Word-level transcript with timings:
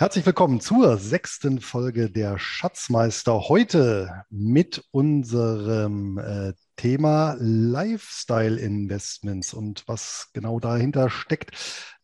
Herzlich 0.00 0.24
willkommen 0.24 0.62
zur 0.62 0.96
sechsten 0.96 1.60
Folge 1.60 2.10
der 2.10 2.38
Schatzmeister. 2.38 3.50
Heute 3.50 4.24
mit 4.30 4.82
unserem 4.92 6.16
äh, 6.16 6.54
Thema 6.76 7.36
Lifestyle 7.38 8.58
Investments 8.58 9.52
und 9.52 9.86
was 9.86 10.30
genau 10.32 10.58
dahinter 10.58 11.10
steckt. 11.10 11.50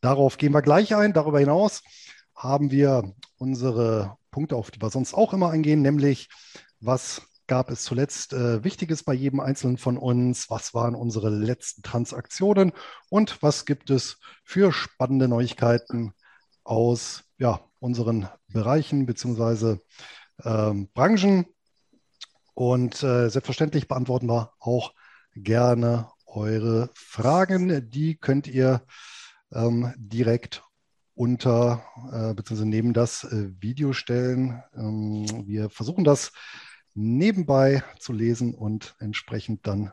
Darauf 0.03 0.37
gehen 0.37 0.53
wir 0.53 0.61
gleich 0.61 0.95
ein. 0.95 1.15
Darüber 1.15 1.41
hinaus 1.41 1.83
haben 2.35 2.71
wir 2.71 3.15
unsere 3.39 4.19
Punkte, 4.31 4.57
auf 4.57 4.71
die 4.71 4.83
wir 4.83 4.91
sonst 4.91 5.15
auch 5.15 5.33
immer 5.33 5.49
eingehen, 5.49 5.81
nämlich 5.81 6.29
was 6.81 7.23
gab 7.47 7.71
es 7.71 7.83
zuletzt 7.83 8.35
äh, 8.35 8.63
Wichtiges 8.63 9.05
bei 9.05 9.15
jedem 9.15 9.41
Einzelnen 9.41 9.79
von 9.79 9.97
uns? 9.97 10.51
Was 10.51 10.75
waren 10.75 10.95
unsere 10.95 11.31
letzten 11.31 11.81
Transaktionen? 11.81 12.73
Und 13.09 13.43
was 13.43 13.65
gibt 13.65 13.89
es 13.89 14.19
für 14.45 14.71
spannende 14.71 15.29
Neuigkeiten 15.29 16.13
aus 16.63 17.23
ja, 17.39 17.66
unseren 17.79 18.29
Bereichen 18.49 19.07
bzw. 19.07 19.79
Ähm, 20.45 20.89
Branchen. 20.93 21.47
Und 22.55 23.03
äh, 23.03 23.29
selbstverständlich 23.29 23.87
beantworten 23.87 24.29
wir 24.29 24.53
auch 24.61 24.95
gerne 25.35 26.09
eure 26.25 26.91
Fragen. 26.95 27.91
Die 27.91 28.17
könnt 28.17 28.47
ihr 28.47 28.83
ähm, 29.53 29.93
direkt 29.97 30.63
unter 31.15 31.83
äh, 32.13 32.35
bzw. 32.35 32.65
neben 32.65 32.93
das 32.93 33.25
äh, 33.25 33.51
Video 33.61 33.93
stellen. 33.93 34.63
Ähm, 34.75 35.27
wir 35.47 35.71
versuchen 35.71 36.05
das 36.05 36.33
nebenbei 36.95 37.83
zu 37.99 38.13
lesen 38.13 38.55
und 38.55 38.97
entsprechend 38.99 39.67
dann 39.67 39.93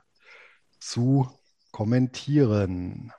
zu 0.79 1.29
kommentieren. 1.71 3.11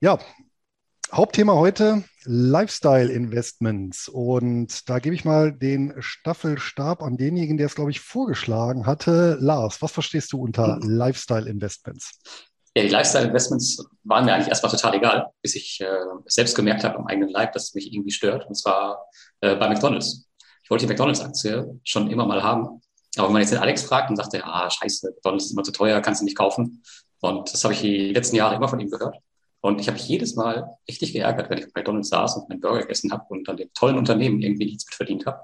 Ja, 0.00 0.18
Hauptthema 1.16 1.54
heute 1.54 2.04
Lifestyle 2.24 3.10
Investments. 3.10 4.06
Und 4.06 4.86
da 4.90 4.98
gebe 4.98 5.14
ich 5.14 5.24
mal 5.24 5.50
den 5.50 5.94
Staffelstab 5.98 7.02
an 7.02 7.16
denjenigen, 7.16 7.56
der 7.56 7.68
es, 7.68 7.74
glaube 7.74 7.90
ich, 7.90 8.00
vorgeschlagen 8.00 8.84
hatte. 8.84 9.38
Lars, 9.40 9.80
was 9.80 9.92
verstehst 9.92 10.34
du 10.34 10.42
unter 10.42 10.76
mhm. 10.76 10.90
Lifestyle 10.90 11.48
Investments? 11.48 12.20
Ja, 12.76 12.82
die 12.82 12.90
Lifestyle 12.90 13.28
Investments 13.28 13.82
waren 14.04 14.26
mir 14.26 14.34
eigentlich 14.34 14.48
erstmal 14.48 14.70
total 14.70 14.92
egal, 14.92 15.30
bis 15.40 15.54
ich 15.54 15.80
äh, 15.80 15.86
selbst 16.26 16.54
gemerkt 16.54 16.84
habe 16.84 16.98
am 16.98 17.06
eigenen 17.06 17.30
Leib, 17.30 17.54
dass 17.54 17.68
es 17.68 17.74
mich 17.74 17.90
irgendwie 17.90 18.12
stört. 18.12 18.46
Und 18.46 18.54
zwar 18.54 19.06
äh, 19.40 19.56
bei 19.56 19.70
McDonalds. 19.70 20.28
Ich 20.64 20.68
wollte 20.68 20.84
die 20.84 20.90
McDonalds-Aktie 20.90 21.80
schon 21.82 22.10
immer 22.10 22.26
mal 22.26 22.42
haben. 22.42 22.82
Aber 23.16 23.28
wenn 23.28 23.32
man 23.32 23.40
jetzt 23.40 23.52
den 23.52 23.60
Alex 23.60 23.84
fragt 23.84 24.10
und 24.10 24.16
sagt, 24.16 24.34
er, 24.34 24.46
ah, 24.46 24.68
scheiße, 24.68 25.12
McDonalds 25.12 25.46
ist 25.46 25.52
immer 25.52 25.62
zu 25.62 25.72
teuer, 25.72 26.02
kannst 26.02 26.20
du 26.20 26.26
nicht 26.26 26.36
kaufen. 26.36 26.82
Und 27.20 27.50
das 27.50 27.64
habe 27.64 27.72
ich 27.72 27.80
die 27.80 28.12
letzten 28.12 28.36
Jahre 28.36 28.56
immer 28.56 28.68
von 28.68 28.80
ihm 28.80 28.90
gehört. 28.90 29.16
Und 29.66 29.80
ich 29.80 29.88
habe 29.88 29.98
mich 29.98 30.06
jedes 30.06 30.36
Mal 30.36 30.76
richtig 30.88 31.12
geärgert, 31.12 31.50
wenn 31.50 31.58
ich 31.58 31.64
bei 31.72 31.80
McDonalds 31.80 32.10
saß 32.10 32.36
und 32.36 32.48
meinen 32.48 32.60
Burger 32.60 32.82
gegessen 32.82 33.10
habe 33.10 33.24
und 33.30 33.48
an 33.48 33.56
dem 33.56 33.68
tollen 33.74 33.98
Unternehmen 33.98 34.40
irgendwie 34.40 34.66
nichts 34.66 34.86
mit 34.86 34.94
verdient 34.94 35.26
habe. 35.26 35.40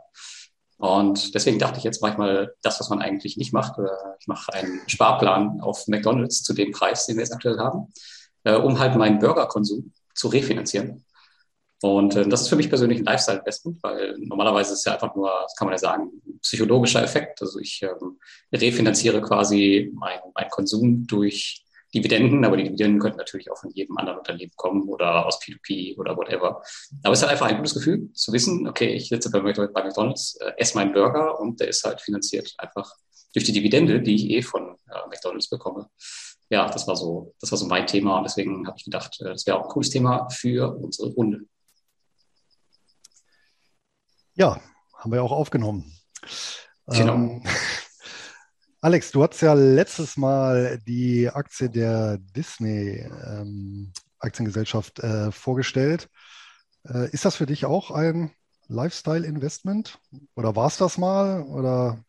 Und 0.79 1.35
deswegen 1.35 1.59
dachte 1.59 1.79
ich, 1.79 1.85
jetzt 1.85 2.01
mache 2.03 2.13
ich 2.13 2.19
mal 2.19 2.55
das, 2.63 2.79
was 2.79 2.89
man 2.89 3.01
eigentlich 3.01 3.37
nicht 3.37 3.53
macht. 3.53 3.81
Ich 4.21 4.29
mache 4.29 4.53
einen 4.53 4.81
Sparplan 4.87 5.61
auf 5.61 5.89
McDonalds 5.89 6.45
zu 6.45 6.55
dem 6.55 6.71
Preis, 6.71 7.07
den 7.07 7.17
wir 7.17 7.25
jetzt 7.25 7.35
aktuell 7.35 7.59
haben, 7.59 7.93
äh, 8.45 8.55
um 8.55 8.79
halt 8.79 8.95
meinen 8.95 9.19
Burgerkonsum 9.19 9.93
zu 10.15 10.29
refinanzieren. 10.29 11.05
Und 11.83 12.15
äh, 12.15 12.29
das 12.29 12.43
ist 12.43 12.49
für 12.49 12.55
mich 12.55 12.69
persönlich 12.69 13.01
ein 13.01 13.05
Lifestyle-Investment, 13.05 13.83
weil 13.83 14.15
normalerweise 14.19 14.73
ist 14.73 14.81
es 14.81 14.85
ja 14.85 14.93
einfach 14.93 15.17
nur, 15.17 15.33
kann 15.59 15.67
man 15.67 15.75
ja 15.75 15.79
sagen, 15.79 16.13
ein 16.29 16.39
psychologischer 16.39 17.03
Effekt. 17.03 17.43
Also 17.43 17.59
ich 17.59 17.83
ähm, 17.83 18.21
refinanziere 18.53 19.21
quasi 19.21 19.91
meinen 19.93 20.21
mein 20.33 20.49
Konsum 20.49 21.09
durch 21.09 21.62
Dividenden, 21.95 22.45
aber 22.45 22.57
die 22.57 22.65
Dividenden 22.65 23.01
könnten 23.01 23.19
natürlich 23.19 23.51
auch 23.51 23.59
von 23.59 23.71
jedem 23.71 23.97
anderen 23.99 24.19
Unternehmen 24.19 24.53
kommen 24.57 24.89
oder 24.89 25.27
aus 25.27 25.41
P2P 25.41 25.99
oder 25.99 26.17
whatever. 26.17 26.63
Aber 27.03 27.13
es 27.13 27.19
ist 27.19 27.23
halt 27.23 27.33
einfach 27.33 27.47
ein 27.47 27.57
gutes 27.57 27.75
Gefühl 27.75 28.11
zu 28.15 28.33
wissen, 28.33 28.67
okay, 28.67 28.95
ich 28.95 29.09
sitze 29.09 29.31
bei, 29.31 29.41
McDonalds, 29.41 30.37
äh, 30.41 30.53
esse 30.57 30.77
meinen 30.77 30.93
Burger 30.93 31.39
und 31.39 31.61
der 31.61 31.69
ist 31.69 31.85
halt 31.85 32.01
finanziert 32.01 32.55
einfach 32.59 32.95
durch 33.35 33.45
die 33.45 33.53
Dividende, 33.53 34.01
die 34.01 34.15
ich 34.15 34.31
eh 34.31 34.43
von 34.43 34.77
äh, 34.89 35.09
McDonalds 35.09 35.49
bekomme. 35.49 35.89
Ja, 36.49 36.69
das 36.69 36.87
war 36.87 36.97
so, 36.97 37.35
das 37.41 37.51
war 37.51 37.59
so 37.59 37.67
mein 37.67 37.87
Thema 37.87 38.19
und 38.19 38.25
deswegen 38.25 38.67
habe 38.67 38.77
ich 38.79 38.85
gedacht, 38.85 39.19
äh, 39.21 39.25
das 39.25 39.47
wäre 39.47 39.59
auch 39.59 39.65
ein 39.65 39.71
cooles 39.71 39.91
Thema 39.91 40.29
für 40.31 40.77
unsere 40.77 41.11
Runde. 41.11 41.41
Ja, 44.35 44.61
haben 44.95 45.13
wir 45.13 45.23
auch 45.23 45.33
aufgenommen. 45.33 45.93
Genau. 46.87 47.15
Ähm, 47.15 47.43
Alex, 48.85 49.13
du 49.13 49.23
hast 49.23 49.41
ja 49.41 49.55
letztes 49.55 50.17
Mal 50.17 50.81
die 50.89 51.29
Aktie 51.29 51.71
der 51.71 52.19
Disney 52.19 53.09
ähm, 53.29 53.93
Aktiengesellschaft 54.19 54.99
äh, 54.99 55.31
vorgestellt. 55.31 56.09
Äh, 56.89 57.09
ist 57.13 57.25
das 57.25 57.37
für 57.37 57.47
dich 57.47 57.65
auch 57.65 57.93
ein 57.93 58.33
Lifestyle-Investment? 58.67 60.01
Oder 60.35 60.57
war 60.57 60.67
es 60.67 60.79
das 60.79 60.99
mal? 60.99 61.43
Oder 61.45 62.05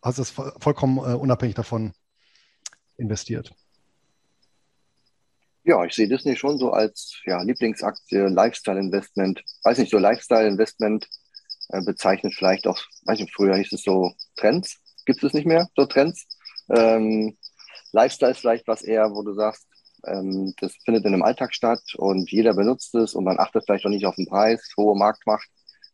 hast 0.00 0.16
du 0.16 0.22
es 0.22 0.30
vollkommen 0.30 0.96
äh, 1.00 1.14
unabhängig 1.14 1.54
davon 1.54 1.92
investiert? 2.96 3.54
Ja, 5.64 5.84
ich 5.84 5.92
sehe 5.92 6.08
Disney 6.08 6.34
schon 6.34 6.56
so 6.56 6.72
als 6.72 7.20
ja, 7.26 7.42
Lieblingsaktie, 7.42 8.20
Lifestyle-Investment. 8.20 9.44
Weiß 9.64 9.76
nicht, 9.76 9.90
so 9.90 9.98
Lifestyle-Investment 9.98 11.06
äh, 11.68 11.82
bezeichnet 11.82 12.32
vielleicht 12.34 12.66
auch, 12.66 12.80
weiß 13.04 13.18
nicht, 13.18 13.34
früher 13.34 13.54
hieß 13.54 13.74
es 13.74 13.82
so 13.82 14.14
Trends 14.36 14.80
gibt 15.08 15.24
es 15.24 15.32
nicht 15.32 15.46
mehr, 15.46 15.68
so 15.74 15.86
Trends. 15.86 16.26
Ähm, 16.68 17.36
Lifestyle 17.92 18.32
ist 18.32 18.40
vielleicht 18.40 18.68
was 18.68 18.82
eher, 18.82 19.10
wo 19.10 19.22
du 19.22 19.32
sagst, 19.32 19.66
ähm, 20.06 20.52
das 20.60 20.74
findet 20.84 21.04
in 21.06 21.14
einem 21.14 21.22
Alltag 21.22 21.54
statt 21.54 21.80
und 21.96 22.30
jeder 22.30 22.54
benutzt 22.54 22.94
es 22.94 23.14
und 23.14 23.24
man 23.24 23.38
achtet 23.38 23.64
vielleicht 23.64 23.86
auch 23.86 23.90
nicht 23.90 24.04
auf 24.04 24.16
den 24.16 24.26
Preis, 24.26 24.72
hohe 24.76 24.96
Marktmacht. 24.96 25.48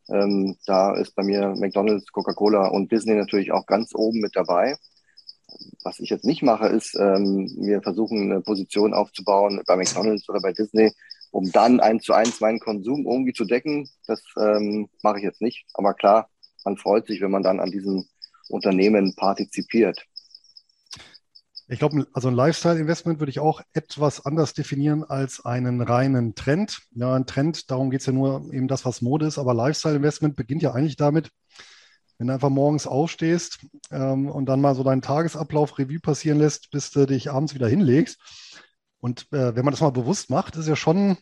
Ähm, 0.09 0.57
da 0.67 0.95
ist 0.97 1.15
bei 1.15 1.23
mir 1.23 1.55
McDonald's, 1.57 2.11
Coca-Cola 2.11 2.67
und 2.69 2.91
Disney 2.91 3.15
natürlich 3.15 3.53
auch 3.53 3.67
ganz 3.67 3.95
oben 3.95 4.21
mit 4.21 4.35
dabei. 4.35 4.77
Was 5.85 6.01
ich 6.01 6.11
jetzt 6.11 6.25
nicht 6.25 6.43
mache, 6.43 6.67
ist, 6.67 6.97
ähm, 6.99 7.49
wir 7.61 7.81
versuchen 7.83 8.33
eine 8.33 8.41
Position 8.41 8.93
aufzubauen 8.95 9.63
bei 9.65 9.77
McDonald's 9.77 10.29
oder 10.29 10.41
bei 10.41 10.53
Disney, 10.53 10.91
um 11.31 11.53
dann 11.53 11.79
eins 11.79 12.03
zu 12.03 12.15
eins 12.15 12.41
meinen 12.41 12.59
Konsum 12.59 13.07
irgendwie 13.07 13.33
zu 13.33 13.45
decken. 13.45 13.89
Das 14.09 14.21
ähm, 14.37 14.89
mache 15.03 15.19
ich 15.19 15.25
jetzt 15.25 15.41
nicht. 15.41 15.67
Aber 15.73 15.95
klar, 15.95 16.29
man 16.65 16.77
freut 16.77 17.07
sich, 17.07 17.21
wenn 17.21 17.31
man 17.31 17.45
dann 17.45 17.61
an 17.61 17.71
diesen 17.71 18.09
Unternehmen 18.49 19.15
partizipiert. 19.15 20.05
Ich 21.67 21.79
glaube, 21.79 22.07
also 22.13 22.29
ein 22.29 22.35
Lifestyle-Investment 22.35 23.21
würde 23.21 23.31
ich 23.31 23.39
auch 23.39 23.63
etwas 23.73 24.27
anders 24.27 24.53
definieren 24.53 25.03
als 25.03 25.45
einen 25.45 25.81
reinen 25.81 26.35
Trend. 26.35 26.83
Ja, 26.91 27.15
ein 27.15 27.27
Trend, 27.27 27.71
darum 27.71 27.91
geht 27.91 28.01
es 28.01 28.07
ja 28.07 28.13
nur 28.13 28.53
eben 28.53 28.69
das, 28.69 28.85
was 28.85 29.01
Mode 29.01 29.27
ist, 29.27 29.39
aber 29.39 29.55
Lifestyle-Investment 29.55 30.37
beginnt 30.37 30.63
ja 30.63 30.73
eigentlich 30.73 30.97
damit, 30.97 31.31
wenn 32.19 32.27
du 32.27 32.35
einfach 32.35 32.51
morgens 32.51 32.87
aufstehst 32.87 33.61
ähm, 33.91 34.29
und 34.31 34.47
dann 34.47 34.61
mal 34.61 34.75
so 34.75 34.85
deinen 34.85 35.01
Tagesablauf 35.01 35.79
Revue 35.79 36.01
passieren 36.01 36.39
lässt, 36.39 36.71
bis 36.71 36.91
du 36.91 37.07
dich 37.07 37.31
abends 37.31 37.55
wieder 37.55 37.69
hinlegst. 37.69 38.19
Und 39.01 39.27
äh, 39.33 39.57
wenn 39.57 39.65
man 39.65 39.73
das 39.73 39.81
mal 39.81 39.91
bewusst 39.91 40.29
macht, 40.29 40.57
ist 40.57 40.69
ja 40.69 40.77
schon 40.77 41.17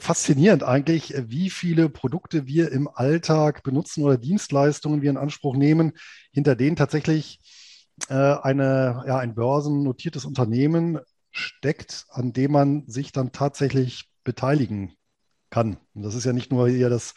faszinierend 0.00 0.62
eigentlich, 0.62 1.14
äh, 1.14 1.30
wie 1.30 1.50
viele 1.50 1.88
Produkte 1.88 2.46
wir 2.46 2.72
im 2.72 2.88
Alltag 2.88 3.62
benutzen 3.62 4.02
oder 4.02 4.18
Dienstleistungen 4.18 5.02
wir 5.02 5.10
in 5.10 5.16
Anspruch 5.16 5.56
nehmen, 5.56 5.92
hinter 6.32 6.56
denen 6.56 6.76
tatsächlich 6.76 7.40
äh, 8.08 8.14
eine, 8.14 9.04
ja, 9.06 9.18
ein 9.18 9.34
börsennotiertes 9.34 10.24
Unternehmen 10.24 10.98
steckt, 11.30 12.06
an 12.10 12.32
dem 12.32 12.52
man 12.52 12.84
sich 12.88 13.12
dann 13.12 13.32
tatsächlich 13.32 14.10
beteiligen 14.24 14.94
kann. 15.50 15.78
Und 15.94 16.02
das 16.02 16.14
ist 16.14 16.24
ja 16.24 16.32
nicht 16.32 16.52
nur 16.52 16.68
hier 16.68 16.90
das 16.90 17.14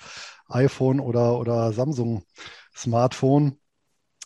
iPhone 0.47 0.99
oder, 0.99 1.39
oder 1.39 1.73
Samsung 1.73 2.23
Smartphone, 2.75 3.57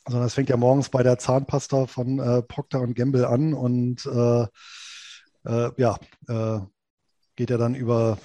sondern 0.08 0.28
es 0.28 0.34
fängt 0.34 0.50
ja 0.50 0.58
morgens 0.58 0.90
bei 0.90 1.04
der 1.04 1.18
Zahnpasta 1.18 1.88
von 1.88 2.20
äh, 2.20 2.42
Procter 2.44 2.86
Gamble 2.88 3.28
an 3.28 3.54
und 3.54 4.06
äh, 4.06 4.46
äh, 5.46 5.72
ja, 5.78 5.98
geht 7.36 7.50
ja 7.50 7.58
dann 7.58 7.76
über, 7.76 8.18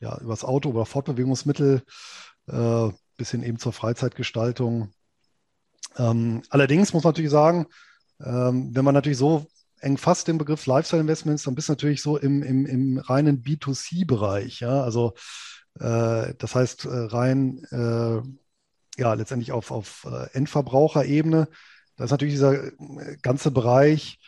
ja, 0.00 0.18
über 0.18 0.30
das 0.30 0.44
Auto, 0.44 0.70
über 0.70 0.86
Fortbewegungsmittel 0.86 1.82
äh, 2.48 2.88
bis 3.16 3.30
hin 3.30 3.42
eben 3.42 3.58
zur 3.58 3.72
Freizeitgestaltung. 3.72 4.92
Ähm, 5.96 6.42
allerdings 6.50 6.92
muss 6.92 7.04
man 7.04 7.10
natürlich 7.10 7.30
sagen, 7.30 7.66
ähm, 8.24 8.74
wenn 8.74 8.84
man 8.84 8.94
natürlich 8.94 9.18
so 9.18 9.46
eng 9.80 9.96
fasst 9.96 10.28
den 10.28 10.38
Begriff 10.38 10.66
Lifestyle 10.66 11.00
Investments, 11.00 11.44
dann 11.44 11.54
bist 11.54 11.68
du 11.68 11.72
natürlich 11.72 12.02
so 12.02 12.16
im, 12.16 12.42
im, 12.42 12.66
im 12.66 12.98
reinen 12.98 13.42
B2C-Bereich. 13.42 14.60
Ja? 14.60 14.82
Also 14.82 15.14
äh, 15.80 16.34
das 16.38 16.54
heißt 16.54 16.84
äh, 16.86 16.88
rein 16.88 17.64
äh, 17.70 18.20
ja 19.00 19.14
letztendlich 19.14 19.52
auf, 19.52 19.70
auf 19.70 20.06
äh, 20.10 20.36
Endverbraucherebene. 20.36 21.48
Da 21.96 22.04
ist 22.04 22.10
natürlich 22.10 22.34
dieser 22.34 22.64
äh, 22.64 22.72
ganze 23.22 23.50
Bereich 23.50 24.18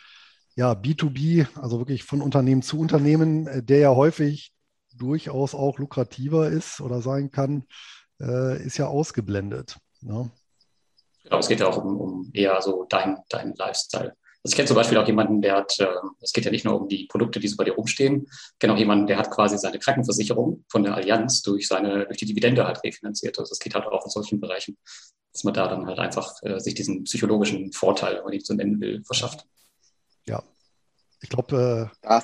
ja, 0.55 0.73
B2B, 0.73 1.47
also 1.59 1.79
wirklich 1.79 2.03
von 2.03 2.21
Unternehmen 2.21 2.61
zu 2.61 2.79
Unternehmen, 2.79 3.47
äh, 3.47 3.63
der 3.63 3.79
ja 3.79 3.95
häufig 3.95 4.53
durchaus 4.93 5.55
auch 5.55 5.79
lukrativer 5.79 6.49
ist 6.49 6.81
oder 6.81 7.01
sein 7.01 7.31
kann, 7.31 7.65
äh, 8.19 8.61
ist 8.63 8.77
ja 8.77 8.87
ausgeblendet. 8.87 9.77
Ne? 10.01 10.29
Genau, 11.23 11.37
es 11.37 11.47
geht 11.47 11.59
ja 11.59 11.67
auch 11.67 11.83
um, 11.83 11.97
um 11.97 12.31
eher 12.33 12.61
so 12.61 12.85
dein, 12.89 13.17
dein 13.29 13.53
Lifestyle. 13.55 14.15
Also 14.43 14.53
ich 14.53 14.55
kenne 14.55 14.67
zum 14.67 14.75
Beispiel 14.75 14.97
auch 14.97 15.05
jemanden, 15.05 15.41
der 15.41 15.55
hat, 15.55 15.79
äh, 15.79 15.87
es 16.19 16.33
geht 16.33 16.45
ja 16.45 16.51
nicht 16.51 16.65
nur 16.65 16.81
um 16.81 16.87
die 16.87 17.05
Produkte, 17.05 17.39
die 17.39 17.47
so 17.47 17.55
bei 17.57 17.63
dir 17.63 17.73
rumstehen, 17.73 18.25
ich 18.27 18.59
kenne 18.59 18.73
auch 18.73 18.77
jemanden, 18.77 19.05
der 19.05 19.17
hat 19.17 19.29
quasi 19.29 19.57
seine 19.57 19.77
Krankenversicherung 19.77 20.65
von 20.67 20.83
der 20.83 20.95
Allianz 20.95 21.43
durch 21.43 21.67
seine, 21.67 22.05
durch 22.07 22.17
die 22.17 22.25
Dividende 22.25 22.65
halt 22.65 22.83
refinanziert. 22.83 23.37
Also 23.37 23.51
es 23.51 23.59
geht 23.59 23.75
halt 23.75 23.85
auch 23.85 24.03
in 24.03 24.09
solchen 24.09 24.39
Bereichen, 24.39 24.77
dass 25.31 25.43
man 25.43 25.53
da 25.53 25.67
dann 25.67 25.85
halt 25.85 25.99
einfach 25.99 26.33
äh, 26.41 26.59
sich 26.59 26.73
diesen 26.73 27.03
psychologischen 27.03 27.71
Vorteil, 27.71 28.17
wenn 28.17 28.23
man 28.23 28.33
ihn 28.33 28.43
so 28.43 28.55
nennen 28.55 28.81
will, 28.81 29.03
verschafft. 29.03 29.45
Ich 31.21 31.29
glaube. 31.29 31.91
Äh 31.91 32.07
da, 32.07 32.23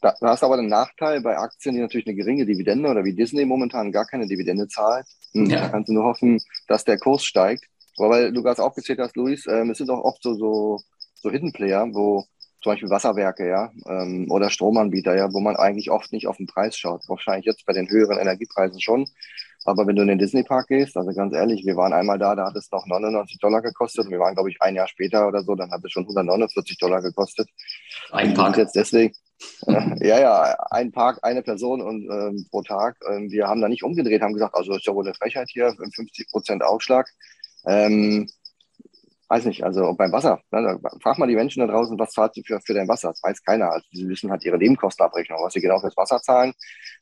da, 0.00 0.14
da, 0.20 0.28
hast 0.28 0.42
du 0.42 0.46
aber 0.46 0.56
den 0.56 0.68
Nachteil 0.68 1.20
bei 1.20 1.36
Aktien, 1.36 1.74
die 1.74 1.80
natürlich 1.80 2.06
eine 2.06 2.16
geringe 2.16 2.46
Dividende 2.46 2.88
oder 2.88 3.04
wie 3.04 3.14
Disney 3.14 3.44
momentan 3.44 3.90
gar 3.90 4.06
keine 4.06 4.26
Dividende 4.26 4.68
zahlt. 4.68 5.06
Hm, 5.32 5.46
ja. 5.46 5.62
Da 5.62 5.68
kannst 5.68 5.88
du 5.88 5.94
nur 5.94 6.04
hoffen, 6.04 6.40
dass 6.66 6.84
der 6.84 6.98
Kurs 6.98 7.24
steigt. 7.24 7.64
Aber 7.98 8.10
weil 8.10 8.32
du 8.32 8.42
gerade 8.42 8.62
aufgezählt 8.62 9.00
hast, 9.00 9.16
Luis, 9.16 9.46
ähm, 9.46 9.70
es 9.70 9.78
sind 9.78 9.90
auch 9.90 10.04
oft 10.04 10.22
so, 10.22 10.34
so, 10.34 10.80
so 11.14 11.30
Hidden 11.30 11.52
Player, 11.52 11.88
wo 11.92 12.24
zum 12.62 12.72
Beispiel 12.72 12.90
Wasserwerke, 12.90 13.48
ja, 13.48 13.72
ähm, 13.88 14.30
oder 14.30 14.50
Stromanbieter, 14.50 15.16
ja, 15.16 15.32
wo 15.32 15.40
man 15.40 15.56
eigentlich 15.56 15.90
oft 15.90 16.12
nicht 16.12 16.26
auf 16.26 16.36
den 16.36 16.46
Preis 16.46 16.76
schaut. 16.76 17.08
Wahrscheinlich 17.08 17.46
jetzt 17.46 17.64
bei 17.66 17.72
den 17.72 17.88
höheren 17.88 18.18
Energiepreisen 18.18 18.80
schon. 18.80 19.08
Aber 19.68 19.86
wenn 19.86 19.96
du 19.96 20.02
in 20.02 20.08
den 20.08 20.18
Disney 20.18 20.42
Park 20.42 20.68
gehst, 20.68 20.96
also 20.96 21.12
ganz 21.12 21.34
ehrlich, 21.34 21.66
wir 21.66 21.76
waren 21.76 21.92
einmal 21.92 22.18
da, 22.18 22.34
da 22.34 22.46
hat 22.46 22.56
es 22.56 22.70
noch 22.72 22.86
99 22.86 23.38
Dollar 23.38 23.60
gekostet 23.60 24.06
und 24.06 24.10
wir 24.10 24.18
waren, 24.18 24.34
glaube 24.34 24.50
ich, 24.50 24.62
ein 24.62 24.74
Jahr 24.74 24.88
später 24.88 25.28
oder 25.28 25.42
so, 25.42 25.54
dann 25.54 25.70
hat 25.70 25.84
es 25.84 25.92
schon 25.92 26.04
149 26.04 26.78
Dollar 26.78 27.02
gekostet. 27.02 27.48
Ein 28.10 28.32
Park. 28.32 28.56
Jetzt 28.56 28.76
deswegen, 28.76 29.14
äh, 29.66 29.72
ja, 30.08 30.20
ja, 30.20 30.56
ein 30.70 30.90
Park, 30.90 31.18
eine 31.22 31.42
Person 31.42 31.82
und 31.82 32.08
ähm, 32.10 32.46
pro 32.50 32.62
Tag. 32.62 32.96
Ähm, 33.10 33.30
wir 33.30 33.46
haben 33.46 33.60
da 33.60 33.68
nicht 33.68 33.82
umgedreht, 33.82 34.22
haben 34.22 34.32
gesagt, 34.32 34.54
also 34.54 34.74
ist 34.74 34.86
ja 34.86 34.94
wohl 34.94 35.04
eine 35.04 35.14
Frechheit 35.14 35.50
hier, 35.50 35.74
50 35.94 36.30
Prozent 36.30 36.64
Aufschlag. 36.64 37.06
Ähm, 37.66 38.26
weiß 39.28 39.44
nicht, 39.44 39.62
also 39.62 39.94
beim 39.94 40.12
Wasser, 40.12 40.40
ne, 40.50 40.80
frag 41.02 41.18
mal 41.18 41.28
die 41.28 41.34
Menschen 41.34 41.60
da 41.60 41.66
draußen, 41.66 41.98
was 41.98 42.12
zahlt 42.12 42.34
sie 42.34 42.42
für, 42.44 42.60
für 42.60 42.74
dein 42.74 42.88
Wasser? 42.88 43.08
Das 43.08 43.22
weiß 43.22 43.42
keiner. 43.42 43.70
Also 43.70 43.86
sie 43.92 44.08
wissen 44.08 44.30
halt 44.30 44.44
ihre 44.44 44.58
Nebenkostenabrechnung, 44.58 45.38
was 45.42 45.52
sie 45.52 45.60
genau 45.60 45.80
fürs 45.80 45.96
Wasser 45.96 46.20
zahlen, 46.20 46.52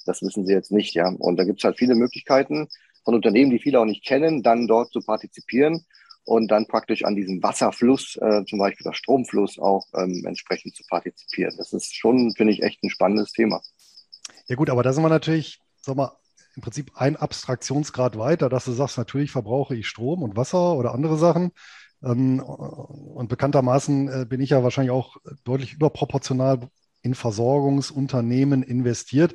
das 0.05 0.23
wissen 0.23 0.47
sie 0.47 0.53
jetzt 0.53 0.73
nicht, 0.73 0.95
ja. 0.95 1.09
Und 1.09 1.37
da 1.39 1.45
gibt 1.45 1.61
es 1.61 1.65
halt 1.65 1.79
viele 1.79 1.95
Möglichkeiten 1.95 2.69
von 3.05 3.15
Unternehmen, 3.15 3.51
die 3.51 3.61
viele 3.61 3.81
auch 3.81 3.85
nicht 3.85 4.05
kennen, 4.05 4.43
dann 4.43 4.67
dort 4.67 4.93
zu 4.93 5.01
partizipieren 5.01 5.85
und 6.25 6.49
dann 6.51 6.67
praktisch 6.67 7.05
an 7.05 7.15
diesem 7.15 7.43
Wasserfluss, 7.43 8.17
äh, 8.21 8.45
zum 8.45 8.59
Beispiel 8.59 8.85
der 8.85 8.95
Stromfluss, 8.95 9.59
auch 9.59 9.87
ähm, 9.95 10.25
entsprechend 10.27 10.75
zu 10.75 10.83
partizipieren. 10.89 11.55
Das 11.57 11.73
ist 11.73 11.95
schon, 11.95 12.35
finde 12.37 12.53
ich, 12.53 12.63
echt 12.63 12.83
ein 12.83 12.91
spannendes 12.91 13.33
Thema. 13.33 13.63
Ja 14.49 14.57
gut, 14.57 14.69
aber 14.69 14.83
da 14.83 14.93
sind 14.93 15.05
wir 15.05 15.09
natürlich, 15.09 15.61
sag 15.81 15.95
mal, 15.95 16.13
im 16.57 16.63
Prinzip 16.63 16.91
ein 16.95 17.17
Abstraktionsgrad 17.17 18.19
weiter, 18.19 18.49
dass 18.49 18.65
du 18.65 18.73
sagst, 18.73 18.99
natürlich 18.99 19.31
verbrauche 19.31 19.77
ich 19.77 19.87
Strom 19.87 20.23
und 20.23 20.37
Wasser 20.37 20.75
oder 20.75 20.95
andere 20.95 21.17
Sachen. 21.17 21.53
Ähm, 22.03 22.41
und 22.41 23.29
bekanntermaßen 23.29 24.09
äh, 24.09 24.27
bin 24.27 24.41
ich 24.41 24.51
ja 24.51 24.63
wahrscheinlich 24.63 24.93
auch 24.93 25.17
deutlich 25.45 25.75
überproportional 25.75 26.69
in 27.03 27.15
Versorgungsunternehmen 27.15 28.63
investiert. 28.63 29.35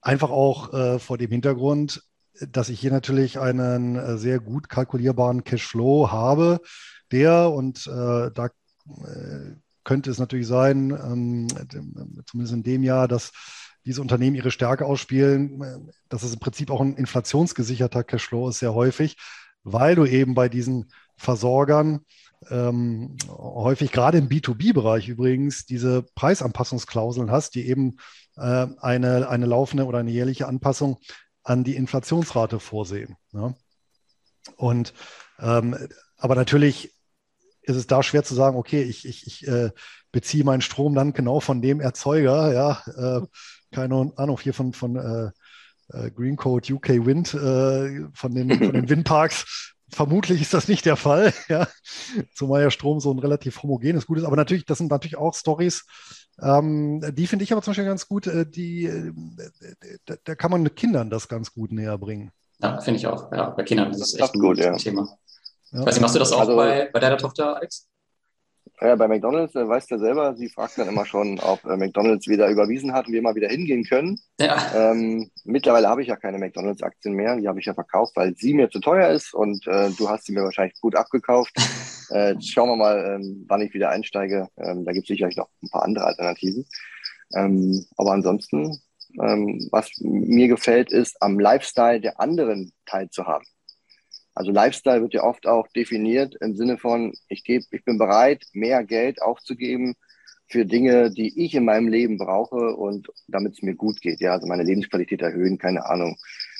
Einfach 0.00 0.30
auch 0.30 0.72
äh, 0.72 0.98
vor 0.98 1.18
dem 1.18 1.30
Hintergrund, 1.30 2.02
dass 2.40 2.68
ich 2.68 2.80
hier 2.80 2.92
natürlich 2.92 3.38
einen 3.38 3.96
äh, 3.96 4.16
sehr 4.16 4.38
gut 4.38 4.68
kalkulierbaren 4.68 5.44
Cashflow 5.44 6.10
habe, 6.10 6.60
der 7.10 7.50
und 7.50 7.86
da 7.86 8.50
könnte 9.88 10.10
es 10.10 10.18
natürlich 10.18 10.46
sein, 10.46 10.90
ähm, 10.90 11.48
zumindest 12.26 12.54
in 12.54 12.62
dem 12.62 12.82
Jahr, 12.82 13.08
dass 13.08 13.32
diese 13.86 14.02
Unternehmen 14.02 14.36
ihre 14.36 14.50
Stärke 14.50 14.84
ausspielen, 14.84 15.90
dass 16.10 16.22
es 16.22 16.34
im 16.34 16.40
Prinzip 16.40 16.70
auch 16.70 16.82
ein 16.82 16.96
inflationsgesicherter 16.96 18.04
Cashflow 18.04 18.50
ist, 18.50 18.58
sehr 18.58 18.74
häufig, 18.74 19.16
weil 19.62 19.94
du 19.94 20.04
eben 20.04 20.34
bei 20.34 20.50
diesen 20.50 20.90
Versorgern 21.18 22.00
ähm, 22.50 23.16
häufig 23.28 23.92
gerade 23.92 24.18
im 24.18 24.28
B2B-Bereich 24.28 25.08
übrigens 25.08 25.66
diese 25.66 26.02
Preisanpassungsklauseln 26.14 27.30
hast, 27.30 27.54
die 27.54 27.68
eben 27.68 27.96
äh, 28.36 28.66
eine, 28.80 29.28
eine 29.28 29.46
laufende 29.46 29.86
oder 29.86 29.98
eine 29.98 30.10
jährliche 30.10 30.46
Anpassung 30.46 30.98
an 31.42 31.64
die 31.64 31.76
Inflationsrate 31.76 32.60
vorsehen. 32.60 33.16
Ne? 33.32 33.54
Und 34.56 34.94
ähm, 35.38 35.76
aber 36.16 36.34
natürlich 36.34 36.94
ist 37.62 37.76
es 37.76 37.86
da 37.86 38.02
schwer 38.02 38.24
zu 38.24 38.34
sagen, 38.34 38.56
okay, 38.56 38.82
ich, 38.82 39.06
ich, 39.06 39.26
ich 39.26 39.46
äh, 39.46 39.70
beziehe 40.10 40.44
meinen 40.44 40.62
Strom 40.62 40.94
dann 40.94 41.12
genau 41.12 41.40
von 41.40 41.60
dem 41.60 41.80
Erzeuger, 41.80 42.52
ja, 42.52 43.18
äh, 43.20 43.26
keine 43.72 44.12
Ahnung, 44.16 44.40
hier 44.42 44.54
von, 44.54 44.72
von 44.72 44.96
äh, 44.96 45.30
äh 45.92 46.10
Green 46.10 46.36
Code 46.36 46.72
UK 46.72 46.88
Wind, 47.04 47.34
äh, 47.34 48.08
von 48.14 48.34
den, 48.34 48.50
von 48.50 48.72
den 48.72 48.88
Windparks, 48.88 49.74
Vermutlich 49.90 50.42
ist 50.42 50.52
das 50.54 50.68
nicht 50.68 50.84
der 50.84 50.96
Fall, 50.96 51.32
ja. 51.48 51.66
Zumal 52.34 52.62
ja 52.62 52.70
Strom 52.70 53.00
so 53.00 53.10
ein 53.10 53.18
relativ 53.18 53.62
homogenes 53.62 54.06
Gut 54.06 54.18
ist. 54.18 54.24
Aber 54.24 54.36
natürlich, 54.36 54.66
das 54.66 54.78
sind 54.78 54.90
natürlich 54.90 55.16
auch 55.16 55.34
Stories, 55.34 55.86
ähm, 56.40 57.02
die 57.14 57.26
finde 57.26 57.44
ich 57.44 57.52
aber 57.52 57.62
zum 57.62 57.72
Beispiel 57.72 57.84
ganz 57.84 58.06
gut, 58.06 58.26
äh, 58.26 58.48
die, 58.48 58.84
äh, 58.84 59.12
da, 60.04 60.14
da, 60.22 60.34
kann 60.34 60.50
man 60.50 60.62
mit 60.62 60.76
Kindern 60.76 61.10
das 61.10 61.26
ganz 61.28 61.52
gut 61.52 61.72
näher 61.72 61.98
bringen. 61.98 62.30
Ja, 62.60 62.80
finde 62.80 62.98
ich 62.98 63.06
auch. 63.06 63.32
Ja, 63.32 63.50
bei 63.50 63.64
Kindern 63.64 63.90
ist 63.90 64.00
es 64.00 64.14
echt 64.14 64.34
ein 64.34 64.40
gutes 64.40 64.64
ja. 64.64 64.76
Thema. 64.76 65.08
Ja. 65.72 65.84
Weiß 65.84 65.94
nicht, 65.94 66.00
machst 66.00 66.14
du 66.14 66.18
das 66.18 66.32
auch 66.32 66.40
also, 66.40 66.56
bei, 66.56 66.90
bei 66.92 67.00
deiner 67.00 67.18
Tochter, 67.18 67.56
Alex? 67.56 67.88
Ja, 68.80 68.94
bei 68.94 69.08
McDonalds 69.08 69.54
äh, 69.56 69.66
weißt 69.66 69.90
du 69.90 69.98
selber, 69.98 70.36
sie 70.36 70.48
fragt 70.48 70.78
dann 70.78 70.88
immer 70.88 71.04
schon, 71.04 71.40
ob 71.40 71.64
äh, 71.64 71.76
McDonalds 71.76 72.28
wieder 72.28 72.48
überwiesen 72.48 72.92
hat 72.92 73.08
und 73.08 73.12
wir 73.12 73.22
mal 73.22 73.34
wieder 73.34 73.48
hingehen 73.48 73.84
können. 73.84 74.20
Ja. 74.38 74.92
Ähm, 74.92 75.30
mittlerweile 75.44 75.88
habe 75.88 76.02
ich 76.02 76.08
ja 76.08 76.16
keine 76.16 76.38
McDonalds-Aktien 76.38 77.14
mehr, 77.14 77.36
die 77.36 77.48
habe 77.48 77.58
ich 77.58 77.66
ja 77.66 77.74
verkauft, 77.74 78.12
weil 78.14 78.36
sie 78.36 78.54
mir 78.54 78.70
zu 78.70 78.78
teuer 78.78 79.08
ist 79.08 79.34
und 79.34 79.66
äh, 79.66 79.90
du 79.90 80.08
hast 80.08 80.26
sie 80.26 80.32
mir 80.32 80.44
wahrscheinlich 80.44 80.80
gut 80.80 80.94
abgekauft. 80.94 81.52
äh, 82.10 82.36
schauen 82.40 82.68
wir 82.68 82.76
mal, 82.76 83.16
ähm, 83.16 83.44
wann 83.48 83.62
ich 83.62 83.74
wieder 83.74 83.90
einsteige. 83.90 84.48
Ähm, 84.56 84.84
da 84.84 84.92
gibt 84.92 85.04
es 85.04 85.08
sicherlich 85.08 85.36
noch 85.36 85.48
ein 85.62 85.70
paar 85.70 85.82
andere 85.82 86.04
Alternativen. 86.04 86.64
Ähm, 87.34 87.84
aber 87.96 88.12
ansonsten, 88.12 88.80
ähm, 89.20 89.68
was 89.72 89.90
mir 89.98 90.46
gefällt, 90.46 90.92
ist, 90.92 91.20
am 91.20 91.40
Lifestyle 91.40 92.00
der 92.00 92.20
anderen 92.20 92.72
teilzuhaben. 92.86 93.46
Also 94.38 94.52
Lifestyle 94.52 95.02
wird 95.02 95.14
ja 95.14 95.24
oft 95.24 95.48
auch 95.48 95.66
definiert 95.66 96.36
im 96.40 96.54
Sinne 96.54 96.78
von, 96.78 97.12
ich 97.28 97.42
gebe, 97.42 97.64
ich 97.72 97.84
bin 97.84 97.98
bereit, 97.98 98.44
mehr 98.52 98.84
Geld 98.84 99.20
aufzugeben 99.20 99.96
für 100.46 100.64
Dinge, 100.64 101.10
die 101.10 101.44
ich 101.44 101.56
in 101.56 101.64
meinem 101.64 101.88
Leben 101.88 102.18
brauche 102.18 102.76
und 102.76 103.08
damit 103.26 103.54
es 103.54 103.62
mir 103.62 103.74
gut 103.74 104.00
geht. 104.00 104.20
Ja, 104.20 104.34
also 104.34 104.46
meine 104.46 104.62
Lebensqualität 104.62 105.22
erhöhen, 105.22 105.58
keine 105.58 105.84
Ahnung, 105.86 106.16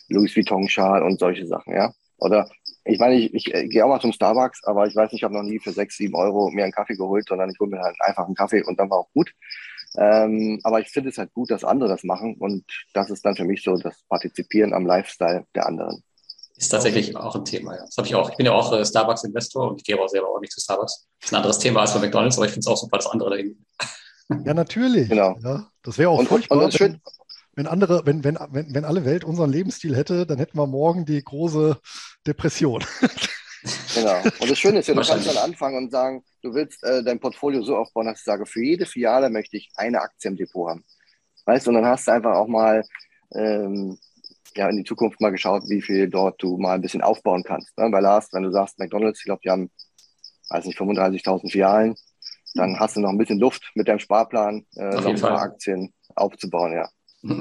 Louis 0.09 0.35
Vuitton 0.35 0.69
Schal 0.69 1.05
und 1.05 1.21
solche 1.21 1.47
Sachen, 1.47 1.73
ja. 1.73 1.93
Oder 2.17 2.51
ich 2.85 2.99
meine, 2.99 3.15
ich, 3.15 3.33
ich 3.33 3.55
äh, 3.55 3.69
gehe 3.69 3.85
auch 3.85 3.89
mal 3.89 4.01
zum 4.01 4.13
Starbucks, 4.13 4.65
aber 4.65 4.89
ich 4.89 4.97
weiß, 4.97 5.13
ich 5.13 5.23
habe 5.23 5.35
noch 5.35 5.45
nie 5.45 5.61
für 5.61 5.71
sechs, 5.71 5.97
sieben 5.97 6.17
Euro 6.17 6.51
mir 6.51 6.65
einen 6.65 6.73
Kaffee 6.73 6.97
geholt, 6.97 7.29
sondern 7.29 7.49
ich 7.49 7.61
hole 7.61 7.71
mir 7.71 7.81
halt 7.81 7.95
einfach 8.01 8.27
einen 8.27 8.35
Kaffee 8.35 8.65
und 8.65 8.81
dann 8.81 8.91
war 8.91 8.99
auch 8.99 9.13
gut. 9.13 9.33
Ähm, 9.97 10.59
aber 10.65 10.81
ich 10.81 10.89
finde 10.89 11.11
es 11.11 11.19
halt 11.19 11.33
gut, 11.33 11.53
dass 11.53 11.63
andere 11.63 11.91
das 11.91 12.03
machen 12.03 12.35
und 12.41 12.65
das 12.93 13.09
ist 13.11 13.25
dann 13.25 13.37
für 13.37 13.45
mich 13.45 13.63
so 13.63 13.77
das 13.77 14.03
Partizipieren 14.09 14.75
am 14.75 14.85
Lifestyle 14.85 15.47
der 15.55 15.67
anderen. 15.67 16.03
Ist 16.59 16.71
tatsächlich 16.71 17.17
auch 17.17 17.37
ein 17.37 17.45
Thema, 17.45 17.77
ja. 17.77 17.85
Das 17.85 17.97
habe 17.97 18.09
ich 18.09 18.15
auch. 18.17 18.31
Ich 18.31 18.37
bin 18.37 18.45
ja 18.45 18.53
auch 18.53 18.73
äh, 18.73 18.85
Starbucks-Investor 18.85 19.71
und 19.71 19.77
ich 19.77 19.85
gehe 19.85 19.95
aber 19.95 20.07
auch 20.07 20.09
selber 20.09 20.29
auch 20.29 20.41
nicht 20.41 20.53
zu 20.53 20.61
Starbucks. 20.61 21.07
Das 21.21 21.29
ist 21.29 21.33
ein 21.33 21.37
anderes 21.37 21.59
Thema 21.61 21.83
als 21.83 21.95
bei 21.95 22.01
McDonalds, 22.01 22.37
aber 22.37 22.47
ich 22.47 22.53
finde 22.53 22.65
es 22.65 22.67
auch 22.67 22.77
super, 22.77 22.99
das 22.99 23.07
andere 23.07 23.31
dahin. 23.31 23.65
Ja, 24.45 24.53
natürlich. 24.53 25.09
Genau. 25.09 25.39
Ja, 25.43 25.71
das 25.83 25.97
wäre 25.97 26.11
auch 26.11 26.19
und, 26.19 26.29
furchtbar. 26.29 26.63
Und 26.63 26.79
wenn, 26.79 27.01
wenn, 27.55 27.67
andere, 27.67 28.05
wenn, 28.05 28.25
wenn, 28.25 28.39
wenn, 28.51 28.75
wenn 28.75 28.85
alle 28.85 29.07
Welt 29.07 29.25
unseren 29.25 29.51
Lebensstil 29.51 29.97
hätte, 29.97 30.27
dann 30.27 30.37
hätten 30.37 30.59
wir 30.59 30.67
morgen 30.67 31.07
die 31.07 31.25
große 31.25 31.79
Depression. 32.27 32.85
Genau. 33.95 34.23
Und 34.23 34.51
das 34.51 34.57
Schöne 34.57 34.79
ist 34.79 34.87
ja, 34.87 34.95
du 34.95 35.03
kannst 35.03 35.27
dann 35.27 35.37
anfangen 35.37 35.77
und 35.79 35.91
sagen, 35.91 36.23
du 36.43 36.55
willst 36.55 36.83
äh, 36.85 37.03
dein 37.03 37.19
Portfolio 37.19 37.61
so 37.63 37.77
aufbauen, 37.77 38.07
dass 38.07 38.21
ich 38.21 38.25
sage, 38.25 38.47
für 38.47 38.63
jede 38.63 38.87
Filiale 38.87 39.31
möchte 39.31 39.57
ich 39.57 39.71
eine 39.75 40.01
Aktie 40.01 40.31
im 40.31 40.37
Depot 40.37 40.71
haben. 40.71 40.85
Weißt 41.45 41.67
du, 41.67 41.71
und 41.71 41.75
dann 41.75 41.87
hast 41.87 42.07
du 42.07 42.13
einfach 42.13 42.37
auch 42.37 42.47
mal 42.47 42.85
ähm, 43.35 43.99
ja 44.59 44.69
in 44.69 44.77
die 44.77 44.85
Zukunft 44.85 45.21
mal 45.21 45.31
geschaut, 45.31 45.63
wie 45.69 45.83
viel 45.83 46.09
dort 46.09 46.43
du 46.43 46.59
mal 46.59 46.75
ein 46.75 46.81
bisschen 46.81 47.03
aufbauen 47.03 47.45
kannst. 47.45 47.77
Ne? 47.79 47.89
Weil 47.91 48.03
Lars, 48.03 48.29
wenn 48.33 48.43
du 48.43 48.51
sagst, 48.51 48.79
McDonalds, 48.79 49.21
ich 49.21 49.25
glaube, 49.25 49.41
die 49.45 49.51
haben, 49.51 49.71
weiß 50.51 50.67
nicht, 50.67 50.79
35.000 50.79 51.51
Filialen, 51.51 51.97
dann 52.55 52.79
hast 52.79 52.97
du 52.97 53.01
noch 53.01 53.11
ein 53.11 53.19
bisschen 53.19 53.39
Luft 53.39 53.71
mit 53.75 53.89
deinem 53.89 53.99
Sparplan, 53.99 54.67
äh, 54.77 54.95
noch 54.97 55.07
ein 55.07 55.21
paar 55.21 55.41
Aktien 55.41 55.93
aufzubauen, 56.15 56.73
ja. 56.73 56.89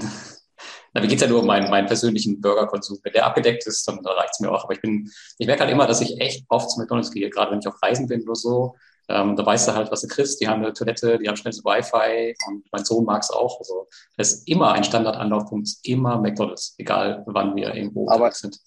Na, 0.94 1.02
mir 1.02 1.08
geht 1.08 1.18
es 1.18 1.22
ja 1.22 1.28
nur 1.28 1.42
um 1.42 1.46
meinen, 1.46 1.70
meinen 1.70 1.86
persönlichen 1.86 2.42
Burgerkonsum. 2.42 2.98
Wenn 3.04 3.14
der 3.14 3.26
abgedeckt 3.26 3.68
ist, 3.68 3.88
dann 3.88 4.00
reicht 4.04 4.32
es 4.34 4.40
mir 4.40 4.52
auch. 4.52 4.64
Aber 4.64 4.74
ich 4.74 4.82
bin, 4.82 5.10
ich 5.38 5.46
merke 5.46 5.62
halt 5.62 5.72
immer, 5.72 5.86
dass 5.86 6.02
ich 6.02 6.20
echt 6.20 6.46
oft 6.50 6.72
zu 6.72 6.80
McDonalds 6.80 7.12
gehe, 7.12 7.30
gerade 7.30 7.52
wenn 7.52 7.60
ich 7.60 7.68
auf 7.68 7.82
Reisen 7.84 8.08
bin 8.08 8.24
oder 8.24 8.36
so. 8.36 8.76
Ähm, 9.10 9.36
da 9.36 9.46
weißt 9.46 9.70
du 9.70 9.74
halt, 9.74 9.92
was 9.92 10.02
du 10.02 10.08
kriegst. 10.08 10.42
Die 10.42 10.48
haben 10.48 10.64
eine 10.64 10.74
Toilette, 10.74 11.18
die 11.18 11.28
haben 11.28 11.38
schnelles 11.38 11.64
Wi-Fi 11.64 12.36
und 12.48 12.66
mein 12.72 12.84
Sohn 12.84 13.06
mag 13.06 13.22
es 13.22 13.30
auch. 13.30 13.60
Also 13.60 13.88
das 14.18 14.34
ist 14.34 14.48
immer 14.48 14.74
ein 14.74 14.84
Standardanlaufpunkt, 14.84 15.70
immer 15.84 16.20
McDonalds, 16.20 16.76
egal 16.78 17.24
wann 17.26 17.56
wir 17.56 17.74
irgendwo 17.74 18.10
aber, 18.10 18.32
sind. 18.32 18.58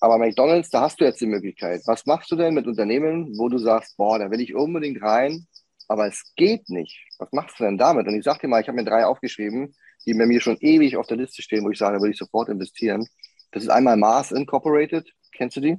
Aber 0.00 0.16
McDonalds, 0.16 0.70
da 0.70 0.82
hast 0.82 1.00
du 1.00 1.04
jetzt 1.04 1.20
die 1.20 1.26
Möglichkeit. 1.26 1.82
Was 1.86 2.06
machst 2.06 2.30
du 2.30 2.36
denn 2.36 2.54
mit 2.54 2.66
Unternehmen, 2.66 3.36
wo 3.36 3.48
du 3.48 3.58
sagst, 3.58 3.96
boah, 3.98 4.18
da 4.18 4.30
will 4.30 4.40
ich 4.40 4.54
unbedingt 4.54 5.02
rein, 5.02 5.46
aber 5.88 6.06
es 6.06 6.22
geht 6.36 6.70
nicht. 6.70 6.98
Was 7.18 7.28
machst 7.32 7.60
du 7.60 7.64
denn 7.64 7.76
damit? 7.76 8.06
Und 8.06 8.14
ich 8.14 8.24
sag 8.24 8.40
dir 8.40 8.48
mal, 8.48 8.62
ich 8.62 8.68
habe 8.68 8.76
mir 8.76 8.84
drei 8.84 9.04
aufgeschrieben, 9.04 9.74
die 10.06 10.14
bei 10.14 10.24
mir 10.24 10.40
schon 10.40 10.56
ewig 10.60 10.96
auf 10.96 11.06
der 11.06 11.18
Liste 11.18 11.42
stehen, 11.42 11.64
wo 11.64 11.70
ich 11.70 11.78
sage, 11.78 11.96
da 11.96 12.00
würde 12.00 12.12
ich 12.12 12.18
sofort 12.18 12.48
investieren. 12.48 13.06
Das 13.52 13.62
ist 13.62 13.68
einmal 13.68 13.98
Mars 13.98 14.32
Incorporated. 14.32 15.12
Kennst 15.32 15.56
du 15.56 15.60
die? 15.60 15.78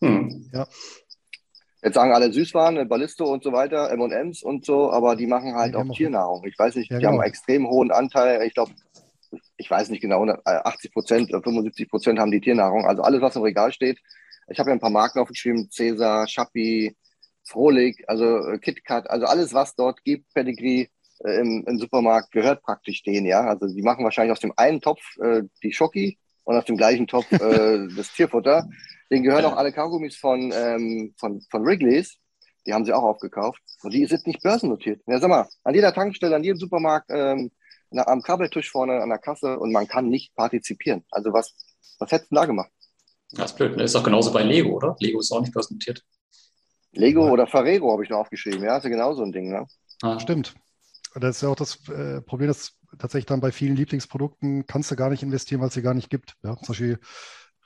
Hm. 0.00 0.48
Ja. 0.52 0.66
Jetzt 1.82 1.94
sagen 1.94 2.12
alle 2.12 2.32
Süßwaren, 2.32 2.88
Ballisto 2.88 3.24
und 3.24 3.44
so 3.44 3.52
weiter, 3.52 3.90
M&M's 3.90 4.42
und 4.42 4.64
so, 4.64 4.90
aber 4.90 5.14
die 5.14 5.26
machen 5.26 5.54
halt 5.54 5.74
ja, 5.74 5.80
auch 5.80 5.88
Tiernahrung. 5.94 6.44
Ich 6.44 6.58
weiß 6.58 6.74
nicht, 6.74 6.90
ja, 6.90 6.96
die 6.96 7.02
genau. 7.02 7.12
haben 7.12 7.20
einen 7.20 7.28
extrem 7.28 7.68
hohen 7.68 7.92
Anteil. 7.92 8.42
Ich 8.46 8.54
glaube, 8.54 8.72
ich 9.56 9.70
weiß 9.70 9.90
nicht 9.90 10.00
genau, 10.00 10.24
80 10.26 10.92
Prozent, 10.92 11.30
75 11.30 11.88
Prozent 11.88 12.18
haben 12.18 12.32
die 12.32 12.40
Tiernahrung. 12.40 12.86
Also 12.86 13.02
alles, 13.02 13.20
was 13.20 13.36
im 13.36 13.42
Regal 13.42 13.72
steht. 13.72 14.00
Ich 14.48 14.58
habe 14.58 14.70
ja 14.70 14.76
ein 14.76 14.80
paar 14.80 14.90
Marken 14.90 15.20
aufgeschrieben, 15.20 15.70
Cäsar, 15.70 16.26
Schappi, 16.26 16.96
Frohlig, 17.44 18.04
also 18.08 18.46
äh, 18.48 18.58
KitKat, 18.58 19.08
also 19.08 19.26
alles, 19.26 19.54
was 19.54 19.74
dort 19.74 20.04
gibt, 20.04 20.32
Pedigree 20.34 20.88
äh, 21.24 21.40
im, 21.40 21.64
im, 21.66 21.78
Supermarkt, 21.78 22.30
gehört 22.30 22.62
praktisch 22.62 23.02
denen, 23.02 23.26
ja. 23.26 23.40
Also 23.40 23.66
die 23.66 23.82
machen 23.82 24.04
wahrscheinlich 24.04 24.32
aus 24.32 24.40
dem 24.40 24.52
einen 24.56 24.80
Topf 24.80 25.00
äh, 25.18 25.42
die 25.62 25.72
Schoki 25.72 26.18
und 26.48 26.56
aus 26.56 26.64
dem 26.64 26.78
gleichen 26.78 27.06
Topf 27.06 27.30
äh, 27.30 27.88
das 27.96 28.10
Tierfutter. 28.14 28.66
Denen 29.10 29.22
gehören 29.22 29.44
auch 29.44 29.56
alle 29.56 29.70
Kaugummis 29.70 30.16
von, 30.16 30.50
ähm, 30.54 31.14
von, 31.18 31.42
von 31.50 31.64
Wrigley's. 31.64 32.16
Die 32.66 32.72
haben 32.72 32.86
sie 32.86 32.94
auch 32.94 33.02
aufgekauft. 33.02 33.60
Und 33.82 33.92
die 33.92 34.06
sind 34.06 34.26
nicht 34.26 34.42
börsennotiert. 34.42 35.02
Ja, 35.06 35.18
sag 35.18 35.28
mal, 35.28 35.46
an 35.64 35.74
jeder 35.74 35.92
Tankstelle, 35.92 36.34
an 36.34 36.42
jedem 36.42 36.58
Supermarkt, 36.58 37.10
ähm, 37.10 37.50
am 37.90 38.22
Kabeltisch 38.22 38.70
vorne 38.70 39.02
an 39.02 39.10
der 39.10 39.18
Kasse 39.18 39.58
und 39.58 39.72
man 39.72 39.86
kann 39.86 40.08
nicht 40.08 40.34
partizipieren. 40.34 41.04
Also 41.10 41.34
was, 41.34 41.54
was 41.98 42.10
hättest 42.10 42.30
du 42.30 42.36
da 42.36 42.46
gemacht? 42.46 42.70
Das 43.32 43.50
ist 43.50 43.58
blöd. 43.58 43.76
Ne? 43.76 43.82
Ist 43.82 43.94
doch 43.94 44.02
genauso 44.02 44.32
bei 44.32 44.42
Lego, 44.42 44.70
oder? 44.70 44.96
Lego 45.00 45.20
ist 45.20 45.30
auch 45.30 45.42
nicht 45.42 45.52
börsennotiert. 45.52 46.02
Lego 46.92 47.26
ja. 47.26 47.30
oder 47.30 47.46
Ferrero 47.46 47.92
habe 47.92 48.04
ich 48.04 48.10
noch 48.10 48.20
aufgeschrieben. 48.20 48.62
Ja, 48.62 48.78
ist 48.78 48.84
ja 48.84 48.90
genau 48.90 49.12
so 49.12 49.22
ein 49.22 49.32
Ding. 49.32 49.50
Ne? 49.50 49.66
Ah. 50.00 50.18
Stimmt. 50.18 50.54
Das 51.14 51.36
ist 51.36 51.42
ja 51.42 51.50
auch 51.50 51.56
das 51.56 51.78
äh, 51.90 52.22
Problem, 52.22 52.48
dass 52.48 52.72
tatsächlich 52.98 53.26
dann 53.26 53.40
bei 53.40 53.52
vielen 53.52 53.76
Lieblingsprodukten 53.76 54.66
kannst 54.66 54.90
du 54.90 54.96
gar 54.96 55.10
nicht 55.10 55.22
investieren, 55.22 55.60
weil 55.60 55.68
es 55.68 55.74
sie 55.74 55.82
gar 55.82 55.94
nicht 55.94 56.10
gibt. 56.10 56.34
Ja, 56.42 56.56
zum 56.56 56.68
Beispiel 56.68 56.98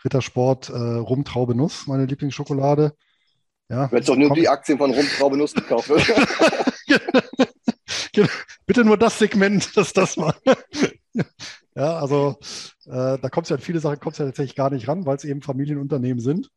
Rittersport, 0.04 0.70
äh, 0.70 0.72
Rumtraube 0.72 1.54
Nuss, 1.54 1.86
meine 1.86 2.06
Lieblingsschokolade. 2.06 2.94
Ja, 3.68 3.86
du 3.86 3.96
hättest 3.96 4.08
doch 4.08 4.16
nur 4.16 4.34
die 4.34 4.48
Aktien 4.48 4.78
von 4.78 4.90
Rumtraube 4.90 5.36
Nuss 5.36 5.54
gekauft. 5.54 5.90
Genau. 8.14 8.28
Bitte 8.66 8.84
nur 8.84 8.98
das 8.98 9.18
Segment, 9.18 9.76
das 9.76 9.92
das 9.92 10.16
war. 10.18 10.36
ja, 11.74 11.98
also 11.98 12.36
äh, 12.84 13.18
da 13.18 13.28
kommt 13.30 13.46
es 13.46 13.50
ja 13.50 13.56
an 13.56 13.62
viele 13.62 13.80
Sachen 13.80 14.00
kommt's 14.00 14.18
ja 14.18 14.26
tatsächlich 14.26 14.54
gar 14.54 14.70
nicht 14.70 14.86
ran, 14.86 15.06
weil 15.06 15.16
es 15.16 15.24
eben 15.24 15.42
Familienunternehmen 15.42 16.20
sind. 16.20 16.50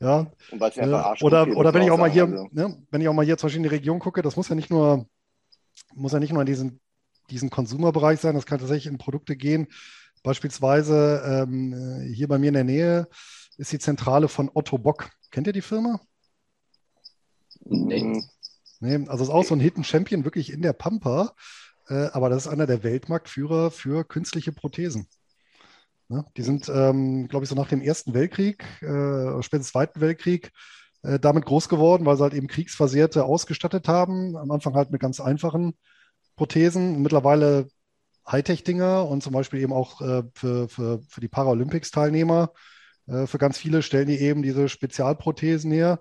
Ja. 0.00 0.30
Äh, 0.50 0.88
oder 1.22 1.46
oder 1.56 1.72
wenn 1.72 1.82
ich 1.82 1.90
auch 1.90 1.98
mal 1.98 2.10
hier, 2.10 2.24
also. 2.24 2.48
ne, 2.50 2.76
wenn 2.90 3.00
ich 3.00 3.08
auch 3.08 3.14
mal 3.14 3.24
hier 3.24 3.38
zum 3.38 3.46
Beispiel 3.46 3.64
in 3.64 3.70
die 3.70 3.74
Region 3.74 3.98
gucke, 3.98 4.22
das 4.22 4.36
muss 4.36 4.48
ja 4.48 4.54
nicht 4.54 4.70
nur, 4.70 5.06
muss 5.94 6.12
ja 6.12 6.18
nicht 6.18 6.32
nur 6.32 6.42
in 6.42 6.46
diesen, 6.46 6.80
diesen 7.30 7.50
Konsumerbereich 7.50 8.20
sein, 8.20 8.34
das 8.34 8.46
kann 8.46 8.58
tatsächlich 8.58 8.92
in 8.92 8.98
Produkte 8.98 9.36
gehen. 9.36 9.68
Beispielsweise 10.22 11.22
ähm, 11.24 12.02
hier 12.12 12.28
bei 12.28 12.38
mir 12.38 12.48
in 12.48 12.54
der 12.54 12.64
Nähe 12.64 13.08
ist 13.56 13.72
die 13.72 13.78
Zentrale 13.78 14.28
von 14.28 14.50
Otto 14.52 14.78
Bock. 14.78 15.10
Kennt 15.30 15.46
ihr 15.46 15.52
die 15.52 15.62
Firma? 15.62 16.00
Nee. 17.60 18.22
Nee, 18.80 19.06
also 19.08 19.24
ist 19.24 19.30
auch 19.30 19.44
so 19.44 19.54
ein 19.54 19.60
Hidden 19.60 19.84
Champion 19.84 20.24
wirklich 20.24 20.52
in 20.52 20.62
der 20.62 20.72
Pampa, 20.72 21.32
äh, 21.88 22.06
aber 22.12 22.28
das 22.28 22.46
ist 22.46 22.52
einer 22.52 22.66
der 22.66 22.82
Weltmarktführer 22.82 23.70
für 23.70 24.04
künstliche 24.04 24.52
Prothesen. 24.52 25.06
Ne? 26.08 26.24
Die 26.36 26.42
sind, 26.42 26.68
ähm, 26.68 27.28
glaube 27.28 27.44
ich, 27.44 27.48
so 27.48 27.54
nach 27.54 27.68
dem 27.68 27.80
Ersten 27.80 28.14
Weltkrieg, 28.14 28.64
äh, 28.82 29.42
spätestens 29.42 29.72
Zweiten 29.72 30.00
Weltkrieg, 30.00 30.52
äh, 31.02 31.18
damit 31.18 31.46
groß 31.46 31.68
geworden, 31.68 32.04
weil 32.04 32.16
sie 32.16 32.22
halt 32.22 32.34
eben 32.34 32.48
Kriegsversehrte 32.48 33.24
ausgestattet 33.24 33.88
haben. 33.88 34.36
Am 34.36 34.50
Anfang 34.50 34.74
halt 34.74 34.90
mit 34.90 35.00
ganz 35.00 35.20
einfachen 35.20 35.74
Prothesen. 36.36 37.02
Mittlerweile 37.02 37.68
Hightech-Dinger 38.30 39.08
und 39.08 39.22
zum 39.22 39.32
Beispiel 39.32 39.60
eben 39.60 39.72
auch 39.72 40.00
äh, 40.00 40.22
für, 40.34 40.68
für, 40.68 41.00
für 41.08 41.20
die 41.20 41.28
Paralympics-Teilnehmer. 41.28 42.52
Äh, 43.06 43.26
für 43.26 43.38
ganz 43.38 43.58
viele 43.58 43.82
stellen 43.82 44.08
die 44.08 44.18
eben 44.18 44.42
diese 44.42 44.68
Spezialprothesen 44.68 45.70
her. 45.70 46.00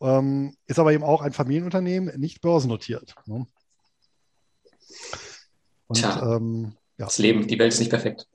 Ähm, 0.00 0.54
ist 0.66 0.78
aber 0.78 0.92
eben 0.92 1.04
auch 1.04 1.22
ein 1.22 1.32
Familienunternehmen, 1.32 2.18
nicht 2.20 2.42
börsennotiert. 2.42 3.14
Ne? 3.26 3.46
Und, 5.86 5.98
Tja, 5.98 6.36
ähm, 6.36 6.76
ja. 6.98 7.06
das 7.06 7.18
Leben, 7.18 7.46
die 7.46 7.58
Welt 7.58 7.72
ist 7.72 7.78
nicht 7.78 7.90
perfekt. 7.90 8.26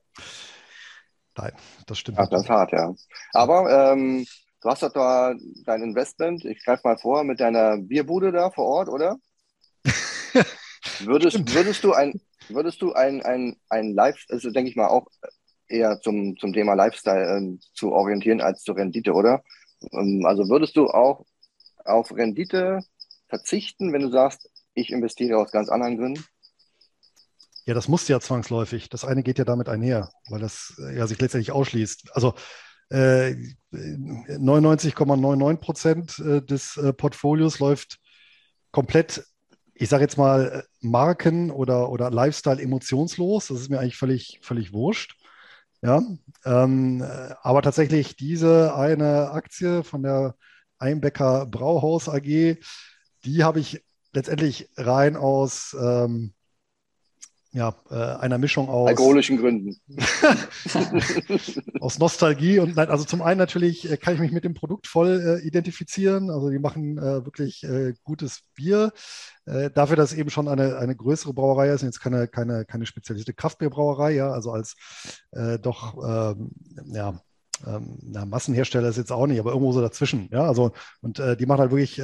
Nein, 1.38 1.54
das 1.86 2.00
stimmt. 2.00 2.18
Ach, 2.20 2.28
das 2.28 2.44
ist 2.44 2.50
hart, 2.50 2.72
ja. 2.72 2.94
Aber 3.34 3.92
ähm, 3.94 4.26
du 4.62 4.70
hast 4.70 4.84
doch 4.84 4.92
da 4.92 5.34
dein 5.66 5.84
Investment, 5.84 6.44
ich 6.46 6.64
greife 6.64 6.82
mal 6.84 6.98
vor, 6.98 7.24
mit 7.24 7.40
deiner 7.40 7.78
Bierbude 7.78 8.32
da 8.32 8.50
vor 8.50 8.66
Ort, 8.66 8.90
oder? 8.90 9.18
würdest, 11.06 11.54
würdest 11.54 11.84
du 11.84 11.94
ein, 11.94 12.20
würdest 12.50 12.82
du 12.82 12.94
ein, 12.94 13.22
ein, 13.22 13.58
ein 13.70 13.94
Live, 13.94 14.26
also 14.30 14.52
denke 14.52 14.70
ich 14.70 14.76
mal 14.76 14.88
auch 14.88 15.08
eher 15.68 16.00
zum, 16.02 16.38
zum 16.38 16.54
Thema 16.54 16.74
Lifestyle 16.74 17.38
äh, 17.38 17.58
zu 17.74 17.92
orientieren 17.92 18.42
als 18.42 18.64
zur 18.64 18.76
Rendite, 18.76 19.14
oder? 19.14 19.44
Ähm, 19.92 20.26
also 20.26 20.50
würdest 20.50 20.76
du 20.76 20.88
auch 20.88 21.26
auf 21.86 22.12
Rendite 22.12 22.82
verzichten, 23.28 23.94
wenn 23.94 24.02
du 24.02 24.10
sagst, 24.10 24.50
ich 24.74 24.92
investiere 24.92 25.38
aus 25.38 25.52
ganz 25.52 25.70
anderen 25.70 25.98
Gründen? 25.98 26.26
Ja, 27.66 27.74
das 27.74 27.88
muss 27.88 28.08
ja 28.08 28.20
zwangsläufig. 28.20 28.90
Das 28.90 29.06
eine 29.06 29.24
geht 29.24 29.38
ja 29.38 29.46
damit 29.46 29.70
einher, 29.70 30.10
weil 30.30 30.40
das 30.40 30.74
äh, 30.80 30.98
ja 30.98 31.08
sich 31.08 31.20
letztendlich 31.22 31.52
ausschließt. 31.52 32.16
Also 32.16 32.34
äh, 32.90 33.36
99,99 33.72 35.58
Prozent 35.58 36.20
äh, 36.20 36.42
des 36.42 36.78
äh, 36.78 36.92
Portfolios 36.92 37.60
läuft 37.60 38.00
komplett, 38.72 39.24
ich 39.82 39.90
sage 39.90 40.04
jetzt 40.04 40.18
mal, 40.18 40.64
Marken 40.80 41.50
oder, 41.50 41.90
oder 41.90 42.12
Lifestyle 42.12 42.62
emotionslos. 42.62 43.48
Das 43.48 43.62
ist 43.62 43.70
mir 43.72 43.80
eigentlich 43.80 43.98
völlig, 43.98 44.40
völlig 44.44 44.74
wurscht. 44.74 45.16
Ja, 45.82 46.04
ähm, 46.46 47.04
aber 47.42 47.64
tatsächlich 47.64 48.16
diese 48.16 48.76
eine 48.76 49.32
Aktie 49.32 49.84
von 49.84 50.04
der 50.04 50.36
Einbecker 50.78 51.48
Brauhaus 51.48 52.08
AG, 52.10 52.58
die 53.26 53.44
habe 53.44 53.60
ich 53.60 53.84
letztendlich 54.14 54.70
rein 54.78 55.16
aus 55.16 55.76
ähm, 55.80 56.36
ja, 57.54 57.76
äh, 57.90 57.96
einer 57.96 58.38
Mischung 58.38 58.70
aus 58.70 58.88
alkoholischen 58.88 59.38
Gründen. 59.38 59.76
aus 61.82 62.00
Nostalgie 62.00 62.60
und 62.60 62.78
nein, 62.78 62.90
also 62.90 63.04
zum 63.04 63.22
einen 63.22 63.40
natürlich 63.40 63.92
äh, 63.92 63.98
kann 63.98 64.14
ich 64.14 64.22
mich 64.22 64.32
mit 64.32 64.46
dem 64.46 64.54
Produkt 64.54 64.88
voll 64.88 65.40
äh, 65.44 65.46
identifizieren. 65.46 66.30
Also 66.30 66.50
die 66.50 66.60
machen 66.60 66.98
äh, 66.98 67.26
wirklich 67.26 67.64
äh, 67.64 67.94
gutes 68.04 68.44
Bier. 68.56 68.94
Äh, 69.46 69.70
dafür, 69.70 69.98
dass 69.98 70.14
es 70.14 70.18
eben 70.18 70.30
schon 70.30 70.48
eine, 70.48 70.78
eine 70.78 70.96
größere 70.96 71.34
Brauerei 71.34 71.70
ist, 71.70 71.82
jetzt 71.82 72.00
keine, 72.00 72.30
keine, 72.30 72.64
keine 72.64 72.86
spezialisierte 72.86 73.34
Kraftbierbrauerei, 73.34 74.12
ja, 74.14 74.32
also 74.32 74.52
als 74.52 74.76
doch 75.62 75.98
ähm, 75.98 76.52
ja, 76.86 77.20
ähm, 77.66 77.98
na, 78.02 78.26
Massenhersteller 78.26 78.90
ist 78.90 78.98
jetzt 78.98 79.12
auch 79.12 79.28
nicht, 79.28 79.40
aber 79.40 79.52
irgendwo 79.52 79.72
so 79.72 79.82
dazwischen. 79.82 80.30
Ja, 80.32 80.44
also 80.44 80.72
und 81.02 81.18
die 81.40 81.46
machen 81.46 81.62
halt 81.62 81.72
wirklich 81.72 82.02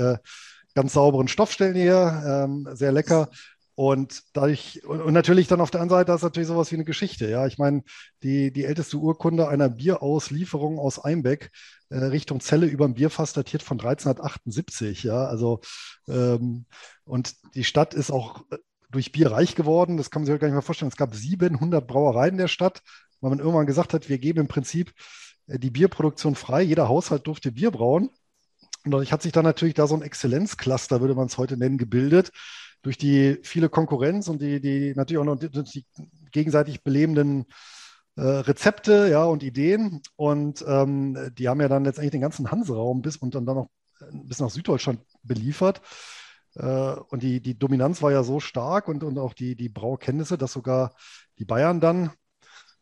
ganz 0.75 0.93
sauberen 0.93 1.27
Stoffstellen 1.27 1.75
hier, 1.75 2.23
ähm, 2.25 2.67
sehr 2.73 2.91
lecker. 2.91 3.29
Und 3.79 4.23
dadurch, 4.33 4.83
und, 4.85 5.13
natürlich 5.13 5.47
dann 5.47 5.61
auf 5.61 5.69
der 5.69 5.81
anderen 5.81 5.99
Seite 5.99 6.11
ist 6.11 6.23
natürlich 6.23 6.47
sowas 6.47 6.71
wie 6.71 6.75
eine 6.77 6.83
Geschichte. 6.83 7.29
Ja, 7.29 7.45
ich 7.45 7.59
meine, 7.59 7.83
die, 8.23 8.51
die 8.51 8.63
älteste 8.63 8.97
Urkunde 8.97 9.49
einer 9.49 9.69
Bierauslieferung 9.69 10.79
aus 10.79 10.97
Einbeck 10.97 11.51
äh, 11.89 11.97
Richtung 11.97 12.39
Zelle 12.39 12.65
über 12.65 12.85
ein 12.85 12.95
Bierfass 12.95 13.33
datiert 13.33 13.61
von 13.61 13.79
1378. 13.79 15.03
Ja, 15.03 15.25
also, 15.25 15.61
ähm, 16.07 16.65
und 17.03 17.35
die 17.53 17.63
Stadt 17.63 17.93
ist 17.93 18.09
auch 18.09 18.45
äh, 18.49 18.57
durch 18.89 19.11
Bier 19.11 19.31
reich 19.31 19.53
geworden. 19.53 19.97
Das 19.97 20.09
kann 20.09 20.23
man 20.23 20.25
sich 20.25 20.39
gar 20.39 20.47
nicht 20.47 20.55
mehr 20.55 20.63
vorstellen. 20.63 20.89
Es 20.89 20.97
gab 20.97 21.13
700 21.13 21.85
Brauereien 21.85 22.37
der 22.37 22.47
Stadt, 22.47 22.81
weil 23.21 23.29
man 23.29 23.37
irgendwann 23.37 23.67
gesagt 23.67 23.93
hat, 23.93 24.09
wir 24.09 24.17
geben 24.17 24.39
im 24.39 24.47
Prinzip 24.47 24.91
äh, 25.45 25.59
die 25.59 25.69
Bierproduktion 25.69 26.33
frei. 26.33 26.63
Jeder 26.63 26.89
Haushalt 26.89 27.27
durfte 27.27 27.51
Bier 27.51 27.69
brauen. 27.69 28.09
Und 28.85 28.91
dadurch 28.91 29.11
hat 29.11 29.21
sich 29.21 29.33
dann 29.33 29.45
natürlich 29.45 29.75
da 29.75 29.85
so 29.85 29.93
ein 29.93 30.01
Exzellenzcluster, 30.01 30.99
würde 30.99 31.13
man 31.13 31.27
es 31.27 31.37
heute 31.37 31.57
nennen, 31.57 31.77
gebildet. 31.77 32.31
Durch 32.81 32.97
die 32.97 33.39
viele 33.43 33.69
Konkurrenz 33.69 34.27
und 34.27 34.41
die, 34.41 34.61
die 34.61 34.93
natürlich 34.95 35.19
auch 35.19 35.25
noch 35.25 35.37
die, 35.37 35.49
die 35.49 35.85
gegenseitig 36.31 36.83
belebenden 36.83 37.45
äh, 38.15 38.21
Rezepte 38.21 39.09
ja, 39.09 39.25
und 39.25 39.43
Ideen. 39.43 40.01
Und 40.15 40.63
ähm, 40.67 41.31
die 41.37 41.49
haben 41.49 41.61
ja 41.61 41.67
dann 41.67 41.83
letztendlich 41.83 42.11
den 42.11 42.21
ganzen 42.21 42.51
Hanseraum 42.51 43.01
bis 43.01 43.17
und 43.17 43.35
dann, 43.35 43.45
dann 43.45 43.55
noch 43.57 43.69
bis 44.11 44.39
nach 44.39 44.49
Süddeutschland 44.49 45.01
beliefert. 45.23 45.81
Äh, 46.55 46.95
und 47.09 47.23
die, 47.23 47.41
die 47.41 47.57
Dominanz 47.57 48.01
war 48.01 48.11
ja 48.11 48.23
so 48.23 48.39
stark 48.39 48.87
und, 48.87 49.03
und 49.03 49.17
auch 49.17 49.33
die, 49.33 49.55
die 49.55 49.69
Braukenntnisse, 49.69 50.37
dass 50.37 50.53
sogar 50.53 50.93
die 51.39 51.45
Bayern 51.45 51.79
dann 51.79 52.11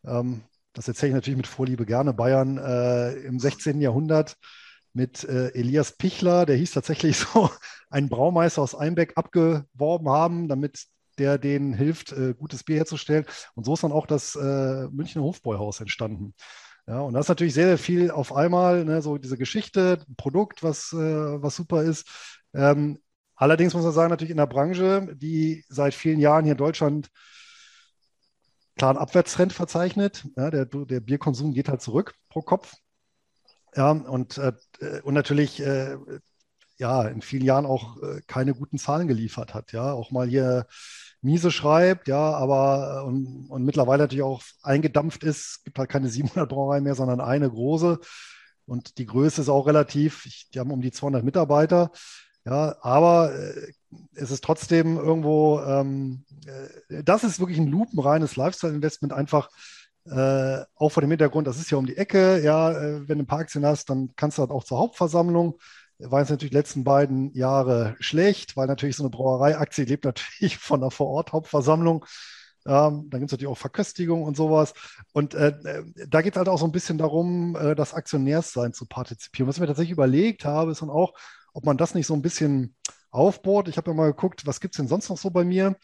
ähm, 0.05 0.43
das 0.73 0.87
erzähle 0.87 1.09
ich 1.09 1.15
natürlich 1.15 1.37
mit 1.37 1.47
Vorliebe 1.47 1.85
gerne, 1.85 2.13
Bayern 2.13 2.57
äh, 2.57 3.13
im 3.13 3.39
16. 3.39 3.81
Jahrhundert 3.81 4.35
mit 4.95 5.23
äh, 5.25 5.49
Elias 5.49 5.91
Pichler, 5.91 6.45
der 6.45 6.55
hieß 6.55 6.71
tatsächlich 6.71 7.17
so, 7.33 7.49
einen 7.89 8.09
Braumeister 8.09 8.61
aus 8.61 8.75
Einbeck 8.75 9.13
abgeworben 9.15 10.09
haben, 10.09 10.47
damit 10.47 10.85
der 11.17 11.37
denen 11.37 11.73
hilft, 11.73 12.11
äh, 12.11 12.33
gutes 12.33 12.63
Bier 12.63 12.77
herzustellen. 12.77 13.25
Und 13.55 13.65
so 13.65 13.73
ist 13.73 13.83
dann 13.83 13.91
auch 13.91 14.07
das 14.07 14.35
äh, 14.35 14.87
Münchner 14.89 15.21
Hofbräuhaus 15.21 15.79
entstanden. 15.79 16.33
Ja, 16.87 16.99
und 17.01 17.13
das 17.13 17.25
ist 17.25 17.29
natürlich 17.29 17.53
sehr, 17.53 17.67
sehr 17.67 17.77
viel 17.77 18.11
auf 18.11 18.33
einmal, 18.33 18.85
ne, 18.85 19.01
so 19.01 19.17
diese 19.17 19.37
Geschichte, 19.37 20.03
Produkt, 20.17 20.61
was, 20.61 20.93
äh, 20.93 21.41
was 21.41 21.55
super 21.55 21.83
ist. 21.83 22.07
Ähm, 22.53 22.99
allerdings 23.35 23.73
muss 23.73 23.83
man 23.83 23.93
sagen, 23.93 24.09
natürlich 24.09 24.31
in 24.31 24.37
der 24.37 24.45
Branche, 24.45 25.07
die 25.15 25.63
seit 25.67 25.93
vielen 25.93 26.19
Jahren 26.19 26.43
hier 26.45 26.53
in 26.53 26.57
Deutschland 26.57 27.09
klaren 28.77 28.97
Abwärtstrend 28.97 29.53
verzeichnet. 29.53 30.25
Ja, 30.35 30.51
der, 30.51 30.65
der 30.65 30.99
Bierkonsum 30.99 31.53
geht 31.53 31.69
halt 31.69 31.81
zurück 31.81 32.13
pro 32.29 32.41
Kopf. 32.41 32.73
Ja, 33.75 33.91
und, 33.91 34.37
äh, 34.37 34.53
und 35.03 35.13
natürlich 35.13 35.59
äh, 35.61 35.97
ja 36.77 37.03
in 37.07 37.21
vielen 37.21 37.43
Jahren 37.43 37.65
auch 37.65 38.01
äh, 38.01 38.21
keine 38.27 38.53
guten 38.53 38.77
Zahlen 38.77 39.07
geliefert 39.07 39.53
hat. 39.53 39.71
Ja, 39.73 39.91
auch 39.93 40.11
mal 40.11 40.27
hier 40.27 40.67
miese 41.21 41.51
schreibt, 41.51 42.07
ja, 42.07 42.17
aber 42.33 43.01
äh, 43.03 43.07
und, 43.07 43.47
und 43.49 43.65
mittlerweile 43.65 44.03
natürlich 44.03 44.23
auch 44.23 44.43
eingedampft 44.63 45.23
ist. 45.23 45.57
Es 45.57 45.63
gibt 45.63 45.79
halt 45.79 45.89
keine 45.89 46.09
700 46.09 46.49
Brauereien 46.49 46.83
mehr, 46.83 46.95
sondern 46.95 47.19
eine 47.21 47.49
große. 47.49 47.99
Und 48.65 48.97
die 48.97 49.05
Größe 49.05 49.41
ist 49.41 49.49
auch 49.49 49.67
relativ. 49.67 50.25
Ich, 50.25 50.49
die 50.53 50.59
haben 50.59 50.71
um 50.71 50.81
die 50.81 50.91
200 50.91 51.23
Mitarbeiter. 51.23 51.91
Ja, 52.45 52.75
aber 52.81 53.33
äh, 53.33 53.71
es 54.13 54.31
ist 54.31 54.43
trotzdem 54.43 54.97
irgendwo, 54.97 55.61
ähm, 55.61 56.25
äh, 56.45 57.03
das 57.03 57.23
ist 57.23 57.39
wirklich 57.39 57.57
ein 57.57 57.67
lupenreines 57.67 58.35
Lifestyle-Investment, 58.35 59.13
einfach 59.13 59.49
äh, 60.05 60.63
auch 60.75 60.89
vor 60.89 61.01
dem 61.01 61.09
Hintergrund, 61.09 61.47
das 61.47 61.57
ist 61.57 61.71
ja 61.71 61.77
um 61.77 61.85
die 61.85 61.97
Ecke, 61.97 62.41
ja, 62.43 62.71
äh, 62.71 63.07
wenn 63.07 63.17
du 63.17 63.23
ein 63.23 63.27
paar 63.27 63.39
Aktien 63.39 63.65
hast, 63.65 63.89
dann 63.89 64.11
kannst 64.15 64.37
du 64.37 64.41
halt 64.41 64.51
auch 64.51 64.63
zur 64.63 64.77
Hauptversammlung. 64.77 65.59
War 65.97 66.19
jetzt 66.19 66.29
natürlich 66.29 66.51
die 66.51 66.57
letzten 66.57 66.83
beiden 66.83 67.33
Jahre 67.33 67.95
schlecht, 67.99 68.57
weil 68.57 68.67
natürlich 68.67 68.97
so 68.97 69.03
eine 69.03 69.09
Brauereiaktie 69.09 69.85
lebt 69.85 70.05
natürlich 70.05 70.57
von 70.57 70.81
der 70.81 70.91
Vorort-Hauptversammlung. 70.91 72.05
Ähm, 72.67 73.09
dann 73.09 73.19
gibt 73.21 73.25
es 73.25 73.31
natürlich 73.31 73.51
auch 73.51 73.57
Verköstigung 73.57 74.23
und 74.23 74.35
sowas. 74.35 74.73
Und 75.13 75.35
äh, 75.35 75.49
äh 75.63 75.83
da 76.07 76.21
geht 76.21 76.33
es 76.33 76.37
halt 76.37 76.49
auch 76.49 76.59
so 76.59 76.65
ein 76.65 76.71
bisschen 76.71 76.97
darum, 76.97 77.55
äh, 77.55 77.75
das 77.75 77.93
Aktionärssein 77.93 78.73
zu 78.73 78.85
partizipieren. 78.87 79.47
Was 79.47 79.55
ich 79.55 79.61
mir 79.61 79.67
tatsächlich 79.67 79.91
überlegt 79.91 80.45
habe, 80.45 80.71
ist 80.71 80.81
dann 80.81 80.89
auch, 80.89 81.13
ob 81.53 81.65
man 81.65 81.77
das 81.77 81.95
nicht 81.95 82.07
so 82.07 82.13
ein 82.13 82.21
bisschen 82.21 82.75
aufbohrt. 83.11 83.67
Ich 83.69 83.77
habe 83.77 83.91
ja 83.91 83.95
mal 83.95 84.07
geguckt, 84.07 84.45
was 84.45 84.59
gibt 84.59 84.75
es 84.75 84.77
denn 84.77 84.87
sonst 84.87 85.09
noch 85.09 85.17
so 85.17 85.29
bei 85.29 85.45
mir 85.45 85.77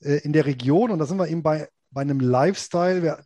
äh, 0.00 0.18
in 0.18 0.32
der 0.32 0.46
Region? 0.46 0.90
Und 0.90 0.98
da 0.98 1.06
sind 1.06 1.18
wir 1.18 1.28
eben 1.28 1.42
bei, 1.42 1.68
bei 1.90 2.00
einem 2.02 2.20
Lifestyle, 2.20 3.22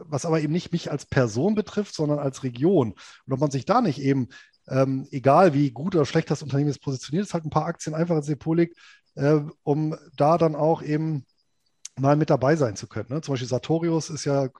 was 0.00 0.24
aber 0.24 0.40
eben 0.40 0.52
nicht 0.52 0.72
mich 0.72 0.90
als 0.90 1.06
Person 1.06 1.54
betrifft, 1.54 1.94
sondern 1.94 2.18
als 2.18 2.42
Region. 2.42 2.94
Und 3.26 3.32
ob 3.32 3.40
man 3.40 3.50
sich 3.50 3.64
da 3.64 3.80
nicht 3.80 4.00
eben, 4.00 4.28
ähm, 4.68 5.06
egal 5.10 5.54
wie 5.54 5.70
gut 5.70 5.94
oder 5.94 6.06
schlecht 6.06 6.30
das 6.30 6.42
Unternehmen 6.42 6.70
ist 6.70 6.82
positioniert, 6.82 7.26
ist 7.26 7.34
halt 7.34 7.44
ein 7.44 7.50
paar 7.50 7.66
Aktien 7.66 7.94
einfach 7.94 8.16
ins 8.16 8.26
Depot 8.26 8.56
legt, 8.56 8.76
äh, 9.14 9.40
um 9.62 9.96
da 10.16 10.38
dann 10.38 10.54
auch 10.54 10.82
eben 10.82 11.24
mal 11.98 12.16
mit 12.16 12.30
dabei 12.30 12.56
sein 12.56 12.76
zu 12.76 12.86
können. 12.86 13.08
Ne? 13.10 13.20
Zum 13.20 13.32
Beispiel 13.32 13.48
Sartorius 13.48 14.10
ist 14.10 14.24
ja, 14.24 14.46
äh, 14.46 14.50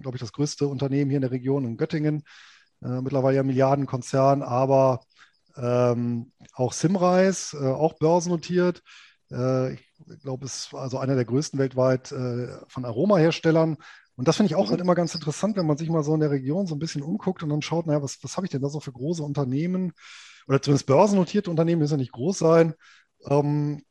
glaube 0.00 0.16
ich, 0.16 0.20
das 0.20 0.32
größte 0.32 0.66
Unternehmen 0.66 1.10
hier 1.10 1.18
in 1.18 1.22
der 1.22 1.30
Region 1.30 1.64
in 1.64 1.76
Göttingen. 1.76 2.24
Äh, 2.82 3.00
mittlerweile 3.00 3.36
ja 3.36 3.42
Milliardenkonzern, 3.42 4.42
aber 4.42 5.00
ähm, 5.56 6.32
auch 6.54 6.72
Simrise, 6.72 7.56
äh, 7.56 7.72
auch 7.72 7.94
börsennotiert. 7.94 8.82
Äh, 9.30 9.74
ich 9.74 9.80
glaube, 10.22 10.46
es 10.46 10.66
ist 10.66 10.74
also 10.74 10.98
einer 10.98 11.16
der 11.16 11.24
größten 11.24 11.58
weltweit 11.58 12.12
äh, 12.12 12.48
von 12.68 12.84
Aromaherstellern. 12.84 13.76
Und 14.18 14.26
das 14.26 14.36
finde 14.36 14.48
ich 14.50 14.56
auch 14.56 14.66
mhm. 14.66 14.70
halt 14.70 14.80
immer 14.80 14.96
ganz 14.96 15.14
interessant, 15.14 15.56
wenn 15.56 15.66
man 15.66 15.76
sich 15.76 15.88
mal 15.88 16.02
so 16.02 16.12
in 16.12 16.18
der 16.18 16.32
Region 16.32 16.66
so 16.66 16.74
ein 16.74 16.80
bisschen 16.80 17.02
umguckt 17.02 17.44
und 17.44 17.50
dann 17.50 17.62
schaut, 17.62 17.86
naja, 17.86 18.02
was, 18.02 18.18
was 18.22 18.36
habe 18.36 18.46
ich 18.46 18.50
denn 18.50 18.60
da 18.60 18.68
so 18.68 18.80
für 18.80 18.90
große 18.90 19.22
Unternehmen 19.22 19.92
oder 20.48 20.60
zumindest 20.60 20.86
börsennotierte 20.86 21.50
Unternehmen, 21.50 21.78
müssen 21.78 21.92
ja 21.92 21.98
nicht 21.98 22.10
groß 22.10 22.36
sein. 22.36 22.74
Ähm, 23.28 23.84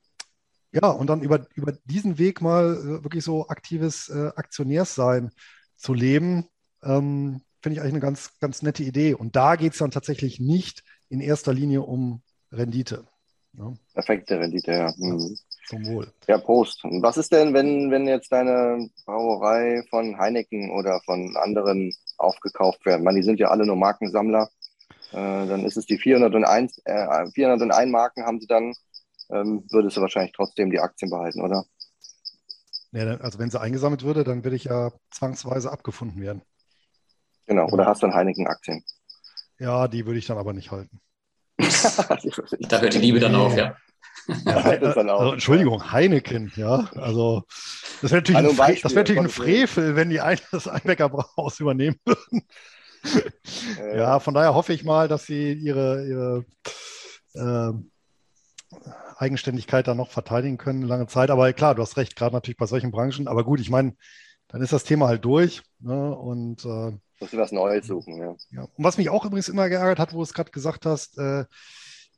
ja, 0.73 0.89
und 0.89 1.07
dann 1.07 1.21
über, 1.21 1.47
über 1.55 1.71
diesen 1.85 2.17
Weg 2.17 2.41
mal 2.41 2.75
äh, 2.75 3.03
wirklich 3.05 3.23
so 3.23 3.47
aktives 3.47 4.09
äh, 4.09 4.31
Aktionärssein 4.35 5.31
zu 5.77 5.93
leben, 5.93 6.49
ähm, 6.83 7.41
finde 7.61 7.75
ich 7.75 7.79
eigentlich 7.79 7.93
eine 7.93 8.01
ganz, 8.01 8.37
ganz 8.41 8.61
nette 8.61 8.83
Idee. 8.83 9.13
Und 9.13 9.37
da 9.37 9.55
geht 9.55 9.71
es 9.73 9.79
dann 9.79 9.91
tatsächlich 9.91 10.41
nicht 10.41 10.83
in 11.07 11.21
erster 11.21 11.53
Linie 11.53 11.83
um 11.83 12.21
Rendite. 12.51 13.07
Ja. 13.53 13.73
Perfekte 13.93 14.37
Rendite, 14.41 14.71
ja. 14.73 14.93
Mhm. 14.97 15.37
Zum 15.67 15.85
Wohl. 15.85 16.07
Ja, 16.27 16.37
Prost. 16.37 16.83
Und 16.85 17.03
was 17.03 17.17
ist 17.17 17.31
denn, 17.33 17.53
wenn, 17.53 17.91
wenn 17.91 18.07
jetzt 18.07 18.31
deine 18.31 18.89
Brauerei 19.05 19.83
von 19.89 20.17
Heineken 20.17 20.71
oder 20.71 21.01
von 21.03 21.35
anderen 21.35 21.93
aufgekauft 22.17 22.85
wird? 22.85 23.01
Man, 23.01 23.15
die 23.15 23.23
sind 23.23 23.39
ja 23.39 23.49
alle 23.49 23.65
nur 23.65 23.75
Markensammler. 23.75 24.49
Äh, 25.11 25.47
dann 25.47 25.65
ist 25.65 25.75
es 25.75 25.85
die 25.85 25.97
401, 25.97 26.81
äh, 26.85 27.29
401 27.31 27.91
Marken 27.91 28.25
haben 28.25 28.39
sie 28.39 28.47
dann, 28.47 28.73
ähm, 29.29 29.65
würdest 29.69 29.97
du 29.97 30.01
wahrscheinlich 30.01 30.31
trotzdem 30.33 30.71
die 30.71 30.79
Aktien 30.79 31.11
behalten, 31.11 31.41
oder? 31.41 31.65
Ja, 32.91 33.17
also 33.17 33.37
wenn 33.37 33.49
sie 33.49 33.59
eingesammelt 33.59 34.03
würde, 34.03 34.23
dann 34.23 34.45
würde 34.45 34.55
ich 34.55 34.65
ja 34.65 34.91
zwangsweise 35.11 35.71
abgefunden 35.71 36.21
werden. 36.21 36.41
Genau, 37.45 37.67
oder 37.69 37.85
hast 37.85 38.01
du 38.01 38.07
dann 38.07 38.15
Heineken-Aktien? 38.15 38.83
Ja, 39.59 39.87
die 39.87 40.05
würde 40.05 40.19
ich 40.19 40.27
dann 40.27 40.37
aber 40.37 40.53
nicht 40.53 40.71
halten. 40.71 41.01
da 41.57 42.79
hört 42.79 42.93
die 42.93 42.99
Liebe 42.99 43.19
dann 43.19 43.35
auf, 43.35 43.55
ja. 43.57 43.75
Ja 44.45 44.55
also, 44.57 45.33
Entschuldigung, 45.33 45.91
Heineken, 45.91 46.51
ja. 46.55 46.89
Also 46.95 47.43
das 48.01 48.11
wäre 48.11 48.21
natürlich, 48.21 48.37
ein, 48.37 48.55
Beispiel, 48.55 48.81
das 48.83 48.91
wär 48.93 49.01
natürlich 49.03 49.21
ein 49.21 49.29
Frevel, 49.29 49.95
wenn 49.95 50.09
die 50.09 50.21
ein, 50.21 50.39
das 50.51 50.67
Einbecker 50.67 51.09
Brauhaus 51.09 51.59
übernehmen 51.59 51.97
würden. 52.05 52.47
Äh, 53.79 53.97
ja, 53.97 54.19
von 54.19 54.33
daher 54.33 54.53
hoffe 54.53 54.73
ich 54.73 54.83
mal, 54.83 55.07
dass 55.07 55.25
sie 55.25 55.53
ihre, 55.53 56.05
ihre 56.07 56.45
äh, 57.35 57.73
Eigenständigkeit 59.17 59.87
da 59.87 59.95
noch 59.95 60.11
verteidigen 60.11 60.57
können, 60.57 60.81
lange 60.83 61.07
Zeit. 61.07 61.29
Aber 61.29 61.51
klar, 61.53 61.75
du 61.75 61.81
hast 61.81 61.97
recht, 61.97 62.15
gerade 62.15 62.35
natürlich 62.35 62.57
bei 62.57 62.65
solchen 62.65 62.91
Branchen. 62.91 63.27
Aber 63.27 63.43
gut, 63.43 63.59
ich 63.59 63.69
meine, 63.69 63.95
dann 64.47 64.61
ist 64.61 64.73
das 64.73 64.83
Thema 64.83 65.07
halt 65.07 65.25
durch. 65.25 65.63
Ne? 65.79 66.15
Und 66.15 66.65
äh, 66.65 66.97
Musst 67.19 67.33
du 67.33 67.37
was 67.37 67.51
Neues 67.51 67.87
suchen, 67.87 68.17
ja. 68.17 68.35
ja. 68.51 68.61
Und 68.61 68.83
was 68.83 68.97
mich 68.97 69.09
auch 69.09 69.25
übrigens 69.25 69.49
immer 69.49 69.69
geärgert 69.69 69.99
hat, 69.99 70.13
wo 70.13 70.17
du 70.17 70.23
es 70.23 70.33
gerade 70.33 70.51
gesagt 70.51 70.85
hast, 70.85 71.17
äh, 71.17 71.45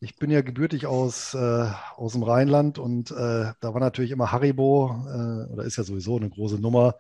ich 0.01 0.15
bin 0.15 0.29
ja 0.29 0.41
gebürtig 0.41 0.85
aus, 0.85 1.33
äh, 1.33 1.67
aus 1.95 2.13
dem 2.13 2.23
Rheinland 2.23 2.79
und 2.79 3.11
äh, 3.11 3.51
da 3.59 3.73
war 3.73 3.79
natürlich 3.79 4.11
immer 4.11 4.31
Haribo, 4.31 4.95
äh, 5.07 5.51
oder 5.51 5.63
ist 5.63 5.77
ja 5.77 5.83
sowieso 5.83 6.17
eine 6.17 6.29
große 6.29 6.59
Nummer. 6.59 6.95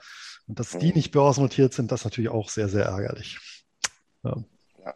Und 0.47 0.59
dass 0.59 0.73
mhm. 0.73 0.79
die 0.79 0.93
nicht 0.93 1.11
börsennotiert 1.11 1.73
sind, 1.73 1.91
das 1.91 2.01
ist 2.01 2.05
natürlich 2.05 2.29
auch 2.29 2.49
sehr, 2.49 2.67
sehr 2.67 2.85
ärgerlich. 2.85 3.39
Ja. 4.23 4.37
ja. 4.83 4.93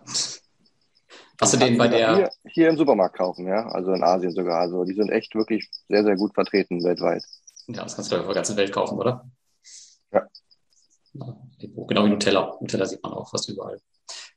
Hast 1.40 1.54
du 1.54 1.58
den 1.58 1.78
bei 1.78 1.88
der. 1.88 2.16
Hier, 2.16 2.30
hier, 2.46 2.70
im 2.70 2.78
Supermarkt 2.78 3.18
kaufen, 3.18 3.48
ja, 3.48 3.68
also 3.68 3.94
in 3.94 4.04
Asien 4.04 4.32
sogar. 4.32 4.60
Also 4.60 4.84
die 4.84 4.94
sind 4.94 5.10
echt 5.10 5.34
wirklich 5.36 5.70
sehr, 5.88 6.04
sehr 6.04 6.16
gut 6.16 6.34
vertreten 6.34 6.84
weltweit. 6.84 7.24
Ja, 7.68 7.84
das 7.84 7.96
kannst 7.96 8.12
du 8.12 8.18
auf 8.18 8.26
der 8.26 8.36
ganzen 8.36 8.58
Welt 8.58 8.72
kaufen, 8.72 8.98
oder? 8.98 9.30
Ja. 10.12 10.28
Genau 11.14 12.06
wie 12.06 12.10
Nutella. 12.10 12.58
Nutella 12.60 12.86
sieht 12.86 13.02
man 13.02 13.14
auch 13.14 13.30
fast 13.30 13.50
überall. 13.50 13.80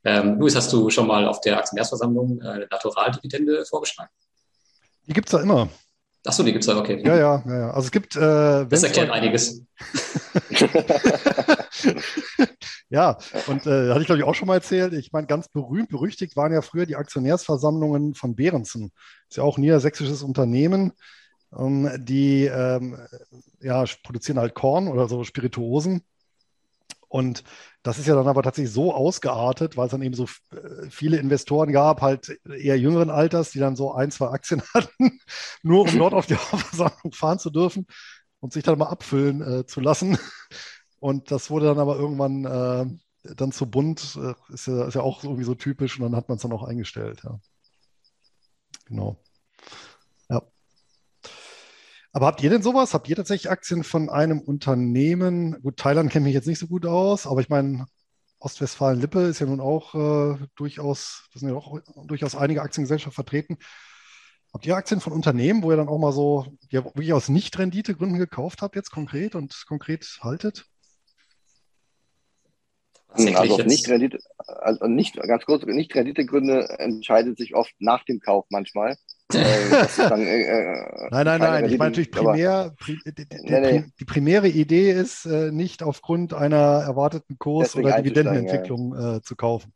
Ähm, 0.04 0.38
Luis, 0.38 0.54
hast 0.54 0.72
du 0.72 0.90
schon 0.90 1.06
mal 1.06 1.26
auf 1.26 1.40
der 1.40 1.58
Aktionärsversammlung 1.58 2.40
äh, 2.40 2.66
Naturaldividende 2.70 3.64
vorgeschlagen? 3.66 4.10
Die 5.06 5.12
gibt 5.12 5.28
es 5.28 5.32
da 5.32 5.40
immer. 5.40 5.68
Achso, 6.24 6.42
die 6.42 6.52
gibt 6.52 6.64
es 6.64 6.66
da, 6.66 6.78
okay. 6.78 7.00
Ja, 7.04 7.16
ja, 7.16 7.42
ja, 7.46 7.58
ja. 7.58 7.70
Also 7.70 7.86
es 7.86 7.92
gibt. 7.92 8.16
Äh, 8.16 8.66
das 8.66 8.82
erklärt 8.82 9.10
einiges. 9.10 9.62
ja, 12.88 13.16
und 13.46 13.66
äh, 13.66 13.90
hatte 13.90 14.00
ich 14.00 14.06
glaube 14.06 14.18
ich 14.18 14.24
auch 14.24 14.34
schon 14.34 14.48
mal 14.48 14.56
erzählt. 14.56 14.92
Ich 14.94 15.12
meine, 15.12 15.28
ganz 15.28 15.48
berühmt, 15.48 15.88
berüchtigt 15.88 16.36
waren 16.36 16.52
ja 16.52 16.62
früher 16.62 16.86
die 16.86 16.96
Aktionärsversammlungen 16.96 18.14
von 18.14 18.34
Behrensen. 18.34 18.90
Ist 19.28 19.36
ja 19.36 19.44
auch 19.44 19.56
ein 19.56 19.60
niedersächsisches 19.60 20.22
Unternehmen. 20.22 20.92
Ähm, 21.56 21.90
die 21.98 22.46
ähm, 22.46 22.98
ja, 23.60 23.84
produzieren 24.02 24.40
halt 24.40 24.54
Korn 24.54 24.88
oder 24.88 25.08
so 25.08 25.22
Spirituosen 25.22 26.02
und 27.16 27.44
das 27.82 27.98
ist 27.98 28.06
ja 28.06 28.14
dann 28.14 28.28
aber 28.28 28.42
tatsächlich 28.42 28.74
so 28.74 28.92
ausgeartet, 28.92 29.78
weil 29.78 29.86
es 29.86 29.90
dann 29.92 30.02
eben 30.02 30.14
so 30.14 30.24
äh, 30.52 30.90
viele 30.90 31.16
Investoren 31.16 31.72
gab, 31.72 32.02
halt 32.02 32.38
eher 32.44 32.78
jüngeren 32.78 33.08
Alters, 33.08 33.52
die 33.52 33.58
dann 33.58 33.74
so 33.74 33.94
ein, 33.94 34.10
zwei 34.10 34.28
Aktien 34.28 34.60
hatten, 34.74 35.18
nur 35.62 35.84
um 35.84 35.98
dort 35.98 36.12
auf 36.12 36.26
die 36.26 36.36
Hauptversammlung 36.36 37.12
fahren 37.14 37.38
zu 37.38 37.48
dürfen 37.48 37.86
und 38.40 38.52
sich 38.52 38.64
dann 38.64 38.78
mal 38.78 38.88
abfüllen 38.88 39.40
äh, 39.40 39.66
zu 39.66 39.80
lassen. 39.80 40.18
Und 40.98 41.30
das 41.30 41.48
wurde 41.48 41.66
dann 41.66 41.78
aber 41.78 41.96
irgendwann 41.96 42.44
äh, 42.44 43.32
dann 43.34 43.52
zu 43.52 43.70
bunt, 43.70 44.18
äh, 44.20 44.34
ist, 44.52 44.66
ja, 44.66 44.86
ist 44.86 44.94
ja 44.94 45.00
auch 45.00 45.24
irgendwie 45.24 45.44
so 45.44 45.54
typisch 45.54 45.98
und 45.98 46.02
dann 46.02 46.16
hat 46.16 46.28
man 46.28 46.36
es 46.36 46.42
dann 46.42 46.52
auch 46.52 46.64
eingestellt. 46.64 47.22
Ja. 47.24 47.38
Genau. 48.86 49.16
Aber 52.16 52.28
habt 52.28 52.42
ihr 52.42 52.48
denn 52.48 52.62
sowas? 52.62 52.94
Habt 52.94 53.10
ihr 53.10 53.16
tatsächlich 53.16 53.50
Aktien 53.50 53.84
von 53.84 54.08
einem 54.08 54.40
Unternehmen? 54.40 55.60
Gut, 55.60 55.76
Thailand 55.76 56.10
kennt 56.10 56.24
mich 56.24 56.32
jetzt 56.32 56.46
nicht 56.46 56.58
so 56.58 56.66
gut 56.66 56.86
aus, 56.86 57.26
aber 57.26 57.42
ich 57.42 57.50
meine, 57.50 57.84
Ostwestfalen-Lippe 58.38 59.20
ist 59.20 59.40
ja 59.40 59.44
nun 59.44 59.60
auch 59.60 59.94
äh, 59.94 60.38
durchaus, 60.54 61.28
das 61.34 61.40
sind 61.40 61.50
ja 61.50 61.54
auch 61.54 61.78
durchaus 62.06 62.34
einige 62.34 62.62
Aktiengesellschaften 62.62 63.12
vertreten. 63.12 63.58
Habt 64.50 64.64
ihr 64.64 64.76
Aktien 64.76 65.02
von 65.02 65.12
Unternehmen, 65.12 65.62
wo 65.62 65.70
ihr 65.70 65.76
dann 65.76 65.90
auch 65.90 65.98
mal 65.98 66.12
so, 66.12 66.46
ja, 66.70 66.86
wirklich 66.86 67.12
aus 67.12 67.28
Nicht-Rendite-Gründen 67.28 68.16
gekauft 68.16 68.62
habt, 68.62 68.76
jetzt 68.76 68.90
konkret 68.90 69.34
und 69.34 69.66
konkret 69.68 70.18
haltet? 70.22 70.64
Also 73.08 73.62
nicht 73.62 73.90
Rendite, 73.90 74.20
also 74.38 74.86
nicht, 74.86 75.16
ganz 75.16 75.44
kurz, 75.44 75.66
nicht 75.66 75.94
Renditegründe 75.94 76.78
entscheidet 76.78 77.36
sich 77.36 77.54
oft 77.54 77.74
nach 77.78 78.04
dem 78.04 78.20
Kauf 78.20 78.46
manchmal. 78.48 78.96
Äh, 79.32 79.86
dann, 79.96 80.20
äh, 80.20 80.42
äh, 80.42 81.08
nein, 81.10 81.26
nein, 81.26 81.40
nein. 81.40 81.64
Ich 81.64 81.78
meine 81.78 81.90
natürlich 81.90 82.12
primär, 82.12 82.74
pri, 82.78 82.98
die, 83.04 83.12
die, 83.12 83.26
nee, 83.42 83.60
nee. 83.60 83.84
die, 83.98 84.04
primäre 84.04 84.48
Idee 84.48 84.92
ist, 84.92 85.26
äh, 85.26 85.50
nicht 85.50 85.82
aufgrund 85.82 86.32
einer 86.32 86.56
erwarteten 86.56 87.36
Kurs- 87.38 87.72
Deswegen 87.72 87.88
oder 87.88 88.02
Dividendenentwicklung 88.02 88.94
ja. 88.94 89.16
Äh, 89.16 89.22
zu 89.22 89.34
kaufen. 89.34 89.72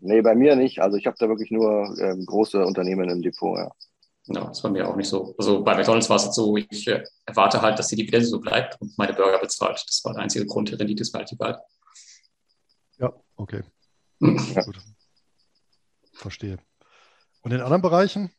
Nee, 0.00 0.22
bei 0.22 0.34
mir 0.34 0.56
nicht. 0.56 0.80
Also 0.80 0.96
ich 0.96 1.06
habe 1.06 1.16
da 1.18 1.28
wirklich 1.28 1.50
nur 1.50 1.96
ähm, 2.00 2.26
große 2.26 2.64
Unternehmen 2.64 3.08
im 3.08 3.22
Depot, 3.22 3.58
ja. 3.58 3.70
Ja, 4.26 4.46
das 4.46 4.64
war 4.64 4.70
mir 4.70 4.88
auch 4.88 4.96
nicht 4.96 5.08
so. 5.08 5.34
Also 5.36 5.62
bei 5.62 5.74
McDonalds 5.74 6.08
war 6.08 6.16
es 6.16 6.34
so, 6.34 6.56
ich 6.56 6.88
äh, 6.88 7.04
erwarte 7.26 7.60
halt, 7.60 7.78
dass 7.78 7.88
die 7.88 7.96
Dividende 7.96 8.26
so 8.26 8.40
bleibt 8.40 8.80
und 8.80 8.96
meine 8.96 9.12
Burger 9.12 9.38
bezahlt. 9.38 9.84
Das 9.86 10.00
war 10.04 10.14
der 10.14 10.22
einzige 10.22 10.46
Grund. 10.46 10.70
Die 10.70 10.74
Rendite 10.74 11.02
ist 11.02 11.12
mir 11.12 11.18
halt 11.18 11.32
egal. 11.32 11.60
Ja, 12.98 13.12
okay. 13.36 13.62
Ja. 14.20 14.62
Gut. 14.62 14.78
Verstehe. 16.14 16.58
Und 17.44 17.52
in 17.52 17.60
anderen 17.60 17.82
Bereichen? 17.82 18.32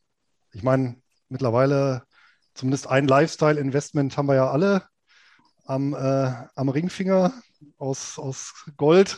Ich 0.52 0.64
meine, 0.64 0.96
mittlerweile 1.28 2.02
zumindest 2.54 2.88
ein 2.88 3.06
Lifestyle-Investment 3.06 4.16
haben 4.16 4.26
wir 4.26 4.34
ja 4.34 4.50
alle 4.50 4.82
am, 5.64 5.94
äh, 5.94 6.32
am 6.56 6.68
Ringfinger 6.68 7.32
aus, 7.78 8.18
aus 8.18 8.64
Gold. 8.76 9.16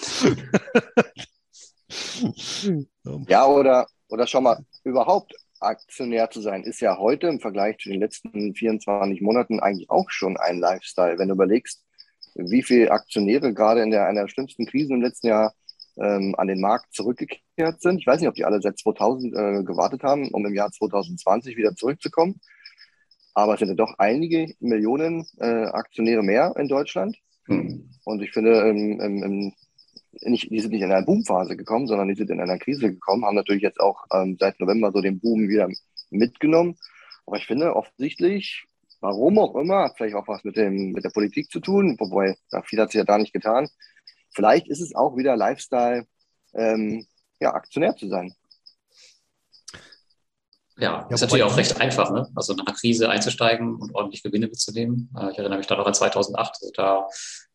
ja, 3.28 3.46
oder, 3.46 3.86
oder 4.08 4.26
schon 4.26 4.44
mal 4.44 4.64
überhaupt 4.84 5.34
Aktionär 5.60 6.30
zu 6.30 6.40
sein, 6.40 6.64
ist 6.64 6.80
ja 6.80 6.96
heute 6.96 7.26
im 7.26 7.40
Vergleich 7.40 7.76
zu 7.78 7.90
den 7.90 8.00
letzten 8.00 8.54
24 8.54 9.20
Monaten 9.20 9.60
eigentlich 9.60 9.90
auch 9.90 10.08
schon 10.08 10.38
ein 10.38 10.60
Lifestyle. 10.60 11.18
Wenn 11.18 11.28
du 11.28 11.34
überlegst, 11.34 11.84
wie 12.36 12.62
viele 12.62 12.90
Aktionäre 12.90 13.52
gerade 13.52 13.82
in 13.82 13.90
der, 13.90 14.06
einer 14.06 14.22
der 14.22 14.28
schlimmsten 14.28 14.64
Krisen 14.64 14.96
im 14.96 15.02
letzten 15.02 15.26
Jahr 15.26 15.54
ähm, 15.96 16.34
an 16.36 16.48
den 16.48 16.60
Markt 16.60 16.94
zurückgekehrt 16.94 17.80
sind. 17.80 17.98
Ich 17.98 18.06
weiß 18.06 18.20
nicht, 18.20 18.28
ob 18.28 18.34
die 18.34 18.44
alle 18.44 18.60
seit 18.60 18.78
2000 18.78 19.34
äh, 19.34 19.62
gewartet 19.62 20.02
haben, 20.02 20.28
um 20.30 20.44
im 20.46 20.54
Jahr 20.54 20.70
2020 20.70 21.56
wieder 21.56 21.74
zurückzukommen. 21.74 22.40
Aber 23.34 23.54
es 23.54 23.58
sind 23.58 23.68
ja 23.68 23.74
doch 23.74 23.94
einige 23.98 24.54
Millionen 24.60 25.26
äh, 25.38 25.66
Aktionäre 25.66 26.22
mehr 26.22 26.54
in 26.56 26.68
Deutschland. 26.68 27.16
Hm. 27.46 27.90
Und 28.04 28.22
ich 28.22 28.32
finde, 28.32 28.60
im, 28.68 29.00
im, 29.00 29.22
im, 29.22 29.52
nicht, 30.22 30.50
die 30.50 30.60
sind 30.60 30.70
nicht 30.70 30.82
in 30.82 30.92
einer 30.92 31.04
Boomphase 31.04 31.56
gekommen, 31.56 31.86
sondern 31.86 32.08
die 32.08 32.14
sind 32.14 32.30
in 32.30 32.40
einer 32.40 32.58
Krise 32.58 32.92
gekommen, 32.92 33.24
haben 33.24 33.34
natürlich 33.34 33.62
jetzt 33.62 33.80
auch 33.80 34.04
ähm, 34.12 34.36
seit 34.38 34.60
November 34.60 34.92
so 34.92 35.00
den 35.00 35.18
Boom 35.20 35.48
wieder 35.48 35.68
mitgenommen. 36.10 36.76
Aber 37.26 37.36
ich 37.36 37.46
finde 37.46 37.74
offensichtlich, 37.74 38.64
warum 39.00 39.38
auch 39.38 39.56
immer, 39.56 39.84
hat 39.84 39.96
vielleicht 39.96 40.14
auch 40.14 40.28
was 40.28 40.44
mit, 40.44 40.56
dem, 40.56 40.92
mit 40.92 41.04
der 41.04 41.10
Politik 41.10 41.50
zu 41.50 41.60
tun, 41.60 41.96
wobei 41.98 42.36
ja, 42.52 42.62
viel 42.62 42.80
hat 42.80 42.92
sich 42.92 42.98
ja 42.98 43.04
da 43.04 43.18
nicht 43.18 43.32
getan. 43.32 43.68
Vielleicht 44.34 44.68
ist 44.68 44.80
es 44.80 44.94
auch 44.94 45.16
wieder 45.16 45.36
Lifestyle, 45.36 46.06
ähm, 46.54 47.06
ja, 47.40 47.54
Aktionär 47.54 47.96
zu 47.96 48.08
sein. 48.08 48.34
Ja, 50.76 51.06
ist 51.08 51.20
natürlich 51.20 51.44
auch 51.44 51.56
recht 51.56 51.80
einfach, 51.80 52.10
ne? 52.10 52.28
Also 52.34 52.52
nach 52.54 52.66
einer 52.66 52.74
Krise 52.74 53.08
einzusteigen 53.08 53.76
und 53.76 53.94
ordentlich 53.94 54.24
Gewinne 54.24 54.48
mitzunehmen. 54.48 55.08
Äh, 55.16 55.30
ich 55.30 55.38
erinnere 55.38 55.58
mich 55.58 55.68
da 55.68 55.76
noch 55.76 55.86
an 55.86 55.94
2008. 55.94 56.56
Also 56.60 56.72
da 56.74 57.06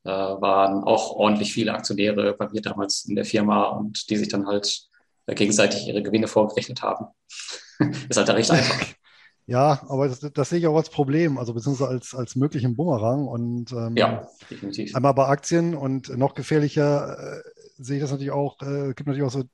äh, 0.05 0.41
waren 0.41 0.83
auch 0.85 1.11
ordentlich 1.11 1.51
viele 1.51 1.73
Aktionäre 1.73 2.33
bei 2.33 2.47
mir 2.47 2.61
damals 2.61 3.03
in 3.05 3.15
der 3.15 3.25
Firma 3.25 3.63
und 3.63 4.09
die 4.09 4.15
sich 4.15 4.29
dann 4.29 4.47
halt 4.47 4.87
äh, 5.25 5.35
gegenseitig 5.35 5.85
ihre 5.85 6.01
Gewinne 6.01 6.27
vorgerechnet 6.27 6.81
haben. 6.81 7.07
ist 8.09 8.15
halt 8.15 8.29
da 8.29 8.33
recht 8.33 8.51
einfach. 8.51 8.85
Ja, 9.49 9.81
aber 9.89 10.07
das, 10.07 10.19
das, 10.19 10.49
sehe 10.49 10.59
ich 10.59 10.67
auch 10.67 10.77
als 10.77 10.91
Problem, 10.91 11.39
also 11.39 11.55
beziehungsweise 11.55 11.89
als, 11.89 12.13
als 12.13 12.35
möglichen 12.35 12.75
Bumerang. 12.75 13.27
Und 13.27 13.71
ähm, 13.71 13.97
ja, 13.97 14.27
definitiv. 14.47 14.95
einmal 14.95 15.15
bei 15.15 15.25
Aktien 15.25 15.73
und 15.73 16.15
noch 16.15 16.35
gefährlicher 16.35 17.17
äh, 17.17 17.41
sehe 17.79 17.97
ich 17.97 18.01
das 18.03 18.11
natürlich 18.11 18.31
auch, 18.31 18.61
äh, 18.61 18.93
gibt 18.93 19.07
natürlich 19.07 19.23
auch 19.23 19.31
so 19.31 19.45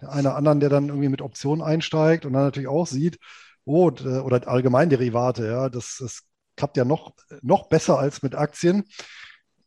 einer 0.00 0.34
anderen, 0.34 0.60
der 0.60 0.70
dann 0.70 0.88
irgendwie 0.88 1.10
mit 1.10 1.20
Optionen 1.20 1.62
einsteigt 1.62 2.24
und 2.24 2.32
dann 2.32 2.44
natürlich 2.44 2.68
auch 2.68 2.86
sieht, 2.86 3.18
oh, 3.66 3.90
oder 3.90 4.48
Allgemeinderivate, 4.48 5.46
ja, 5.46 5.68
das, 5.68 5.98
das 6.00 6.22
klappt 6.56 6.78
ja 6.78 6.86
noch, 6.86 7.12
noch 7.42 7.68
besser 7.68 7.98
als 7.98 8.22
mit 8.22 8.34
Aktien. 8.34 8.84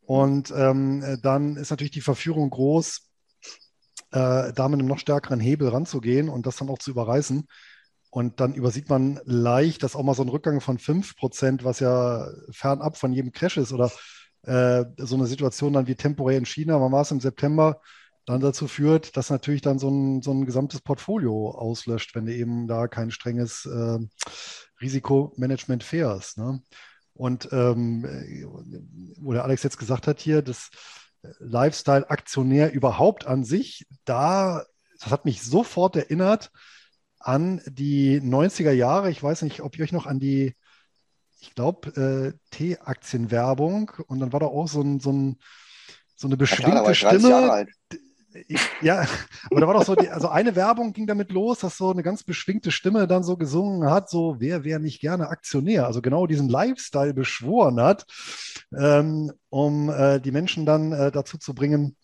Und 0.01 0.51
ähm, 0.57 1.19
dann 1.21 1.55
ist 1.55 1.69
natürlich 1.69 1.91
die 1.91 2.01
Verführung 2.01 2.49
groß, 2.49 3.11
äh, 4.09 4.53
da 4.53 4.67
mit 4.69 4.79
einem 4.79 4.87
noch 4.87 4.97
stärkeren 4.97 5.39
Hebel 5.39 5.69
ranzugehen 5.69 6.29
und 6.29 6.47
das 6.47 6.55
dann 6.55 6.69
auch 6.69 6.79
zu 6.79 6.89
überreißen. 6.89 7.47
Und 8.11 8.41
dann 8.41 8.53
übersieht 8.53 8.89
man 8.89 9.21
leicht, 9.23 9.83
dass 9.83 9.95
auch 9.95 10.03
mal 10.03 10.13
so 10.13 10.21
ein 10.21 10.29
Rückgang 10.29 10.59
von 10.59 10.77
5%, 10.77 11.63
was 11.63 11.79
ja 11.79 12.27
fernab 12.51 12.97
von 12.97 13.13
jedem 13.13 13.31
Crash 13.31 13.55
ist, 13.55 13.71
oder 13.71 13.89
äh, 14.43 14.83
so 14.97 15.15
eine 15.15 15.27
Situation 15.27 15.73
dann 15.73 15.87
wie 15.87 15.95
temporär 15.95 16.37
in 16.37 16.45
China, 16.45 16.77
man 16.77 16.91
war 16.91 17.03
es 17.03 17.11
im 17.11 17.21
September, 17.21 17.79
dann 18.25 18.41
dazu 18.41 18.67
führt, 18.67 19.15
dass 19.15 19.29
natürlich 19.29 19.61
dann 19.61 19.79
so 19.79 19.89
ein, 19.89 20.21
so 20.21 20.31
ein 20.31 20.45
gesamtes 20.45 20.81
Portfolio 20.81 21.51
auslöscht, 21.51 22.13
wenn 22.13 22.25
du 22.25 22.35
eben 22.35 22.67
da 22.67 22.87
kein 22.87 23.11
strenges 23.11 23.65
äh, 23.65 23.99
Risikomanagement 24.81 25.83
fährst. 25.83 26.37
Ne? 26.37 26.61
Und 27.13 27.47
ähm, 27.53 28.03
wo 29.19 29.31
der 29.31 29.45
Alex 29.45 29.63
jetzt 29.63 29.77
gesagt 29.77 30.07
hat 30.07 30.19
hier, 30.19 30.41
das 30.41 30.69
Lifestyle-Aktionär 31.39 32.73
überhaupt 32.73 33.25
an 33.25 33.45
sich, 33.45 33.85
da, 34.03 34.65
das 34.99 35.11
hat 35.11 35.23
mich 35.23 35.43
sofort 35.43 35.95
erinnert 35.95 36.51
an 37.23 37.61
die 37.65 38.21
90er 38.21 38.71
Jahre. 38.71 39.09
Ich 39.09 39.21
weiß 39.21 39.41
nicht, 39.43 39.61
ob 39.61 39.77
ihr 39.77 39.83
euch 39.83 39.91
noch 39.91 40.05
an 40.05 40.19
die, 40.19 40.55
ich 41.39 41.55
glaube, 41.55 42.33
äh, 42.33 42.37
T-Aktienwerbung 42.51 43.91
und 44.07 44.19
dann 44.19 44.33
war 44.33 44.39
da 44.39 44.47
auch 44.47 44.67
so, 44.67 44.81
ein, 44.81 44.99
so, 44.99 45.11
ein, 45.11 45.37
so 46.15 46.27
eine 46.27 46.37
beschwingte 46.37 46.95
Stimme. 46.95 47.67
Ja, 48.81 49.05
aber 49.49 49.59
da 49.59 49.67
war 49.67 49.73
doch 49.73 49.83
so, 49.83 49.95
die, 49.95 50.07
also 50.07 50.29
eine 50.29 50.55
Werbung 50.55 50.93
ging 50.93 51.05
damit 51.05 51.31
los, 51.31 51.59
dass 51.59 51.77
so 51.77 51.91
eine 51.91 52.03
ganz 52.03 52.23
beschwingte 52.23 52.71
Stimme 52.71 53.07
dann 53.07 53.23
so 53.23 53.35
gesungen 53.35 53.89
hat, 53.89 54.09
so 54.09 54.37
wer 54.39 54.63
wäre 54.63 54.79
nicht 54.79 55.01
gerne 55.01 55.27
Aktionär, 55.27 55.85
also 55.85 56.01
genau 56.01 56.27
diesen 56.27 56.47
Lifestyle 56.47 57.13
beschworen 57.13 57.81
hat, 57.81 58.05
ähm, 58.77 59.33
um 59.49 59.89
äh, 59.89 60.21
die 60.21 60.31
Menschen 60.31 60.65
dann 60.65 60.93
äh, 60.93 61.11
dazu 61.11 61.37
zu 61.37 61.53
bringen, 61.53 61.97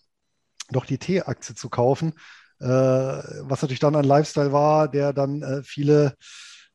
doch 0.70 0.86
die 0.86 0.98
T-Aktie 0.98 1.56
zu 1.56 1.70
kaufen. 1.70 2.14
Äh, 2.60 2.66
was 2.66 3.62
natürlich 3.62 3.80
dann 3.80 3.96
ein 3.96 4.06
Lifestyle 4.06 4.52
war, 4.52 4.88
der 4.88 5.14
dann 5.14 5.42
äh, 5.42 5.64
viele 5.64 6.16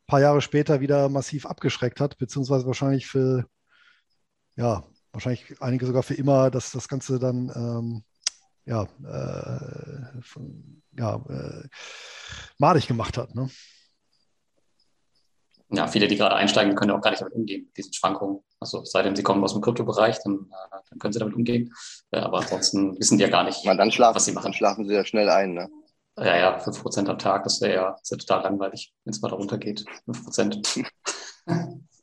paar 0.07 0.21
Jahre 0.21 0.41
später 0.43 0.81
wieder 0.81 1.09
massiv 1.09 1.47
abgeschreckt 1.47 2.01
hat, 2.01 2.19
beziehungsweise 2.19 2.67
wahrscheinlich 2.67 3.07
für, 3.07 3.47
ja, 4.57 4.85
wahrscheinlich 5.13 5.61
einige 5.61 5.87
sogar 5.87 6.03
für 6.03 6.15
immer, 6.15 6.51
dass 6.51 6.71
das 6.73 6.89
Ganze 6.89 7.19
dann 7.19 7.51
ähm, 7.55 8.05
ja, 8.65 8.83
äh, 8.83 10.23
von, 10.23 10.83
ja 10.99 11.17
äh, 11.29 11.69
madig 12.59 12.87
gemacht 12.87 13.17
hat. 13.19 13.35
Ne? 13.35 13.51
Ja, 15.71 15.89
viele, 15.89 16.07
die 16.07 16.17
gerade 16.17 16.37
einsteigen, 16.37 16.75
können 16.75 16.91
auch 16.91 17.01
gar 17.01 17.11
nicht 17.11 17.23
damit 17.23 17.35
umgehen, 17.35 17.65
mit 17.65 17.77
diesen 17.77 17.93
Schwankungen. 17.93 18.41
Also 18.63 18.85
sei 18.85 19.03
denn, 19.03 19.17
sie 19.17 19.25
kommen 19.25 19.43
aus 19.43 19.53
dem 19.53 19.61
Kryptobereich, 19.61 20.19
dann, 20.23 20.49
äh, 20.51 20.77
dann 20.89 20.99
können 21.01 21.13
sie 21.13 21.19
damit 21.19 21.35
umgehen. 21.35 21.75
Äh, 22.13 22.21
aber 22.21 22.39
ansonsten 22.39 22.99
wissen 22.99 23.19
die 23.19 23.25
ja 23.25 23.31
gar 23.31 23.43
nicht, 23.45 23.65
Man, 23.65 23.77
dann 23.77 23.91
schlafen, 23.91 24.17
was 24.17 24.25
sie 24.25 24.33
machen. 24.33 24.45
Dann 24.45 24.55
schlafen 24.55 24.87
sie 24.87 24.95
ja 24.95 25.05
schnell 25.05 25.29
ein. 25.29 25.55
Ne? 25.55 25.69
Ja, 26.17 26.37
ja, 26.37 26.59
5% 26.59 27.09
am 27.09 27.19
Tag, 27.19 27.43
das 27.45 27.61
wäre 27.61 27.75
ja, 27.75 27.97
wär 28.09 28.19
total 28.19 28.43
langweilig, 28.43 28.95
wenn 29.05 29.13
es 29.13 29.21
mal 29.21 29.31
darunter 29.31 29.59
geht. 29.59 29.85
5%. 30.07 30.87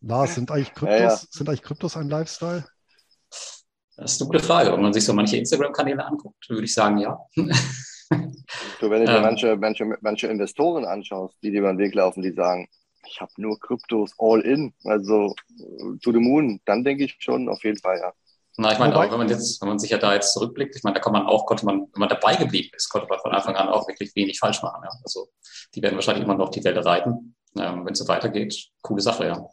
Lars, 0.01 0.35
sind 0.35 0.51
eigentlich 0.51 0.73
Kryptos, 0.73 0.99
ja, 0.99 1.09
ja. 1.09 1.15
sind 1.15 1.47
eigentlich 1.47 1.63
Kryptos 1.63 1.95
ein 1.95 2.09
Lifestyle? 2.09 2.65
Das 3.95 4.13
ist 4.13 4.21
eine 4.21 4.29
gute 4.29 4.43
Frage. 4.43 4.71
Wenn 4.71 4.81
man 4.81 4.93
sich 4.93 5.05
so 5.05 5.13
manche 5.13 5.37
Instagram-Kanäle 5.37 6.05
anguckt, 6.05 6.49
würde 6.49 6.65
ich 6.65 6.73
sagen, 6.73 6.97
ja. 6.97 7.19
Du, 7.35 8.89
wenn 8.89 9.05
du 9.05 9.05
dir 9.05 9.11
ähm, 9.17 9.21
manche, 9.21 9.55
manche, 9.57 9.97
manche 10.01 10.27
Investoren 10.27 10.85
anschaust, 10.85 11.35
die 11.43 11.51
dir 11.51 11.59
über 11.59 11.73
den 11.73 11.77
Weg 11.77 11.93
laufen, 11.93 12.21
die 12.21 12.33
sagen, 12.33 12.67
ich 13.07 13.21
habe 13.21 13.31
nur 13.37 13.59
Kryptos 13.59 14.13
all 14.17 14.41
in, 14.41 14.73
also 14.83 15.35
to 16.01 16.11
the 16.11 16.19
moon, 16.19 16.59
dann 16.65 16.83
denke 16.83 17.05
ich 17.05 17.15
schon 17.19 17.49
auf 17.49 17.63
jeden 17.63 17.79
Fall, 17.79 17.97
ja. 17.99 18.13
Na, 18.57 18.73
ich 18.73 18.79
meine 18.79 18.93
auch, 18.93 19.09
wenn 19.09 19.17
man 19.17 19.29
jetzt, 19.29 19.61
wenn 19.61 19.69
man 19.69 19.79
sich 19.79 19.89
ja 19.89 19.97
da 19.97 20.13
jetzt 20.13 20.33
zurückblickt, 20.33 20.75
ich 20.75 20.83
meine, 20.83 20.95
da 20.95 20.99
kann 20.99 21.13
man 21.13 21.25
auch, 21.25 21.45
konnte 21.45 21.65
man, 21.65 21.87
wenn 21.93 21.99
man 21.99 22.09
dabei 22.09 22.35
geblieben 22.35 22.69
ist, 22.75 22.89
konnte 22.89 23.07
man 23.07 23.17
von 23.19 23.31
Anfang 23.31 23.55
an 23.55 23.69
auch 23.69 23.87
wirklich 23.87 24.13
wenig 24.15 24.37
falsch 24.37 24.61
machen. 24.61 24.81
Ja. 24.83 24.89
Also 25.01 25.29
die 25.73 25.81
werden 25.81 25.95
wahrscheinlich 25.95 26.25
immer 26.25 26.35
noch 26.35 26.49
die 26.49 26.61
Welle 26.65 26.83
reiten. 26.83 27.35
Ähm, 27.57 27.85
wenn 27.85 27.93
es 27.93 27.99
so 27.99 28.07
weitergeht, 28.09 28.69
coule 28.81 29.01
Sache, 29.01 29.27
ja. 29.27 29.47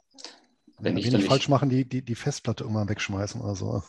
Wenn 0.79 0.95
nicht, 0.95 1.11
wenig 1.11 1.25
falsch 1.25 1.49
machen, 1.49 1.71
die, 1.71 1.89
die, 1.89 2.03
die 2.03 2.15
Festplatte 2.17 2.65
irgendwann 2.65 2.89
wegschmeißen 2.89 3.41
oder 3.41 3.55
so. 3.55 3.83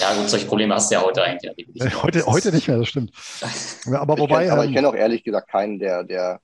Ja, 0.00 0.14
gut, 0.14 0.30
solche 0.30 0.46
Probleme 0.46 0.74
hast 0.74 0.90
du 0.90 0.94
ja 0.94 1.02
heute 1.02 1.22
eigentlich. 1.22 1.52
Ja, 1.74 1.92
heute, 2.02 2.24
heute 2.24 2.50
nicht 2.50 2.66
mehr, 2.66 2.78
das 2.78 2.88
stimmt. 2.88 3.12
Aber 3.92 4.14
ich 4.14 4.20
wobei. 4.20 4.44
Kenn, 4.44 4.52
aber 4.52 4.64
ich 4.64 4.70
ähm, 4.70 4.74
kenne 4.76 4.88
auch 4.88 4.94
ehrlich 4.94 5.22
gesagt 5.22 5.50
keinen, 5.50 5.78
der, 5.78 6.04
der 6.04 6.40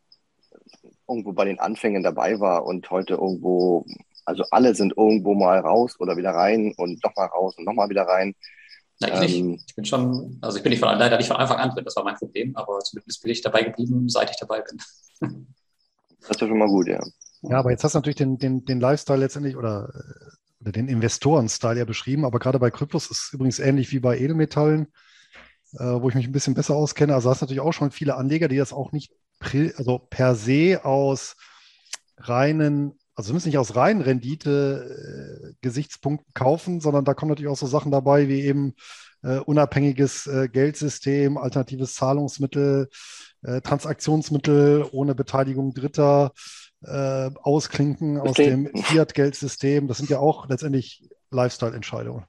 irgendwo 1.08 1.32
bei 1.32 1.44
den 1.44 1.58
Anfängen 1.58 2.02
dabei 2.02 2.40
war 2.40 2.64
und 2.64 2.90
heute 2.90 3.14
irgendwo, 3.14 3.86
also 4.24 4.44
alle 4.50 4.74
sind 4.74 4.94
irgendwo 4.96 5.34
mal 5.34 5.58
raus 5.58 5.96
oder 5.98 6.16
wieder 6.16 6.30
rein 6.30 6.72
und 6.76 7.02
nochmal 7.04 7.26
raus 7.28 7.56
und 7.58 7.64
nochmal 7.64 7.88
wieder 7.88 8.02
rein. 8.02 8.34
Nein, 9.00 9.22
ich 9.24 9.38
ähm, 9.38 9.46
nicht. 9.48 9.64
Ich 9.68 9.74
bin 9.74 9.84
schon, 9.84 10.38
also 10.40 10.56
ich 10.56 10.62
bin 10.62 10.70
nicht 10.70 10.80
von, 10.80 10.96
leider 10.98 11.16
nicht 11.16 11.28
von 11.28 11.36
Anfang 11.36 11.58
an 11.58 11.70
drin, 11.70 11.84
das 11.84 11.96
war 11.96 12.04
mein 12.04 12.16
Problem, 12.16 12.54
aber 12.56 12.78
zumindest 12.80 13.22
bin 13.22 13.32
ich 13.32 13.42
dabei 13.42 13.62
geblieben, 13.62 14.08
seit 14.08 14.30
ich 14.30 14.36
dabei 14.38 14.62
bin. 14.62 14.78
Das 16.26 16.36
ist 16.36 16.40
ja 16.40 16.48
schon 16.48 16.56
mal 16.56 16.68
gut, 16.68 16.88
ja. 16.88 17.04
Ja, 17.42 17.58
aber 17.58 17.70
jetzt 17.70 17.84
hast 17.84 17.94
du 17.94 17.98
natürlich 17.98 18.16
den, 18.16 18.38
den, 18.38 18.64
den 18.64 18.80
Lifestyle 18.80 19.18
letztendlich 19.18 19.56
oder, 19.56 19.92
oder 20.62 20.72
den 20.72 20.88
Investoren-Style 20.88 21.78
ja 21.78 21.84
beschrieben, 21.84 22.24
aber 22.24 22.38
gerade 22.38 22.58
bei 22.58 22.70
Kryptos 22.70 23.10
ist 23.10 23.26
es 23.26 23.32
übrigens 23.34 23.58
ähnlich 23.58 23.92
wie 23.92 23.98
bei 23.98 24.18
Edelmetallen, 24.18 24.86
äh, 25.74 25.84
wo 25.84 26.08
ich 26.08 26.14
mich 26.14 26.26
ein 26.26 26.32
bisschen 26.32 26.54
besser 26.54 26.74
auskenne. 26.74 27.14
Also 27.14 27.28
hast 27.28 27.42
du 27.42 27.44
natürlich 27.44 27.60
auch 27.60 27.74
schon 27.74 27.90
viele 27.90 28.14
Anleger, 28.16 28.48
die 28.48 28.56
das 28.56 28.72
auch 28.72 28.92
nicht 28.92 29.12
also 29.76 29.98
per 29.98 30.34
se 30.34 30.84
aus 30.84 31.36
reinen, 32.18 32.98
also 33.14 33.28
zumindest 33.28 33.46
nicht 33.46 33.58
aus 33.58 33.76
reinen 33.76 34.00
Rendite-Gesichtspunkten 34.00 36.30
äh, 36.30 36.32
kaufen, 36.34 36.80
sondern 36.80 37.04
da 37.04 37.14
kommen 37.14 37.30
natürlich 37.30 37.50
auch 37.50 37.56
so 37.56 37.66
Sachen 37.66 37.92
dabei 37.92 38.28
wie 38.28 38.42
eben 38.42 38.74
äh, 39.22 39.38
unabhängiges 39.38 40.26
äh, 40.26 40.48
Geldsystem, 40.48 41.38
alternatives 41.38 41.94
Zahlungsmittel, 41.94 42.88
äh, 43.42 43.60
Transaktionsmittel 43.60 44.88
ohne 44.92 45.14
Beteiligung 45.14 45.74
Dritter, 45.74 46.32
äh, 46.82 47.30
Ausklinken 47.42 48.18
aus 48.18 48.36
dem 48.36 48.70
Fiat-Geldsystem. 48.74 49.86
Das 49.88 49.98
sind 49.98 50.08
ja 50.10 50.18
auch 50.18 50.48
letztendlich 50.48 51.08
Lifestyle-Entscheidungen. 51.30 52.24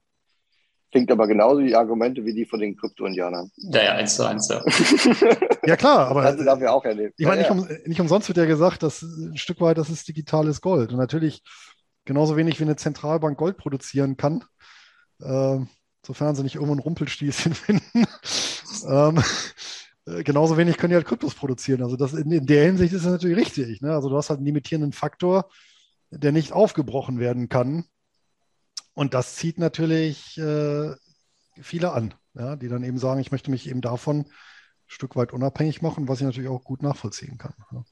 Klingt 0.96 1.12
aber 1.12 1.28
genauso 1.28 1.60
die 1.60 1.76
Argumente 1.76 2.24
wie 2.24 2.34
die 2.34 2.46
von 2.46 2.62
den 2.62 2.78
Krypto-Indianern. 2.78 3.52
Ja, 3.58 3.84
ja, 3.84 3.92
eins 3.96 4.16
zu 4.16 4.26
eins, 4.26 4.48
ja. 4.48 4.64
ja, 5.66 5.76
klar, 5.76 6.08
aber. 6.08 6.22
Das 6.22 6.38
dafür 6.38 6.72
auch 6.72 6.86
erlebt. 6.86 7.16
Ich 7.18 7.26
meine, 7.26 7.42
ja, 7.42 7.54
nicht, 7.54 7.70
um, 7.70 7.78
nicht 7.86 8.00
umsonst 8.00 8.30
wird 8.30 8.38
ja 8.38 8.46
gesagt, 8.46 8.82
dass 8.82 9.02
ein 9.02 9.36
Stück 9.36 9.60
weit, 9.60 9.78
das 9.78 9.90
ist 9.90 10.08
digitales 10.08 10.62
Gold. 10.62 10.94
Und 10.94 10.98
natürlich 10.98 11.44
genauso 12.06 12.38
wenig 12.38 12.62
wie 12.62 12.64
eine 12.64 12.78
Zentralbank 12.78 13.38
Gold 13.38 13.58
produzieren 13.58 14.16
kann, 14.16 14.46
äh, 15.22 15.58
sofern 16.06 16.34
sie 16.34 16.44
nicht 16.44 16.56
irgendwo 16.56 16.76
ein 16.76 16.80
Rumpelstilzchen 16.80 17.54
finden. 17.56 18.06
ähm, 18.88 19.22
äh, 20.06 20.24
genauso 20.24 20.56
wenig 20.56 20.78
können 20.78 20.92
die 20.92 20.96
halt 20.96 21.08
Kryptos 21.08 21.36
produzieren. 21.36 21.84
Also 21.84 21.98
das 21.98 22.14
in, 22.14 22.32
in 22.32 22.46
der 22.46 22.64
Hinsicht 22.64 22.94
ist 22.94 23.04
das 23.04 23.12
natürlich 23.12 23.36
richtig. 23.36 23.82
Ne? 23.82 23.94
Also 23.94 24.08
du 24.08 24.16
hast 24.16 24.30
halt 24.30 24.38
einen 24.38 24.46
limitierenden 24.46 24.94
Faktor, 24.94 25.50
der 26.10 26.32
nicht 26.32 26.54
aufgebrochen 26.54 27.20
werden 27.20 27.50
kann. 27.50 27.84
Und 28.96 29.14
das 29.14 29.36
zieht 29.36 29.60
natürlich 29.60 30.38
äh, 30.38 30.96
viele 31.62 31.92
an, 31.92 32.14
ja, 32.34 32.56
die 32.56 32.70
dann 32.70 32.84
eben 32.84 32.98
sagen, 32.98 33.20
ich 33.20 33.32
möchte 33.32 33.52
mich 33.52 33.70
eben 33.70 33.82
davon 33.82 34.22
ein 34.22 34.32
Stück 34.88 35.16
weit 35.16 35.34
unabhängig 35.34 35.82
machen, 35.82 36.08
was 36.08 36.20
ich 36.20 36.26
natürlich 36.26 36.50
auch 36.50 36.64
gut 36.64 36.82
nachvollziehen 36.82 37.38
kann. 37.38 37.54
Ja. 37.72 37.84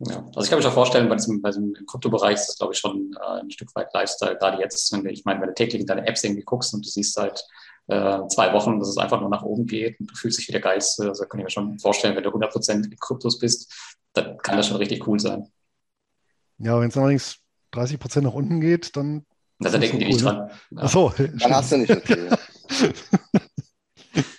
Ja, 0.00 0.26
also 0.34 0.40
ich 0.40 0.50
kann 0.50 0.58
mir 0.58 0.64
schon 0.64 0.72
vorstellen, 0.72 1.08
bei 1.08 1.14
diesem, 1.14 1.40
bei 1.40 1.50
diesem 1.50 1.72
Kryptobereich 1.86 2.34
ist 2.34 2.48
das, 2.48 2.58
glaube 2.58 2.72
ich, 2.72 2.80
schon 2.80 3.14
äh, 3.14 3.40
ein 3.40 3.50
Stück 3.50 3.74
weit 3.76 3.94
Lifestyle, 3.94 4.36
gerade 4.36 4.60
jetzt, 4.60 4.92
wenn 4.92 5.04
du, 5.04 5.10
ich 5.10 5.24
meine, 5.24 5.40
wenn 5.40 5.48
du 5.48 5.54
täglich 5.54 5.80
in 5.80 5.86
deine 5.86 6.06
Apps 6.06 6.24
irgendwie 6.24 6.42
guckst 6.42 6.74
und 6.74 6.84
du 6.84 6.90
siehst 6.90 7.14
seit 7.14 7.44
äh, 7.86 8.26
zwei 8.28 8.52
Wochen, 8.52 8.80
dass 8.80 8.88
es 8.88 8.98
einfach 8.98 9.20
nur 9.20 9.30
nach 9.30 9.44
oben 9.44 9.66
geht 9.66 10.00
und 10.00 10.10
du 10.10 10.14
fühlst 10.16 10.38
dich 10.38 10.48
wie 10.48 10.52
der 10.52 10.60
Geist, 10.60 11.00
also 11.00 11.24
kann 11.26 11.40
ich 11.40 11.44
mir 11.44 11.50
schon 11.50 11.78
vorstellen, 11.78 12.16
wenn 12.16 12.24
du 12.24 12.30
100% 12.30 12.84
in 12.84 12.96
Kryptos 12.98 13.38
bist, 13.38 13.72
dann 14.14 14.36
kann 14.38 14.56
das 14.56 14.66
schon 14.66 14.78
richtig 14.78 15.06
cool 15.06 15.20
sein. 15.20 15.46
Ja, 16.58 16.80
wenn 16.80 16.88
es 16.88 16.96
allerdings 16.96 17.36
30% 17.72 18.22
nach 18.22 18.34
unten 18.34 18.60
geht, 18.60 18.96
dann 18.96 19.24
da 19.58 19.78
denken 19.78 19.98
die 19.98 20.06
nicht 20.06 20.22
ne? 20.22 20.22
dran. 20.22 20.50
Ja. 20.70 20.82
Ach 20.82 20.90
so. 20.90 21.12
Dann 21.16 21.54
hast 21.54 21.72
du 21.72 21.78
nicht 21.78 21.92
so 21.92 22.00
viel. 22.00 22.30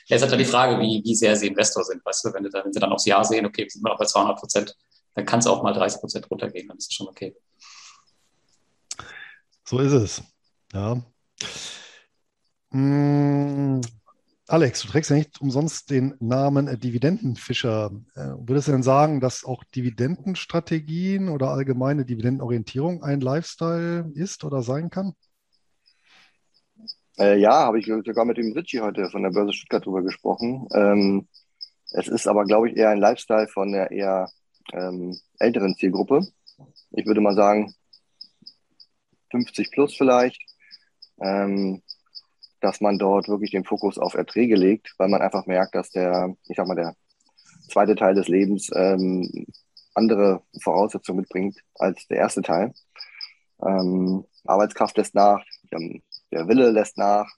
Ja, 0.07 0.17
ist 0.17 0.21
halt 0.21 0.39
die 0.39 0.45
Frage, 0.45 0.79
wie, 0.79 1.01
wie 1.03 1.15
sehr 1.15 1.35
sie 1.35 1.47
Investor 1.47 1.83
sind. 1.83 2.05
Weißt 2.05 2.23
du, 2.25 2.33
wenn, 2.33 2.43
du 2.43 2.49
dann, 2.49 2.65
wenn 2.65 2.73
sie 2.73 2.79
dann 2.79 2.91
aufs 2.91 3.05
Jahr 3.05 3.25
sehen, 3.25 3.45
okay, 3.45 3.63
wir 3.63 3.69
sind 3.69 3.83
noch 3.83 3.97
bei 3.97 4.05
200 4.05 4.37
Prozent, 4.37 4.77
dann 5.15 5.25
kann 5.25 5.39
es 5.39 5.47
auch 5.47 5.63
mal 5.63 5.73
30 5.73 5.99
Prozent 5.99 6.29
runtergehen, 6.29 6.67
dann 6.67 6.77
ist 6.77 6.91
es 6.91 6.93
schon 6.93 7.07
okay. 7.07 7.35
So 9.63 9.79
ist 9.79 9.93
es. 9.93 10.23
Ja. 10.73 11.01
Hm, 12.71 13.81
Alex, 14.47 14.83
du 14.83 14.89
trägst 14.89 15.09
ja 15.09 15.15
nicht 15.15 15.41
umsonst 15.41 15.89
den 15.89 16.13
Namen 16.19 16.67
äh, 16.67 16.77
Dividendenfischer. 16.77 17.89
Äh, 18.13 18.29
würdest 18.37 18.67
du 18.67 18.73
denn 18.73 18.83
sagen, 18.83 19.19
dass 19.19 19.43
auch 19.43 19.63
Dividendenstrategien 19.63 21.29
oder 21.29 21.49
allgemeine 21.49 22.05
Dividendenorientierung 22.05 23.01
ein 23.01 23.21
Lifestyle 23.21 24.11
ist 24.13 24.43
oder 24.43 24.61
sein 24.61 24.91
kann? 24.91 25.13
Äh, 27.17 27.39
ja, 27.39 27.53
habe 27.53 27.79
ich 27.79 27.87
sogar 27.87 28.25
mit 28.25 28.37
dem 28.37 28.51
Ritchie 28.51 28.81
heute 28.81 29.09
von 29.09 29.23
der 29.23 29.31
Börse 29.31 29.53
Stuttgart 29.53 29.83
drüber 29.83 30.03
gesprochen. 30.03 30.67
Ähm, 30.73 31.27
es 31.91 32.07
ist 32.07 32.27
aber, 32.27 32.45
glaube 32.45 32.69
ich, 32.69 32.77
eher 32.77 32.89
ein 32.89 32.99
Lifestyle 32.99 33.47
von 33.47 33.71
der 33.71 33.89
eher 33.89 34.29
ähm, 34.73 35.17
älteren 35.39 35.75
Zielgruppe. 35.75 36.21
Ich 36.91 37.07
würde 37.07 37.21
mal 37.21 37.35
sagen 37.35 37.73
50 39.31 39.71
plus 39.71 39.95
vielleicht. 39.95 40.39
Ähm, 41.19 41.81
dass 42.65 42.81
man 42.81 42.97
dort 42.97 43.29
wirklich 43.29 43.51
den 43.51 43.63
Fokus 43.63 43.99
auf 43.99 44.15
Erträge 44.15 44.55
legt, 44.55 44.95
weil 44.97 45.07
man 45.07 45.21
einfach 45.21 45.45
merkt, 45.45 45.75
dass 45.75 45.91
der, 45.91 46.35
ich 46.47 46.57
sag 46.57 46.65
mal, 46.67 46.73
der 46.73 46.95
zweite 47.69 47.95
Teil 47.95 48.15
des 48.15 48.27
Lebens 48.27 48.71
ähm, 48.73 49.45
andere 49.93 50.41
Voraussetzungen 50.63 51.19
mitbringt 51.19 51.59
als 51.75 52.07
der 52.07 52.17
erste 52.17 52.41
Teil. 52.41 52.73
Ähm, 53.63 54.25
Arbeitskraft 54.45 54.97
lässt 54.97 55.13
nach, 55.13 55.45
der 56.31 56.47
Wille 56.47 56.71
lässt 56.71 56.97
nach 56.97 57.29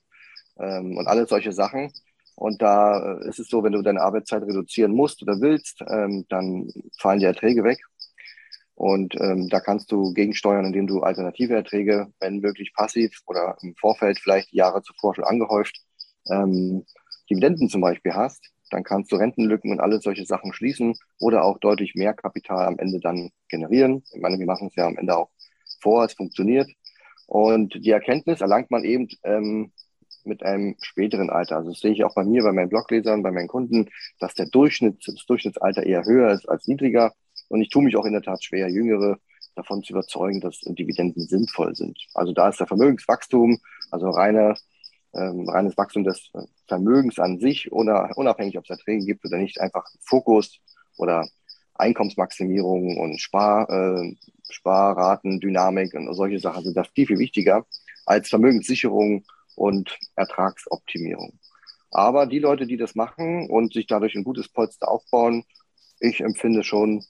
ähm, 0.58 0.96
und 0.96 1.06
alle 1.06 1.26
solche 1.26 1.52
Sachen. 1.52 1.92
Und 2.34 2.62
da 2.62 3.18
äh, 3.18 3.28
ist 3.28 3.38
es 3.38 3.48
so, 3.48 3.62
wenn 3.62 3.72
du 3.72 3.82
deine 3.82 4.00
Arbeitszeit 4.00 4.42
reduzieren 4.44 4.92
musst 4.92 5.22
oder 5.22 5.42
willst, 5.42 5.82
ähm, 5.90 6.24
dann 6.30 6.72
fallen 6.98 7.20
die 7.20 7.26
Erträge 7.26 7.64
weg. 7.64 7.80
Und 8.78 9.16
ähm, 9.20 9.48
da 9.48 9.58
kannst 9.58 9.90
du 9.90 10.12
gegensteuern, 10.12 10.66
indem 10.66 10.86
du 10.86 11.00
alternative 11.00 11.54
Erträge, 11.54 12.12
wenn 12.20 12.38
möglich 12.38 12.72
passiv 12.72 13.22
oder 13.26 13.58
im 13.60 13.74
Vorfeld 13.74 14.20
vielleicht 14.20 14.52
Jahre 14.52 14.82
zuvor 14.82 15.16
schon 15.16 15.24
angehäuft, 15.24 15.80
ähm, 16.30 16.84
Dividenden 17.28 17.68
zum 17.68 17.80
Beispiel 17.80 18.14
hast. 18.14 18.52
Dann 18.70 18.84
kannst 18.84 19.10
du 19.10 19.16
Rentenlücken 19.16 19.72
und 19.72 19.80
alle 19.80 20.00
solche 20.00 20.24
Sachen 20.24 20.52
schließen 20.52 20.94
oder 21.18 21.42
auch 21.42 21.58
deutlich 21.58 21.96
mehr 21.96 22.14
Kapital 22.14 22.68
am 22.68 22.78
Ende 22.78 23.00
dann 23.00 23.30
generieren. 23.48 24.04
Ich 24.12 24.20
meine, 24.20 24.38
wir 24.38 24.46
machen 24.46 24.68
es 24.68 24.76
ja 24.76 24.86
am 24.86 24.96
Ende 24.96 25.16
auch 25.16 25.30
vor, 25.80 26.04
es 26.04 26.12
funktioniert. 26.12 26.70
Und 27.26 27.74
die 27.84 27.90
Erkenntnis 27.90 28.42
erlangt 28.42 28.70
man 28.70 28.84
eben 28.84 29.08
ähm, 29.24 29.72
mit 30.22 30.44
einem 30.44 30.76
späteren 30.82 31.30
Alter. 31.30 31.56
Also 31.56 31.70
das 31.70 31.80
sehe 31.80 31.90
ich 31.90 32.04
auch 32.04 32.14
bei 32.14 32.22
mir, 32.22 32.44
bei 32.44 32.52
meinen 32.52 32.68
Bloglesern, 32.68 33.24
bei 33.24 33.32
meinen 33.32 33.48
Kunden, 33.48 33.88
dass 34.20 34.34
der 34.34 34.46
Durchschnitt, 34.46 35.02
das 35.04 35.26
Durchschnittsalter 35.26 35.82
eher 35.82 36.04
höher 36.04 36.30
ist 36.30 36.48
als 36.48 36.68
niedriger. 36.68 37.12
Und 37.48 37.62
ich 37.62 37.70
tue 37.70 37.82
mich 37.82 37.96
auch 37.96 38.04
in 38.04 38.12
der 38.12 38.22
Tat 38.22 38.42
schwer, 38.44 38.68
Jüngere 38.68 39.18
davon 39.54 39.82
zu 39.82 39.92
überzeugen, 39.92 40.40
dass 40.40 40.60
Dividenden 40.60 41.26
sinnvoll 41.26 41.74
sind. 41.74 41.98
Also 42.14 42.32
da 42.32 42.48
ist 42.48 42.60
der 42.60 42.66
Vermögenswachstum, 42.66 43.58
also 43.90 44.10
reine, 44.10 44.54
ähm, 45.14 45.48
reines 45.48 45.76
Wachstum 45.76 46.04
des 46.04 46.30
Vermögens 46.66 47.18
an 47.18 47.38
sich, 47.40 47.72
unabhängig 47.72 48.56
ob 48.56 48.64
es 48.64 48.70
Erträge 48.70 49.04
gibt 49.04 49.24
oder 49.24 49.38
nicht, 49.38 49.60
einfach 49.60 49.86
Fokus 50.00 50.60
oder 50.96 51.28
Einkommensmaximierung 51.74 52.98
und 52.98 53.20
Spar, 53.20 53.68
äh, 53.70 54.14
Sparraten, 54.50 55.40
Dynamik 55.40 55.94
und 55.94 56.12
solche 56.14 56.38
Sachen 56.38 56.64
sind 56.64 56.76
da 56.76 56.84
viel, 56.84 57.06
viel 57.06 57.18
wichtiger 57.18 57.66
als 58.06 58.28
Vermögenssicherung 58.28 59.24
und 59.54 59.98
Ertragsoptimierung. 60.16 61.38
Aber 61.90 62.26
die 62.26 62.38
Leute, 62.38 62.66
die 62.66 62.76
das 62.76 62.94
machen 62.94 63.48
und 63.48 63.72
sich 63.72 63.86
dadurch 63.86 64.14
ein 64.14 64.24
gutes 64.24 64.48
Polster 64.48 64.90
aufbauen, 64.90 65.44
ich 66.00 66.20
empfinde 66.20 66.62
schon, 66.62 67.04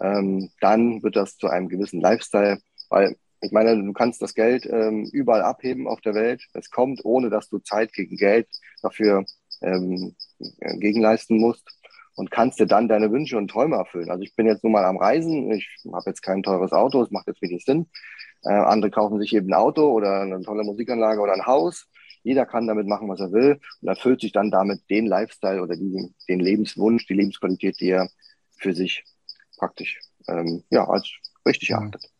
ähm, 0.00 0.50
dann 0.60 1.02
wird 1.02 1.16
das 1.16 1.36
zu 1.36 1.48
einem 1.48 1.68
gewissen 1.68 2.00
Lifestyle, 2.00 2.58
weil 2.88 3.16
ich 3.40 3.50
meine, 3.50 3.76
du 3.76 3.92
kannst 3.92 4.22
das 4.22 4.34
Geld 4.34 4.66
ähm, 4.66 5.08
überall 5.12 5.42
abheben 5.42 5.88
auf 5.88 6.00
der 6.00 6.14
Welt. 6.14 6.46
Es 6.54 6.70
kommt, 6.70 7.04
ohne 7.04 7.28
dass 7.28 7.48
du 7.48 7.58
Zeit 7.58 7.92
gegen 7.92 8.16
Geld 8.16 8.48
dafür 8.82 9.24
ähm, 9.60 10.14
gegenleisten 10.78 11.38
musst 11.38 11.68
und 12.14 12.30
kannst 12.30 12.60
dir 12.60 12.66
dann 12.66 12.88
deine 12.88 13.10
Wünsche 13.10 13.36
und 13.36 13.48
Träume 13.50 13.76
erfüllen. 13.76 14.10
Also 14.10 14.22
ich 14.22 14.36
bin 14.36 14.46
jetzt 14.46 14.62
nun 14.62 14.72
mal 14.72 14.84
am 14.84 14.96
Reisen, 14.96 15.50
ich 15.50 15.68
habe 15.92 16.04
jetzt 16.06 16.22
kein 16.22 16.42
teures 16.42 16.72
Auto, 16.72 17.02
es 17.02 17.10
macht 17.10 17.26
jetzt 17.26 17.42
wenig 17.42 17.64
Sinn. 17.64 17.88
Äh, 18.44 18.52
andere 18.52 18.90
kaufen 18.90 19.18
sich 19.18 19.34
eben 19.34 19.48
ein 19.48 19.54
Auto 19.54 19.90
oder 19.90 20.20
eine 20.20 20.40
tolle 20.42 20.64
Musikanlage 20.64 21.20
oder 21.20 21.32
ein 21.32 21.46
Haus. 21.46 21.88
Jeder 22.22 22.46
kann 22.46 22.68
damit 22.68 22.86
machen, 22.86 23.08
was 23.08 23.20
er 23.20 23.32
will 23.32 23.58
und 23.80 23.88
erfüllt 23.88 24.20
sich 24.20 24.30
dann 24.30 24.50
damit 24.50 24.88
den 24.88 25.06
Lifestyle 25.06 25.62
oder 25.62 25.74
die, 25.74 26.14
den 26.28 26.40
Lebenswunsch, 26.40 27.06
die 27.06 27.14
Lebensqualität, 27.14 27.80
die 27.80 27.90
er 27.90 28.08
für 28.58 28.74
sich 28.74 29.04
praktisch 29.62 30.00
ähm, 30.26 30.64
ja, 30.70 30.88
als 30.88 31.08
richtig 31.46 31.70
erachtet. 31.70 32.10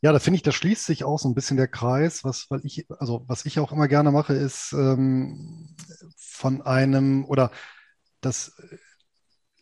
Ja, 0.00 0.12
da 0.12 0.18
finde 0.18 0.36
ich, 0.36 0.42
da 0.42 0.50
schließt 0.50 0.86
sich 0.86 1.04
auch 1.04 1.18
so 1.18 1.28
ein 1.28 1.34
bisschen 1.34 1.58
der 1.58 1.68
Kreis, 1.68 2.24
was, 2.24 2.46
weil 2.48 2.60
ich, 2.64 2.86
also 2.98 3.24
was 3.26 3.44
ich 3.44 3.60
auch 3.60 3.70
immer 3.70 3.86
gerne 3.86 4.10
mache, 4.10 4.32
ist 4.32 4.72
ähm, 4.72 5.76
von 6.16 6.62
einem 6.62 7.26
oder 7.26 7.50
das 8.22 8.56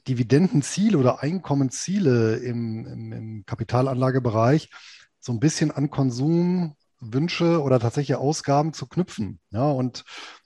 Dividendenziele 0.06 0.96
oder 0.96 1.24
Einkommensziele 1.24 2.36
im, 2.36 2.86
im, 2.86 3.12
im 3.12 3.44
Kapitalanlagebereich 3.44 4.70
so 5.18 5.32
ein 5.32 5.40
bisschen 5.40 5.72
an 5.72 5.90
Konsumwünsche 5.90 7.60
oder 7.60 7.80
tatsächliche 7.80 8.18
Ausgaben 8.18 8.72
zu 8.74 8.86
knüpfen. 8.86 9.40
Ja, 9.50 9.64
und 9.64 10.04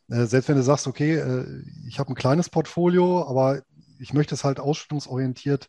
äh, 0.08 0.24
selbst 0.24 0.48
wenn 0.48 0.56
du 0.56 0.62
sagst, 0.62 0.86
okay, 0.86 1.16
äh, 1.16 1.62
ich 1.86 1.98
habe 1.98 2.10
ein 2.10 2.16
kleines 2.16 2.48
Portfolio, 2.48 3.28
aber 3.28 3.62
ich 4.00 4.12
möchte 4.12 4.34
es 4.34 4.44
halt 4.44 4.60
ausstellungsorientiert 4.60 5.68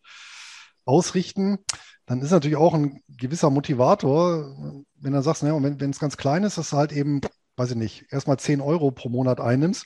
ausrichten, 0.85 1.59
dann 2.05 2.21
ist 2.21 2.31
natürlich 2.31 2.57
auch 2.57 2.73
ein 2.73 3.01
gewisser 3.07 3.49
Motivator, 3.49 4.83
wenn 4.95 5.13
du 5.13 5.21
sagst, 5.21 5.43
naja, 5.43 5.61
wenn, 5.61 5.89
es 5.89 5.99
ganz 5.99 6.17
klein 6.17 6.43
ist, 6.43 6.57
dass 6.57 6.71
du 6.71 6.77
halt 6.77 6.91
eben, 6.91 7.21
weiß 7.55 7.71
ich 7.71 7.77
nicht, 7.77 8.05
erstmal 8.09 8.37
10 8.37 8.61
Euro 8.61 8.91
pro 8.91 9.09
Monat 9.09 9.39
einnimmst, 9.39 9.85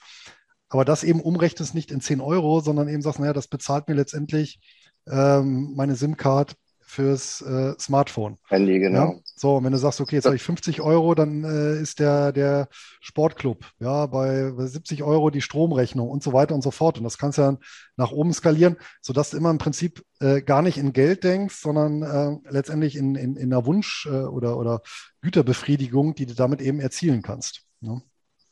aber 0.69 0.85
das 0.85 1.03
eben 1.03 1.21
umrechnest 1.21 1.75
nicht 1.75 1.91
in 1.91 2.01
10 2.01 2.21
Euro, 2.21 2.61
sondern 2.61 2.87
eben 2.87 3.01
sagst, 3.01 3.19
naja, 3.19 3.33
das 3.33 3.47
bezahlt 3.47 3.87
mir 3.87 3.95
letztendlich 3.95 4.59
ähm, 5.07 5.73
meine 5.75 5.95
SIM-Card 5.95 6.55
fürs 6.85 7.41
äh, 7.41 7.73
Smartphone. 7.79 8.37
Handy, 8.47 8.79
genau. 8.79 9.13
Ja? 9.13 9.19
So, 9.35 9.57
und 9.57 9.65
wenn 9.65 9.71
du 9.71 9.77
sagst, 9.77 9.99
okay, 9.99 10.15
jetzt 10.15 10.25
habe 10.25 10.35
ich 10.35 10.43
50 10.43 10.81
Euro, 10.81 11.15
dann 11.15 11.43
äh, 11.43 11.81
ist 11.81 11.99
der, 11.99 12.31
der 12.31 12.67
Sportclub, 13.01 13.65
ja, 13.79 14.05
bei 14.05 14.51
70 14.55 15.03
Euro 15.03 15.29
die 15.29 15.41
Stromrechnung 15.41 16.07
und 16.07 16.23
so 16.23 16.31
weiter 16.31 16.55
und 16.55 16.61
so 16.61 16.71
fort. 16.71 16.97
Und 16.97 17.03
das 17.03 17.17
kannst 17.17 17.37
du 17.37 17.41
dann 17.41 17.57
nach 17.97 18.11
oben 18.11 18.31
skalieren, 18.33 18.77
sodass 19.01 19.31
du 19.31 19.37
immer 19.37 19.49
im 19.49 19.57
Prinzip 19.57 20.03
äh, 20.21 20.41
gar 20.41 20.61
nicht 20.61 20.77
in 20.77 20.93
Geld 20.93 21.23
denkst, 21.23 21.55
sondern 21.55 22.03
äh, 22.03 22.51
letztendlich 22.51 22.95
in, 22.95 23.15
in, 23.15 23.35
in 23.35 23.51
einer 23.51 23.65
Wunsch- 23.65 24.05
äh, 24.05 24.25
oder, 24.25 24.57
oder 24.57 24.81
Güterbefriedigung, 25.21 26.15
die 26.15 26.27
du 26.27 26.35
damit 26.35 26.61
eben 26.61 26.79
erzielen 26.79 27.21
kannst. 27.21 27.63
Ne? 27.81 28.01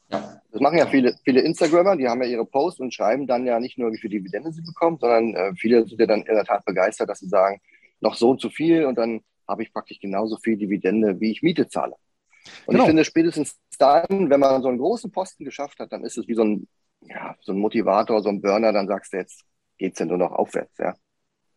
Ja. 0.10 0.42
Das 0.52 0.62
machen 0.62 0.78
ja 0.78 0.86
viele, 0.86 1.16
viele 1.24 1.42
Instagrammer, 1.42 1.98
die 1.98 2.08
haben 2.08 2.22
ja 2.22 2.30
ihre 2.30 2.46
Posts 2.46 2.82
und 2.82 2.94
schreiben 2.94 3.26
dann 3.26 3.46
ja 3.46 3.60
nicht 3.60 3.80
nur, 3.80 3.92
wie 3.92 3.98
viel 3.98 4.12
Dividende 4.12 4.52
sie 4.52 4.62
bekommen, 4.62 4.98
sondern 5.00 5.34
äh, 5.34 5.56
viele 5.56 5.88
sind 5.88 6.00
ja 6.00 6.06
dann 6.06 6.22
in 6.22 6.36
der 6.36 6.46
Tat 6.46 6.64
begeistert, 6.66 7.10
dass 7.10 7.20
sie 7.20 7.28
sagen, 7.28 7.60
noch 8.04 8.16
so 8.16 8.30
und 8.30 8.42
so 8.42 8.50
viel 8.50 8.86
und 8.86 8.96
dann 8.96 9.22
habe 9.48 9.64
ich 9.64 9.74
praktisch 9.74 10.00
genauso 10.00 10.38
viel 10.38 10.58
Dividende, 10.58 11.20
wie 11.20 11.32
ich 11.32 11.42
Miete 11.42 11.68
zahle. 11.68 11.96
Und 12.66 12.74
genau. 12.74 12.84
ich 12.84 12.88
finde, 12.88 13.06
spätestens 13.06 13.58
dann, 13.80 14.30
wenn 14.30 14.40
man 14.40 14.62
so 14.62 14.68
einen 14.68 14.78
großen 14.78 15.12
Posten 15.12 15.46
geschafft 15.46 15.80
hat, 15.80 15.92
dann 15.92 16.04
ist 16.04 16.18
es 16.18 16.28
wie 16.28 16.36
so 16.36 16.44
ein, 16.44 16.68
ja, 17.02 17.36
so 17.42 17.52
ein 17.54 17.58
Motivator, 17.58 18.22
so 18.22 18.30
ein 18.30 18.42
Burner, 18.42 18.72
dann 18.72 18.88
sagst 18.88 19.14
du, 19.14 19.18
jetzt 19.18 19.44
geht 19.78 19.94
es 19.94 20.00
ja 20.00 20.06
nur 20.06 20.18
noch 20.18 20.32
aufwärts, 20.32 20.78
ja. 20.78 20.94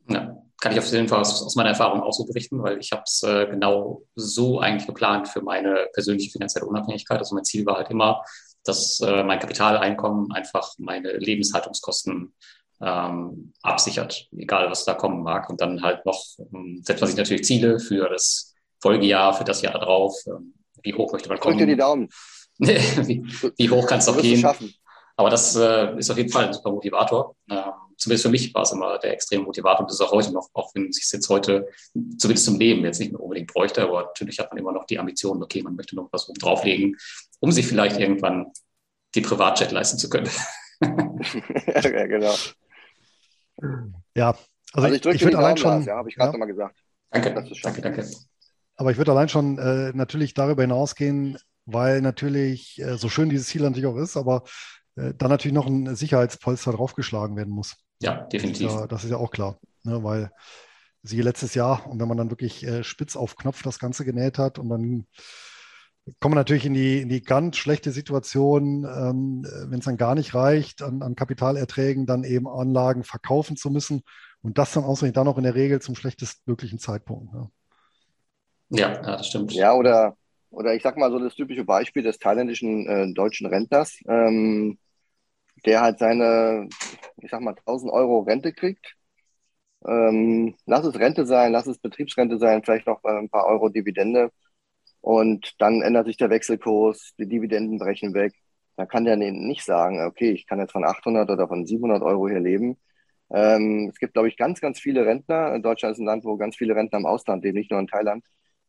Ja, 0.09 0.37
kann 0.61 0.73
ich 0.73 0.79
auf 0.79 0.87
jeden 0.93 1.09
Fall 1.09 1.21
aus, 1.21 1.43
aus 1.43 1.57
meiner 1.57 1.71
Erfahrung 1.71 2.01
auch 2.01 2.13
so 2.13 2.25
berichten, 2.25 2.63
weil 2.63 2.79
ich 2.79 2.93
habe 2.93 3.03
es 3.05 3.23
äh, 3.25 3.47
genau 3.47 4.03
so 4.15 4.61
eigentlich 4.61 4.87
geplant 4.87 5.29
für 5.29 5.43
meine 5.43 5.89
persönliche 5.93 6.31
finanzielle 6.31 6.67
Unabhängigkeit. 6.67 7.19
Also 7.19 7.35
mein 7.35 7.45
Ziel 7.45 7.67
war 7.67 7.77
halt 7.77 7.91
immer, 7.91 8.23
dass 8.63 9.01
äh, 9.01 9.25
mein 9.25 9.41
Kapitaleinkommen 9.41 10.31
einfach 10.33 10.75
meine 10.79 11.13
Lebenshaltungskosten 11.13 12.35
ähm, 12.81 13.53
absichert, 13.63 14.29
egal 14.37 14.71
was 14.71 14.85
da 14.85 14.95
kommen 14.95 15.23
mag. 15.23 15.49
Und 15.49 15.61
dann 15.61 15.83
halt 15.83 16.05
noch, 16.05 16.23
ähm, 16.39 16.83
selbst 16.85 17.03
was 17.03 17.11
ich 17.11 17.17
natürlich 17.17 17.45
Ziele 17.45 17.79
für 17.79 18.09
das 18.09 18.55
Folgejahr, 18.81 19.35
für 19.35 19.45
das 19.45 19.63
Jahr 19.63 19.79
darauf, 19.79 20.15
ähm, 20.27 20.55
wie 20.83 20.95
hoch 20.95 21.13
möchte 21.13 21.29
man 21.29 21.39
kommen? 21.39 21.57
Drück 21.57 21.67
dir 21.67 21.75
die 21.75 21.79
Daumen. 21.79 22.09
wie, 22.59 23.23
wie, 23.57 23.71
hoch 23.71 23.87
kann 23.87 23.99
es 23.99 24.07
noch 24.07 24.21
gehen? 24.21 24.45
Aber 25.17 25.31
das 25.31 25.57
äh, 25.57 25.99
ist 25.99 26.11
auf 26.11 26.17
jeden 26.17 26.31
Fall 26.31 26.47
ein 26.47 26.53
super 26.53 26.71
Motivator. 26.71 27.35
Ähm, 27.51 27.73
zumindest 27.97 28.25
für 28.25 28.31
mich 28.31 28.55
war 28.55 28.63
es 28.63 28.73
immer 28.73 28.99
der 28.99 29.13
extreme 29.15 29.45
Motivator 29.45 29.81
und 29.81 29.91
das 29.91 30.01
ist 30.01 30.07
auch 30.07 30.13
heute 30.13 30.33
noch, 30.33 30.49
auch 30.53 30.75
wenn 30.75 30.89
es 30.89 30.97
sich 30.97 31.11
jetzt 31.13 31.29
heute 31.29 31.69
zumindest 32.19 32.45
zum 32.45 32.59
Leben 32.59 32.85
jetzt 32.85 33.01
nicht 33.01 33.13
mehr 33.13 33.21
unbedingt 33.21 33.53
bräuchte, 33.53 33.83
aber 33.83 34.03
natürlich 34.05 34.39
hat 34.39 34.51
man 34.51 34.59
immer 34.59 34.73
noch 34.73 34.85
die 34.85 34.99
Ambition, 34.99 35.43
okay, 35.43 35.63
man 35.63 35.77
möchte 35.77 35.97
noch 35.97 36.09
was 36.13 36.29
oben 36.29 36.39
drauflegen, 36.39 36.97
um 37.41 37.53
sich 37.53 37.67
vielleicht 37.67 37.99
irgendwann 37.99 38.53
die 39.15 39.23
Privatjet 39.23 39.73
leisten 39.73 39.99
zu 39.99 40.09
können. 40.11 40.29
ja, 40.83 42.07
genau. 42.07 42.35
Ja, 44.15 44.37
also, 44.73 44.89
also 44.89 45.11
ich 45.11 45.17
ich 45.17 45.25
würde 45.25 45.39
allein 45.39 45.57
schon, 45.57 45.83
ja, 45.85 45.97
habe 45.97 46.09
ich 46.09 46.17
gerade 46.17 46.29
ja. 46.29 46.33
nochmal 46.33 46.49
gesagt. 46.49 46.79
Danke, 47.11 47.33
danke, 47.63 47.83
danke. 47.83 48.07
Aber 48.77 48.91
ich 48.91 48.99
würde 48.99 49.13
allein 49.13 49.29
schon 49.29 49.59
äh, 49.59 49.93
natürlich 49.95 50.35
darüber 50.35 50.63
hinausgehen, 50.63 51.39
weil 51.65 52.01
natürlich, 52.03 52.81
äh, 52.81 52.97
so 52.97 53.09
schön 53.09 53.31
dieses 53.31 53.49
Ziel 53.49 53.63
natürlich 53.63 53.87
auch 53.87 53.97
ist, 53.97 54.17
aber 54.17 54.43
äh, 54.97 55.15
dann 55.17 55.31
natürlich 55.31 55.55
noch 55.55 55.67
ein 55.67 55.97
Sicherheitspolster 55.97 56.73
draufgeschlagen 56.73 57.37
werden 57.37 57.55
muss. 57.55 57.77
Ja, 58.03 58.25
definitiv. 58.25 58.67
Das 58.67 58.75
ist 58.75 58.81
ja, 58.81 58.87
das 58.87 59.05
ist 59.05 59.11
ja 59.11 59.17
auch 59.17 59.31
klar, 59.31 59.59
ne, 59.83 60.03
weil 60.05 60.31
sie 61.03 61.23
letztes 61.23 61.55
Jahr 61.55 61.87
und 61.87 62.01
wenn 62.01 62.09
man 62.09 62.19
dann 62.19 62.31
wirklich 62.31 62.67
äh, 62.67 62.85
spitz 62.85 63.17
auf 63.17 63.37
Knopf 63.37 63.63
das 63.63 63.79
Ganze 63.79 64.05
genäht 64.05 64.39
hat 64.39 64.59
und 64.59 64.69
dann 64.69 65.07
kommen 66.21 66.35
wir 66.35 66.41
natürlich 66.41 66.67
in 66.67 66.75
die, 66.75 67.01
in 67.01 67.09
die 67.09 67.23
ganz 67.23 67.57
schlechte 67.57 67.91
Situation, 67.91 68.85
ähm, 68.85 69.45
wenn 69.69 69.81
es 69.81 69.85
dann 69.85 69.97
gar 69.97 70.15
nicht 70.15 70.35
reicht, 70.35 70.83
an, 70.83 71.03
an, 71.03 71.17
Kapitalerträgen 71.17 72.07
dann 72.07 72.23
eben 72.25 72.49
Anlagen 72.49 73.03
verkaufen 73.03 73.57
zu 73.57 73.71
müssen 73.71 74.03
und 74.43 74.59
das 74.59 74.73
dann 74.73 74.85
ausgerechnet 74.85 75.17
dann 75.17 75.29
auch 75.29 75.39
in 75.39 75.45
der 75.45 75.57
Regel 75.57 75.81
zum 75.81 75.97
schlechtestmöglichen 75.97 76.79
Zeitpunkt. 76.79 77.33
Ne? 77.35 77.51
Ja, 78.71 78.93
ja, 78.93 79.01
das 79.03 79.27
stimmt. 79.27 79.53
Ja, 79.53 79.75
oder, 79.75 80.17
oder 80.51 80.75
ich 80.75 80.83
sag 80.83 80.97
mal 80.97 81.11
so 81.11 81.19
das 81.19 81.35
typische 81.35 81.65
Beispiel 81.65 82.05
des 82.05 82.19
thailändischen 82.19 82.87
äh, 82.87 83.13
deutschen 83.13 83.47
Rentners, 83.47 83.99
ähm, 84.09 84.79
der 85.65 85.81
halt 85.81 85.99
seine, 85.99 86.69
ich 87.17 87.31
sag 87.31 87.41
mal, 87.41 87.55
1000 87.57 87.93
Euro 87.93 88.21
Rente 88.21 88.53
kriegt. 88.53 88.95
Ähm, 89.87 90.55
lass 90.67 90.85
es 90.85 90.99
Rente 90.99 91.27
sein, 91.27 91.53
lass 91.53 91.67
es 91.67 91.79
Betriebsrente 91.79 92.39
sein, 92.39 92.63
vielleicht 92.63 92.87
noch 92.87 93.03
ein 93.03 93.29
paar 93.29 93.47
Euro 93.47 93.69
Dividende 93.69 94.31
und 95.07 95.55
dann 95.61 95.83
ändert 95.83 96.07
sich 96.07 96.17
der 96.17 96.31
Wechselkurs, 96.31 97.15
die 97.17 97.29
Dividenden 97.29 97.79
brechen 97.79 98.13
weg. 98.13 98.35
Da 98.75 98.87
kann 98.87 99.05
der 99.05 99.17
nicht 99.17 99.65
sagen, 99.65 100.01
okay, 100.05 100.33
ich 100.33 100.49
kann 100.49 100.59
jetzt 100.59 100.73
von 100.73 100.85
800 100.85 101.31
oder 101.31 101.47
von 101.47 101.65
700 101.65 102.03
Euro 102.03 102.29
hier 102.29 102.41
leben. 102.41 102.77
Ähm, 103.31 103.89
es 103.93 104.01
gibt, 104.01 104.15
glaube 104.15 104.27
ich, 104.27 104.37
ganz, 104.37 104.61
ganz 104.61 104.81
viele 104.81 105.07
Rentner. 105.07 105.61
Deutschland 105.61 105.93
ist 105.93 106.01
ein 106.01 106.07
Land, 106.07 106.25
wo 106.25 106.37
ganz 106.37 106.57
viele 106.57 106.75
Rentner 106.75 106.99
im 106.99 107.07
Ausland 107.07 107.45
leben, 107.45 107.57
nicht 107.57 107.71
nur 107.71 107.79
in 107.79 107.87
Thailand. 107.87 108.25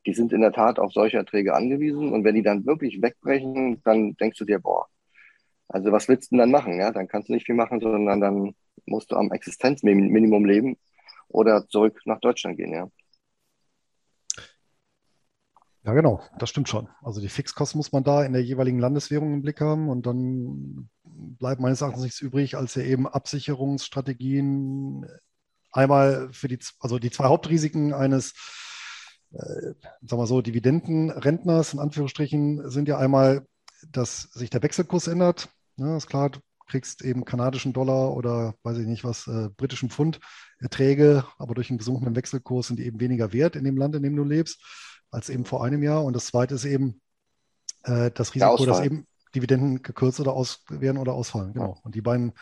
Die 0.06 0.13
sind 0.13 0.32
in 0.32 0.41
der 0.41 0.52
Tat 0.52 0.78
auf 0.78 0.93
solche 0.93 1.17
Erträge 1.17 1.56
angewiesen. 1.56 2.13
Und 2.13 2.23
wenn 2.23 2.36
die 2.36 2.43
dann 2.43 2.67
wirklich 2.67 3.02
wegbrechen, 3.02 3.82
dann 3.84 4.15
denkst 4.17 4.38
du 4.38 4.45
dir, 4.45 4.60
boah, 4.60 4.86
also 5.69 5.91
was 5.91 6.08
willst 6.08 6.32
du 6.32 6.36
denn 6.36 6.39
dann 6.41 6.52
machen? 6.52 6.80
Ja, 6.80 6.91
dann 6.91 7.08
kannst 7.08 7.30
du 7.30 7.34
nicht 7.34 7.47
viel 7.47 7.56
machen, 7.56 7.80
sondern 7.80 8.21
dann 8.21 8.54
musst 8.86 9.12
du 9.12 9.15
am 9.15 9.32
Existenzminimum 9.32 10.45
leben 10.45 10.78
oder 11.30 11.67
zurück 11.67 12.00
nach 12.06 12.19
Deutschland 12.19 12.58
gehen, 12.58 12.73
ja. 12.73 12.88
Ja, 15.88 15.93
genau, 15.93 16.21
das 16.38 16.50
stimmt 16.50 16.67
schon. 16.67 16.89
Also 17.02 17.21
die 17.21 17.30
Fixkosten 17.30 17.78
muss 17.80 17.93
man 17.93 18.04
da 18.04 18.26
in 18.26 18.34
der 18.34 18.43
jeweiligen 18.43 18.78
Landeswährung 18.78 19.34
im 19.36 19.41
Blick 19.41 19.62
haben 19.62 19.88
und 19.88 20.06
dann 20.06 20.89
bleibt 21.06 21.62
meines 21.62 21.80
Erachtens 21.80 22.04
nichts 22.04 22.19
übrig, 22.19 22.58
als 22.58 22.76
ja 22.76 22.84
eben 22.84 23.08
Absicherungsstrategien 23.08 25.06
einmal 25.71 26.28
für 26.34 26.50
die, 26.50 26.60
also 26.82 27.00
die 27.00 27.10
zwei 27.10 27.28
Hauptrisiken 27.28 27.93
eines, 27.93 28.34
äh, 29.32 29.76
sagen 30.02 30.21
wir 30.21 30.28
so, 30.28 30.41
Dividendenrentners 30.41 31.71
in 31.71 31.80
Anführungsstrichen 31.80 32.69
sind 32.69 32.89
ja 32.89 32.97
einmal, 32.97 33.47
dass 33.89 34.23
sich 34.34 34.50
der 34.50 34.63
Wechselkurs 34.63 35.08
ändert. 35.08 35.47
Ja, 35.78 35.95
ist 35.95 36.08
klar, 36.08 36.32
du 36.32 36.41
kriegst 36.67 37.02
eben 37.02 37.23
kanadischen 37.23 37.71
Dollar 37.71 38.13
oder 38.13 38.56
weiß 38.63 38.78
ich 38.80 38.88
nicht 38.88 39.06
was, 39.06 39.26
äh, 39.28 39.52
britischen 39.56 39.89
Pfund 39.89 40.19
Erträge, 40.60 41.23
aber 41.38 41.56
durch 41.56 41.69
einen 41.69 41.78
gesunkenen 41.78 42.17
Wechselkurs 42.17 42.67
sind 42.67 42.78
die 42.78 42.86
eben 42.86 43.00
weniger 43.00 43.32
wert 43.32 43.56
in 43.56 43.63
dem 43.63 43.78
Land, 43.78 43.95
in 43.95 44.04
dem 44.04 44.17
du 44.17 44.26
lebst 44.26 44.62
als 45.12 45.30
eben 45.30 45.46
vor 45.46 45.63
einem 45.63 45.84
Jahr. 45.84 46.04
Und 46.04 46.15
das 46.15 46.28
zweite 46.28 46.56
ist 46.56 46.65
eben 46.65 47.02
äh, 47.84 48.12
das 48.12 48.36
Risiko, 48.36 48.65
dass 48.65 48.82
eben 48.82 49.08
Dividenden 49.36 49.82
gekürzt 49.82 50.20
oder 50.20 50.34
aus 50.34 50.63
werden 50.70 50.98
oder 50.98 51.13
ausfallen. 51.13 51.54
Genau. 51.54 51.76
Ja. 51.76 51.82
Und 51.84 51.96
die 51.96 52.02
beiden 52.02 52.34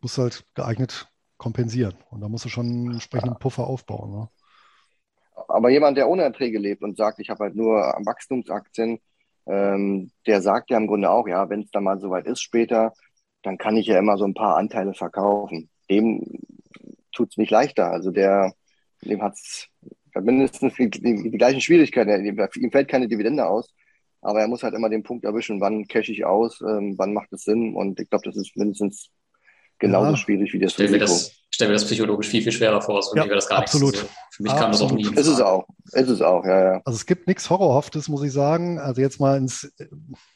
musst 0.00 0.18
du 0.18 0.22
halt 0.22 0.44
geeignet 0.54 1.08
kompensieren. 1.36 1.94
Und 2.10 2.20
da 2.20 2.28
musst 2.28 2.44
du 2.44 2.48
schon 2.48 2.66
einen 2.66 2.92
entsprechenden 2.92 3.38
Puffer 3.38 3.66
aufbauen. 3.66 4.12
Ne? 4.12 4.28
Aber 5.48 5.70
jemand, 5.70 5.96
der 5.96 6.08
ohne 6.08 6.22
Erträge 6.22 6.58
lebt 6.58 6.82
und 6.82 6.96
sagt, 6.96 7.18
ich 7.18 7.30
habe 7.30 7.44
halt 7.44 7.56
nur 7.56 7.76
Wachstumsaktien, 8.04 9.00
ähm, 9.46 10.12
der 10.26 10.40
sagt 10.40 10.70
ja 10.70 10.76
im 10.76 10.86
Grunde 10.86 11.10
auch, 11.10 11.26
ja, 11.26 11.48
wenn 11.50 11.62
es 11.62 11.70
dann 11.70 11.84
mal 11.84 11.98
soweit 11.98 12.26
ist 12.26 12.42
später, 12.42 12.92
dann 13.42 13.58
kann 13.58 13.76
ich 13.76 13.86
ja 13.86 13.98
immer 13.98 14.16
so 14.16 14.24
ein 14.24 14.34
paar 14.34 14.56
Anteile 14.56 14.94
verkaufen. 14.94 15.68
Dem 15.90 16.22
tut 17.12 17.30
es 17.30 17.36
nicht 17.36 17.50
leichter. 17.50 17.90
Also 17.90 18.10
der, 18.10 18.52
dem 19.02 19.22
hat 19.22 19.34
es 19.34 19.68
mindestens 20.20 20.74
die, 20.74 20.90
die, 20.90 21.30
die 21.30 21.38
gleichen 21.38 21.60
Schwierigkeiten. 21.60 22.24
Ihm 22.24 22.70
fällt 22.70 22.88
keine 22.88 23.08
Dividende 23.08 23.46
aus, 23.46 23.72
aber 24.20 24.40
er 24.40 24.48
muss 24.48 24.62
halt 24.62 24.74
immer 24.74 24.88
den 24.88 25.02
Punkt 25.02 25.24
erwischen, 25.24 25.60
wann 25.60 25.86
cash 25.86 26.08
ich 26.08 26.24
aus, 26.24 26.60
ähm, 26.60 26.94
wann 26.96 27.12
macht 27.12 27.32
es 27.32 27.42
Sinn. 27.42 27.74
Und 27.74 27.98
ich 27.98 28.08
glaube, 28.08 28.24
das 28.24 28.36
ist 28.36 28.56
mindestens 28.56 29.10
genauso 29.78 30.12
ja. 30.12 30.16
schwierig 30.16 30.52
wie 30.52 30.58
das 30.60 30.72
stell 30.72 30.86
Risiko. 30.86 31.06
Das, 31.06 31.32
stell 31.50 31.68
mir 31.68 31.74
das 31.74 31.84
psychologisch 31.84 32.28
viel, 32.28 32.42
viel 32.42 32.52
schwerer 32.52 32.80
vor, 32.80 32.96
als 32.96 33.12
ja, 33.14 33.24
mir 33.24 33.34
das 33.34 33.48
gar 33.48 33.58
absolut. 33.58 33.92
nicht. 33.92 34.02
So. 34.02 34.08
Für 34.30 34.42
mich 34.44 34.52
absolut. 34.52 34.62
kam 34.62 34.72
das 34.72 34.80
auch 34.80 34.92
nie. 34.92 35.20
Ist 35.20 35.26
es 35.26 35.40
auch. 35.40 35.66
Ist 35.92 36.08
es 36.08 36.22
auch, 36.22 36.44
ja, 36.44 36.64
ja. 36.64 36.82
Also 36.84 36.96
es 36.96 37.06
gibt 37.06 37.26
nichts 37.26 37.50
Horrorhaftes, 37.50 38.08
muss 38.08 38.22
ich 38.22 38.32
sagen. 38.32 38.78
Also 38.78 39.00
jetzt 39.00 39.20
mal 39.20 39.36
ins 39.36 39.64
äh, 39.78 39.86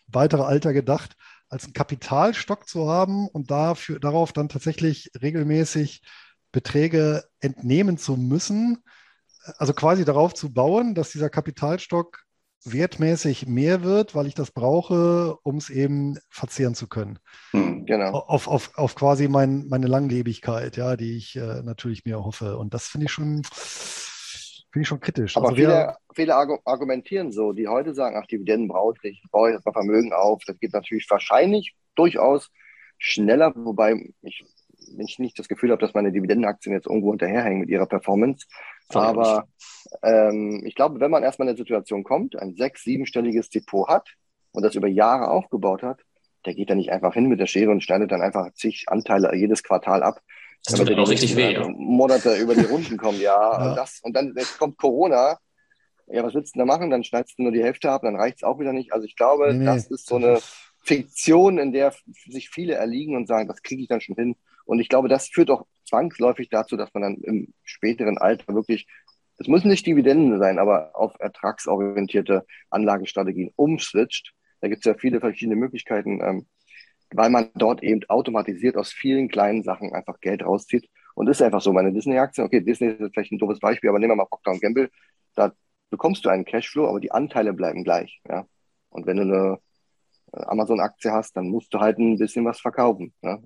weitere 0.08 0.42
Alter 0.42 0.72
gedacht, 0.72 1.16
als 1.48 1.64
einen 1.64 1.72
Kapitalstock 1.72 2.68
zu 2.68 2.88
haben 2.88 3.28
und 3.28 3.50
dafür, 3.50 4.00
darauf 4.00 4.32
dann 4.32 4.48
tatsächlich 4.48 5.10
regelmäßig 5.20 6.02
Beträge 6.50 7.24
entnehmen 7.40 7.98
zu 7.98 8.16
müssen, 8.16 8.82
also 9.58 9.72
quasi 9.72 10.04
darauf 10.04 10.34
zu 10.34 10.52
bauen, 10.52 10.94
dass 10.94 11.10
dieser 11.10 11.30
Kapitalstock 11.30 12.26
wertmäßig 12.64 13.46
mehr 13.46 13.82
wird, 13.82 14.14
weil 14.14 14.26
ich 14.26 14.34
das 14.34 14.50
brauche, 14.50 15.36
um 15.42 15.56
es 15.56 15.70
eben 15.70 16.18
verzehren 16.30 16.74
zu 16.74 16.88
können. 16.88 17.18
Hm, 17.52 17.86
genau. 17.86 18.12
Auf, 18.12 18.48
auf, 18.48 18.76
auf 18.76 18.94
quasi 18.94 19.28
mein, 19.28 19.66
meine 19.68 19.86
Langlebigkeit, 19.86 20.76
ja, 20.76 20.96
die 20.96 21.16
ich 21.16 21.36
äh, 21.36 21.62
natürlich 21.62 22.04
mir 22.04 22.24
hoffe. 22.24 22.58
Und 22.58 22.74
das 22.74 22.88
finde 22.88 23.06
ich 23.06 23.12
schon, 23.12 23.42
finde 23.44 24.82
ich 24.82 24.88
schon 24.88 25.00
kritisch. 25.00 25.36
Aber 25.36 25.46
also 25.46 25.56
viele, 25.56 25.68
wer, 25.68 25.98
viele 26.14 26.34
argumentieren 26.34 27.30
so, 27.30 27.52
die 27.52 27.68
heute 27.68 27.94
sagen, 27.94 28.16
ach, 28.20 28.26
Dividenden 28.26 28.68
brauche 28.68 28.96
ich, 29.02 29.22
baue 29.30 29.50
ich 29.50 29.56
das 29.56 29.64
mal 29.64 29.72
Vermögen 29.72 30.12
auf. 30.12 30.42
Das 30.46 30.58
geht 30.58 30.72
natürlich 30.72 31.08
wahrscheinlich 31.08 31.76
durchaus 31.94 32.50
schneller, 32.98 33.52
wobei 33.54 34.12
ich, 34.22 34.44
ich 34.98 35.18
nicht 35.18 35.38
das 35.38 35.48
Gefühl 35.48 35.70
habe, 35.70 35.80
dass 35.80 35.94
meine 35.94 36.12
Dividendenaktien 36.12 36.74
jetzt 36.74 36.86
irgendwo 36.86 37.10
hinterherhängen 37.10 37.60
mit 37.60 37.68
ihrer 37.68 37.86
Performance. 37.86 38.46
Aber 38.88 39.48
ähm, 40.02 40.62
ich 40.64 40.74
glaube, 40.74 41.00
wenn 41.00 41.10
man 41.10 41.22
erstmal 41.22 41.46
in 41.46 41.50
eine 41.50 41.58
Situation 41.58 42.04
kommt, 42.04 42.36
ein 42.36 42.54
sechs-, 42.54 42.84
siebenstelliges 42.84 43.50
Depot 43.50 43.88
hat 43.88 44.08
und 44.52 44.62
das 44.62 44.74
über 44.74 44.88
Jahre 44.88 45.30
aufgebaut 45.30 45.82
hat, 45.82 46.00
der 46.44 46.54
geht 46.54 46.70
dann 46.70 46.78
nicht 46.78 46.92
einfach 46.92 47.14
hin 47.14 47.26
mit 47.26 47.40
der 47.40 47.46
Schere 47.46 47.70
und 47.70 47.82
schneidet 47.82 48.12
dann 48.12 48.22
einfach 48.22 48.52
zig 48.54 48.84
Anteile 48.86 49.34
jedes 49.34 49.62
Quartal 49.62 50.02
ab. 50.02 50.20
Das 50.64 50.74
tut 50.74 50.88
dann 50.88 50.98
auch 50.98 51.08
richtig 51.08 51.36
weh. 51.36 51.52
Ja. 51.52 51.68
Monate 51.68 52.36
über 52.36 52.54
die 52.54 52.64
Runden 52.64 52.96
kommen, 52.96 53.20
ja. 53.20 53.34
ja. 53.58 53.70
Und, 53.70 53.76
das, 53.76 54.00
und 54.02 54.14
dann 54.16 54.32
jetzt 54.36 54.58
kommt 54.58 54.78
Corona. 54.78 55.38
Ja, 56.08 56.22
was 56.22 56.34
willst 56.34 56.54
du 56.54 56.60
da 56.60 56.64
machen? 56.64 56.90
Dann 56.90 57.02
schneidest 57.02 57.38
du 57.38 57.42
nur 57.42 57.52
die 57.52 57.62
Hälfte 57.62 57.90
ab, 57.90 58.02
dann 58.04 58.14
reicht 58.14 58.38
es 58.38 58.42
auch 58.44 58.60
wieder 58.60 58.72
nicht. 58.72 58.92
Also 58.92 59.06
ich 59.06 59.16
glaube, 59.16 59.52
nee, 59.52 59.58
nee, 59.58 59.64
das 59.64 59.90
ist 59.90 60.06
so 60.06 60.16
eine 60.16 60.38
Fiktion, 60.82 61.58
in 61.58 61.72
der 61.72 61.92
sich 62.28 62.48
viele 62.48 62.74
erliegen 62.74 63.16
und 63.16 63.26
sagen, 63.26 63.48
das 63.48 63.62
kriege 63.62 63.82
ich 63.82 63.88
dann 63.88 64.00
schon 64.00 64.14
hin. 64.14 64.36
Und 64.66 64.80
ich 64.80 64.88
glaube, 64.88 65.08
das 65.08 65.28
führt 65.28 65.50
auch 65.50 65.66
zwangsläufig 65.88 66.48
dazu, 66.50 66.76
dass 66.76 66.92
man 66.92 67.02
dann 67.02 67.16
im 67.22 67.54
späteren 67.62 68.18
Alter 68.18 68.54
wirklich, 68.54 68.86
es 69.38 69.48
müssen 69.48 69.68
nicht 69.68 69.86
Dividenden 69.86 70.38
sein, 70.38 70.58
aber 70.58 70.90
auf 70.94 71.14
ertragsorientierte 71.18 72.44
Anlagestrategien 72.70 73.52
umswitcht. 73.56 74.32
Da 74.60 74.68
gibt 74.68 74.80
es 74.80 74.84
ja 74.84 74.98
viele 74.98 75.20
verschiedene 75.20 75.56
Möglichkeiten, 75.56 76.20
ähm, 76.20 76.46
weil 77.12 77.30
man 77.30 77.50
dort 77.54 77.82
eben 77.82 78.00
automatisiert 78.08 78.76
aus 78.76 78.92
vielen 78.92 79.28
kleinen 79.28 79.62
Sachen 79.62 79.94
einfach 79.94 80.20
Geld 80.20 80.44
rauszieht. 80.44 80.88
Und 81.14 81.28
ist 81.28 81.40
einfach 81.40 81.62
so, 81.62 81.72
meine 81.72 81.92
Disney-Aktien, 81.92 82.46
okay, 82.46 82.60
Disney 82.60 82.88
ist 82.88 83.14
vielleicht 83.14 83.32
ein 83.32 83.38
doofes 83.38 83.60
Beispiel, 83.60 83.88
aber 83.88 83.98
nehmen 83.98 84.12
wir 84.12 84.16
mal 84.16 84.26
Procter 84.26 84.58
Gamble, 84.58 84.90
da 85.34 85.52
bekommst 85.88 86.24
du 86.24 86.28
einen 86.28 86.44
Cashflow, 86.44 86.88
aber 86.88 87.00
die 87.00 87.12
Anteile 87.12 87.54
bleiben 87.54 87.84
gleich. 87.84 88.20
Ja? 88.28 88.46
Und 88.90 89.06
wenn 89.06 89.16
du 89.16 89.22
eine 89.22 89.58
äh, 90.32 90.44
Amazon-Aktie 90.44 91.12
hast, 91.12 91.36
dann 91.36 91.48
musst 91.48 91.72
du 91.72 91.80
halt 91.80 91.98
ein 91.98 92.18
bisschen 92.18 92.44
was 92.44 92.60
verkaufen. 92.60 93.14
Ne? 93.22 93.42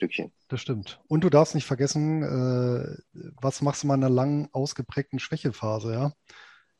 Stückchen. 0.00 0.32
Das 0.48 0.62
stimmt. 0.62 0.98
Und 1.08 1.24
du 1.24 1.28
darfst 1.28 1.54
nicht 1.54 1.66
vergessen, 1.66 2.22
äh, 2.22 2.96
was 3.42 3.60
machst 3.60 3.82
du 3.82 3.86
mal 3.86 3.96
in 3.96 4.04
einer 4.04 4.14
langen, 4.14 4.48
ausgeprägten 4.52 5.18
Schwächephase, 5.18 5.92
ja? 5.92 6.12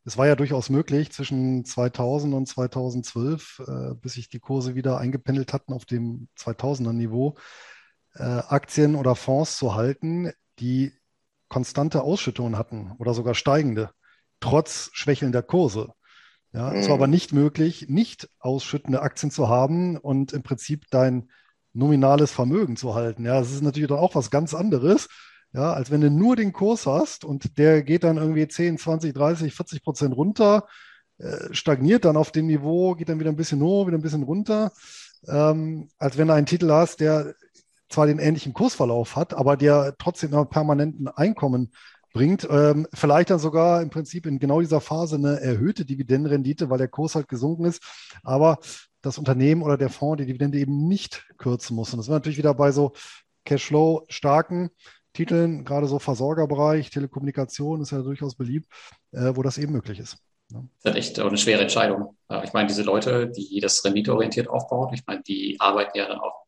Es 0.06 0.16
war 0.16 0.26
ja 0.26 0.34
durchaus 0.34 0.70
möglich, 0.70 1.12
zwischen 1.12 1.66
2000 1.66 2.32
und 2.32 2.46
2012, 2.46 3.62
äh, 3.66 3.94
bis 3.94 4.14
sich 4.14 4.30
die 4.30 4.40
Kurse 4.40 4.74
wieder 4.74 4.96
eingependelt 4.96 5.52
hatten 5.52 5.74
auf 5.74 5.84
dem 5.84 6.28
2000er 6.38 6.94
Niveau, 6.94 7.36
äh, 8.14 8.22
Aktien 8.22 8.96
oder 8.96 9.14
Fonds 9.14 9.58
zu 9.58 9.74
halten, 9.74 10.32
die 10.58 10.92
konstante 11.48 12.02
Ausschüttungen 12.02 12.56
hatten 12.56 12.92
oder 12.98 13.12
sogar 13.12 13.34
steigende, 13.34 13.90
trotz 14.40 14.88
schwächelnder 14.94 15.42
Kurse. 15.42 15.92
Ja, 16.52 16.70
mhm. 16.70 16.76
Es 16.76 16.88
war 16.88 16.94
aber 16.94 17.06
nicht 17.06 17.34
möglich, 17.34 17.90
nicht 17.90 18.30
ausschüttende 18.38 19.02
Aktien 19.02 19.30
zu 19.30 19.50
haben 19.50 19.98
und 19.98 20.32
im 20.32 20.42
Prinzip 20.42 20.86
dein 20.90 21.28
nominales 21.72 22.30
Vermögen 22.32 22.76
zu 22.76 22.94
halten. 22.94 23.24
Ja, 23.24 23.38
das 23.38 23.52
ist 23.52 23.62
natürlich 23.62 23.88
dann 23.88 23.98
auch 23.98 24.14
was 24.14 24.30
ganz 24.30 24.54
anderes, 24.54 25.08
ja, 25.52 25.72
als 25.72 25.90
wenn 25.90 26.00
du 26.00 26.10
nur 26.10 26.36
den 26.36 26.52
Kurs 26.52 26.86
hast 26.86 27.24
und 27.24 27.58
der 27.58 27.82
geht 27.82 28.04
dann 28.04 28.16
irgendwie 28.16 28.46
10, 28.46 28.78
20, 28.78 29.14
30, 29.14 29.54
40 29.54 29.82
Prozent 29.82 30.16
runter, 30.16 30.66
äh, 31.18 31.52
stagniert 31.52 32.04
dann 32.04 32.16
auf 32.16 32.30
dem 32.32 32.46
Niveau, 32.46 32.94
geht 32.94 33.08
dann 33.08 33.20
wieder 33.20 33.30
ein 33.30 33.36
bisschen 33.36 33.60
hoch, 33.62 33.86
wieder 33.86 33.98
ein 33.98 34.02
bisschen 34.02 34.22
runter, 34.22 34.72
ähm, 35.28 35.88
als 35.98 36.16
wenn 36.16 36.28
du 36.28 36.34
einen 36.34 36.46
Titel 36.46 36.70
hast, 36.70 37.00
der 37.00 37.34
zwar 37.88 38.06
den 38.06 38.20
ähnlichen 38.20 38.52
Kursverlauf 38.52 39.16
hat, 39.16 39.34
aber 39.34 39.56
der 39.56 39.96
trotzdem 39.98 40.32
immer 40.32 40.44
permanenten 40.44 41.08
Einkommen 41.08 41.72
bringt. 42.12 42.46
Ähm, 42.50 42.86
vielleicht 42.92 43.30
dann 43.30 43.38
sogar 43.38 43.82
im 43.82 43.90
Prinzip 43.90 44.26
in 44.26 44.38
genau 44.38 44.60
dieser 44.60 44.80
Phase 44.80 45.16
eine 45.16 45.40
erhöhte 45.40 45.84
Dividendenrendite, 45.84 46.70
weil 46.70 46.78
der 46.78 46.88
Kurs 46.88 47.14
halt 47.14 47.28
gesunken 47.28 47.64
ist. 47.64 47.82
Aber 48.22 48.58
das 49.02 49.18
Unternehmen 49.18 49.62
oder 49.62 49.76
der 49.76 49.90
Fonds 49.90 50.20
die 50.20 50.26
Dividende 50.26 50.58
eben 50.58 50.88
nicht 50.88 51.26
kürzen 51.38 51.76
muss. 51.76 51.92
Und 51.92 51.98
das 51.98 52.08
war 52.08 52.16
natürlich 52.16 52.38
wieder 52.38 52.54
bei 52.54 52.72
so 52.72 52.92
Cashflow 53.44 54.04
starken 54.08 54.70
Titeln, 55.12 55.64
gerade 55.64 55.86
so 55.86 55.98
Versorgerbereich, 55.98 56.90
Telekommunikation 56.90 57.80
ist 57.80 57.90
ja 57.90 58.00
durchaus 58.00 58.36
beliebt, 58.36 58.68
äh, 59.12 59.32
wo 59.34 59.42
das 59.42 59.58
eben 59.58 59.72
möglich 59.72 59.98
ist. 59.98 60.18
Ja. 60.52 60.62
Das 60.82 60.94
ist 60.94 60.98
echt 60.98 61.20
auch 61.20 61.28
eine 61.28 61.38
schwere 61.38 61.62
Entscheidung. 61.62 62.16
Ich 62.44 62.52
meine, 62.52 62.68
diese 62.68 62.82
Leute, 62.82 63.28
die 63.28 63.60
das 63.60 63.84
renditeorientiert 63.84 64.48
aufbauen, 64.48 64.92
ich 64.94 65.04
meine, 65.06 65.22
die 65.22 65.56
arbeiten 65.58 65.96
ja 65.96 66.08
dann 66.08 66.18
auch 66.18 66.46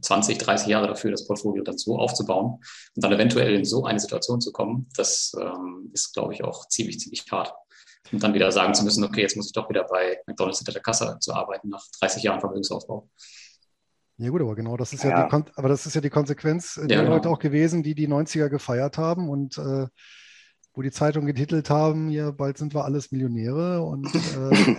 20, 0.00 0.38
30 0.38 0.68
Jahre 0.68 0.88
dafür, 0.88 1.10
das 1.10 1.26
Portfolio 1.26 1.62
dann 1.62 1.78
so 1.78 1.98
aufzubauen 1.98 2.60
und 2.94 3.04
dann 3.04 3.12
eventuell 3.12 3.54
in 3.54 3.64
so 3.64 3.84
eine 3.84 3.98
Situation 3.98 4.40
zu 4.40 4.52
kommen, 4.52 4.88
das 4.96 5.32
ähm, 5.40 5.90
ist, 5.92 6.12
glaube 6.12 6.34
ich, 6.34 6.44
auch 6.44 6.68
ziemlich, 6.68 7.00
ziemlich 7.00 7.24
hart 7.30 7.54
und 8.12 8.22
dann 8.22 8.34
wieder 8.34 8.50
sagen 8.52 8.74
zu 8.74 8.84
müssen, 8.84 9.04
okay, 9.04 9.22
jetzt 9.22 9.36
muss 9.36 9.46
ich 9.46 9.52
doch 9.52 9.68
wieder 9.68 9.84
bei 9.84 10.18
McDonalds 10.26 10.58
hinter 10.58 10.72
der 10.72 10.82
Kasse 10.82 11.16
zu 11.20 11.34
arbeiten 11.34 11.68
nach 11.68 11.84
30 12.00 12.22
Jahren 12.22 12.40
Vermögensaufbau. 12.40 13.08
Ja 14.18 14.30
gut, 14.30 14.40
aber 14.40 14.54
genau, 14.54 14.76
das 14.76 14.92
ist 14.92 15.04
ja, 15.04 15.10
ja 15.10 15.28
die, 15.28 15.50
aber 15.56 15.68
das 15.68 15.84
ist 15.84 15.94
ja 15.94 16.00
die 16.00 16.10
Konsequenz 16.10 16.78
äh, 16.78 16.86
der 16.86 16.98
ja, 16.98 17.02
genau. 17.02 17.16
Leute 17.16 17.28
auch 17.28 17.38
gewesen, 17.38 17.82
die 17.82 17.94
die 17.94 18.08
90er 18.08 18.48
gefeiert 18.48 18.96
haben 18.96 19.28
und 19.28 19.58
äh, 19.58 19.86
wo 20.72 20.82
die 20.82 20.90
Zeitungen 20.90 21.26
getitelt 21.26 21.70
haben, 21.70 22.10
ja, 22.10 22.30
bald 22.30 22.58
sind 22.58 22.74
wir 22.74 22.84
alles 22.84 23.10
Millionäre 23.10 23.82
und 23.82 24.14
äh, 24.14 24.76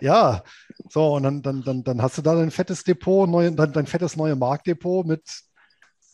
ja, 0.00 0.42
so 0.88 1.14
und 1.14 1.24
dann, 1.24 1.42
dann, 1.42 1.62
dann, 1.62 1.84
dann 1.84 2.02
hast 2.02 2.18
du 2.18 2.22
da 2.22 2.34
dein 2.34 2.50
fettes 2.50 2.84
Depot, 2.84 3.28
neu, 3.28 3.50
dein, 3.50 3.72
dein 3.72 3.86
fettes 3.86 4.16
neue 4.16 4.36
Marktdepot 4.36 5.06
mit, 5.06 5.22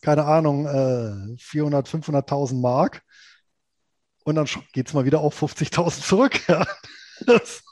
keine 0.03 0.25
Ahnung, 0.25 0.67
äh, 0.67 1.37
400, 1.39 1.89
500.000 1.89 2.61
Mark 2.61 3.03
und 4.25 4.35
dann 4.35 4.47
geht 4.73 4.89
es 4.89 4.95
mal 4.95 5.05
wieder 5.05 5.21
auf 5.21 5.43
50.000 5.43 6.03
zurück. 6.03 6.41
Ja. 6.49 6.65
Das, 7.27 7.65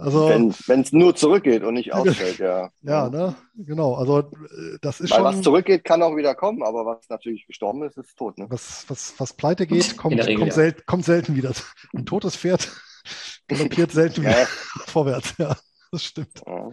also, 0.00 0.28
Wenn 0.66 0.80
es 0.80 0.92
nur 0.92 1.14
zurückgeht 1.14 1.62
und 1.62 1.74
nicht 1.74 1.92
ausfällt, 1.94 2.38
ja. 2.38 2.70
Ja, 2.82 3.10
ne? 3.10 3.34
genau. 3.54 3.94
Also 3.94 4.20
äh, 4.20 4.78
das 4.80 5.00
ist 5.00 5.10
Weil 5.10 5.18
schon. 5.18 5.24
Was 5.24 5.42
zurückgeht, 5.42 5.84
kann 5.84 6.02
auch 6.02 6.16
wieder 6.16 6.34
kommen, 6.34 6.62
aber 6.62 6.86
was 6.86 7.08
natürlich 7.10 7.46
gestorben 7.46 7.82
ist, 7.82 7.98
ist 7.98 8.16
tot. 8.16 8.38
Ne? 8.38 8.46
Was, 8.48 8.84
was, 8.88 9.14
was 9.18 9.34
pleite 9.34 9.66
geht, 9.66 9.96
kommt, 9.98 10.14
Regel, 10.14 10.36
kommt, 10.36 10.48
ja. 10.48 10.54
selten, 10.54 10.82
kommt 10.86 11.04
selten 11.04 11.36
wieder. 11.36 11.52
Ein 11.94 12.06
totes 12.06 12.36
Pferd 12.36 12.70
galoppiert 13.48 13.92
selten 13.92 14.22
wieder 14.22 14.46
vorwärts. 14.86 15.34
Ja, 15.36 15.56
das 15.92 16.04
stimmt. 16.04 16.42
Ja. 16.46 16.70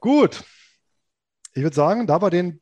Gut. 0.00 0.44
Ich 1.54 1.62
würde 1.62 1.76
sagen, 1.76 2.06
da 2.06 2.20
wir 2.20 2.30
den 2.30 2.60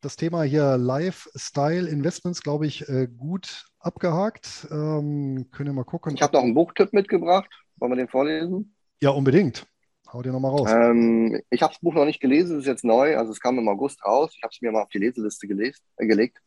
das 0.00 0.16
Thema 0.16 0.42
hier 0.42 0.76
Lifestyle 0.76 1.88
Investments, 1.88 2.42
glaube 2.42 2.66
ich, 2.66 2.88
äh, 2.88 3.08
gut 3.08 3.66
abgehakt. 3.80 4.66
Ähm, 4.70 5.48
können 5.50 5.68
wir 5.68 5.72
mal 5.72 5.84
gucken. 5.84 6.14
Ich 6.14 6.22
habe 6.22 6.36
noch 6.36 6.44
einen 6.44 6.54
Buchtipp 6.54 6.92
mitgebracht. 6.92 7.50
Wollen 7.76 7.92
wir 7.92 7.96
den 7.96 8.08
vorlesen? 8.08 8.74
Ja, 9.00 9.10
unbedingt. 9.10 9.66
Hau 10.12 10.22
dir 10.22 10.32
nochmal 10.32 10.52
raus. 10.52 10.70
Ähm, 10.70 11.40
ich 11.50 11.62
habe 11.62 11.72
das 11.72 11.80
Buch 11.80 11.94
noch 11.94 12.04
nicht 12.04 12.20
gelesen, 12.20 12.56
es 12.56 12.62
ist 12.62 12.68
jetzt 12.68 12.84
neu. 12.84 13.16
Also 13.16 13.32
es 13.32 13.40
kam 13.40 13.58
im 13.58 13.68
August 13.68 14.04
raus. 14.04 14.32
Ich 14.36 14.42
habe 14.42 14.52
es 14.52 14.60
mir 14.62 14.72
mal 14.72 14.82
auf 14.82 14.88
die 14.88 14.98
Leseliste 14.98 15.46
gelest, 15.46 15.82
äh, 15.96 16.06
gelegt. 16.06 16.38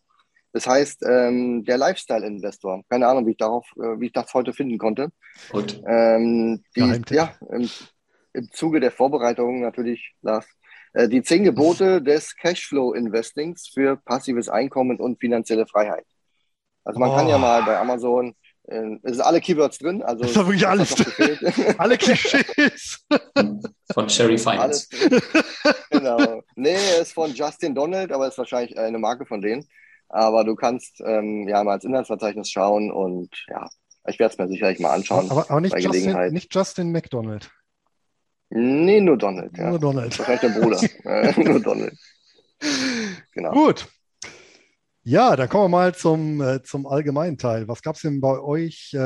Das 0.53 0.67
heißt, 0.67 1.03
ähm, 1.07 1.63
der 1.63 1.77
Lifestyle-Investor. 1.77 2.83
Keine 2.89 3.07
Ahnung, 3.07 3.25
wie 3.25 3.31
ich 3.31 3.37
darauf, 3.37 3.71
äh, 3.77 3.99
wie 3.99 4.07
ich 4.07 4.13
das 4.13 4.33
heute 4.33 4.51
finden 4.53 4.77
konnte. 4.77 5.11
Gut. 5.51 5.81
Ähm, 5.85 6.63
die, 6.75 7.01
ja, 7.13 7.33
im, 7.49 7.69
im 8.33 8.51
Zuge 8.51 8.79
der 8.79 8.91
Vorbereitung 8.91 9.61
natürlich, 9.61 10.13
Lars, 10.21 10.47
die 10.93 11.21
zehn 11.23 11.43
Gebote 11.43 12.01
des 12.01 12.35
Cashflow-Investings 12.35 13.69
für 13.73 13.97
passives 13.97 14.49
Einkommen 14.49 14.99
und 14.99 15.19
finanzielle 15.19 15.65
Freiheit. 15.65 16.05
Also 16.83 16.99
man 16.99 17.11
oh. 17.11 17.15
kann 17.15 17.27
ja 17.27 17.35
oh. 17.35 17.39
mal 17.39 17.63
bei 17.63 17.77
Amazon, 17.77 18.35
äh, 18.67 18.97
es 19.03 19.13
ist 19.13 19.19
alle 19.19 19.41
Keywords 19.41 19.77
drin. 19.79 20.01
Also 20.03 20.21
das 20.21 20.31
ist 20.31 20.37
wirklich 20.37 20.67
alles. 20.67 20.95
alle 21.77 21.97
Klischees. 21.97 23.05
Von 23.93 24.07
Cherry 24.07 24.37
Finance. 24.37 24.87
genau. 25.89 26.41
Nee, 26.55 26.75
ist 27.01 27.13
von 27.13 27.33
Justin 27.33 27.75
Donald, 27.75 28.11
aber 28.11 28.27
ist 28.27 28.37
wahrscheinlich 28.37 28.77
eine 28.77 28.99
Marke 28.99 29.25
von 29.25 29.41
denen. 29.41 29.67
Aber 30.09 30.43
du 30.43 30.55
kannst 30.55 31.01
ähm, 31.05 31.47
ja 31.47 31.63
mal 31.63 31.75
ins 31.75 31.85
Inhaltsverzeichnis 31.85 32.49
schauen 32.49 32.91
und 32.91 33.29
ja, 33.47 33.69
ich 34.07 34.19
werde 34.19 34.33
es 34.33 34.37
mir 34.37 34.47
sicherlich 34.47 34.79
mal 34.79 34.91
anschauen. 34.91 35.29
Aber, 35.31 35.49
aber 35.49 35.61
nicht, 35.61 35.77
Justin, 35.79 36.33
nicht 36.33 36.53
Justin 36.53 36.91
McDonald. 36.91 37.49
Nee, 38.53 38.99
nur 38.99 39.17
Donald. 39.17 39.57
Ja. 39.57 39.69
Nur 39.69 39.79
Donald. 39.79 40.17
Wahrscheinlich 40.19 40.41
der 40.41 40.59
Bruder. 40.59 41.41
nur 41.51 41.59
Donald. 41.61 41.97
Genau. 43.31 43.51
Gut. 43.51 43.87
Ja, 45.03 45.35
dann 45.35 45.49
kommen 45.49 45.63
wir 45.63 45.69
mal 45.69 45.95
zum, 45.95 46.41
äh, 46.41 46.61
zum 46.61 46.85
allgemeinen 46.85 47.37
Teil. 47.37 47.67
Was 47.67 47.81
gab 47.81 47.95
es 47.95 48.03
denn 48.03 48.21
bei 48.21 48.39
euch 48.39 48.93
äh, 48.93 48.97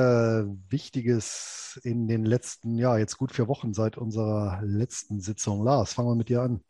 Wichtiges 0.69 1.79
in 1.83 2.07
den 2.07 2.25
letzten, 2.25 2.77
ja, 2.77 2.97
jetzt 2.97 3.17
gut 3.17 3.31
vier 3.31 3.47
Wochen 3.47 3.73
seit 3.73 3.97
unserer 3.97 4.59
letzten 4.63 5.21
Sitzung? 5.21 5.63
Lars, 5.63 5.93
fangen 5.93 6.09
wir 6.09 6.15
mit 6.15 6.27
dir 6.27 6.41
an. 6.41 6.61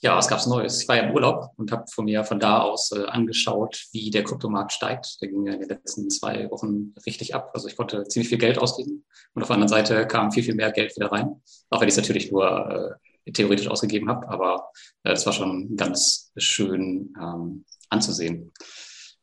Ja, 0.00 0.14
was 0.16 0.28
gab's 0.28 0.46
Neues? 0.46 0.82
Ich 0.82 0.88
war 0.88 0.96
ja 0.96 1.04
im 1.04 1.14
Urlaub 1.14 1.52
und 1.56 1.72
habe 1.72 1.84
von 1.90 2.04
mir 2.04 2.22
von 2.22 2.38
da 2.38 2.60
aus 2.60 2.92
äh, 2.92 3.06
angeschaut, 3.06 3.86
wie 3.92 4.10
der 4.10 4.24
Kryptomarkt 4.24 4.72
steigt. 4.72 5.20
Der 5.22 5.28
ging 5.28 5.46
ja 5.46 5.54
in 5.54 5.60
den 5.60 5.70
letzten 5.70 6.10
zwei 6.10 6.50
Wochen 6.50 6.94
richtig 7.06 7.34
ab. 7.34 7.50
Also 7.54 7.66
ich 7.66 7.76
konnte 7.76 8.04
ziemlich 8.04 8.28
viel 8.28 8.38
Geld 8.38 8.58
ausgeben 8.58 9.06
und 9.34 9.42
auf 9.42 9.48
der 9.48 9.54
anderen 9.54 9.68
Seite 9.68 10.06
kam 10.06 10.32
viel, 10.32 10.42
viel 10.42 10.54
mehr 10.54 10.70
Geld 10.70 10.94
wieder 10.96 11.10
rein. 11.10 11.40
Auch 11.70 11.80
wenn 11.80 11.88
ich 11.88 11.94
es 11.94 11.98
natürlich 11.98 12.30
nur 12.30 12.98
äh, 13.24 13.32
theoretisch 13.32 13.68
ausgegeben 13.68 14.08
habe, 14.10 14.28
aber 14.28 14.70
äh, 15.02 15.10
das 15.10 15.24
war 15.24 15.32
schon 15.32 15.76
ganz 15.76 16.30
schön 16.36 17.14
ähm, 17.18 17.64
anzusehen. 17.88 18.52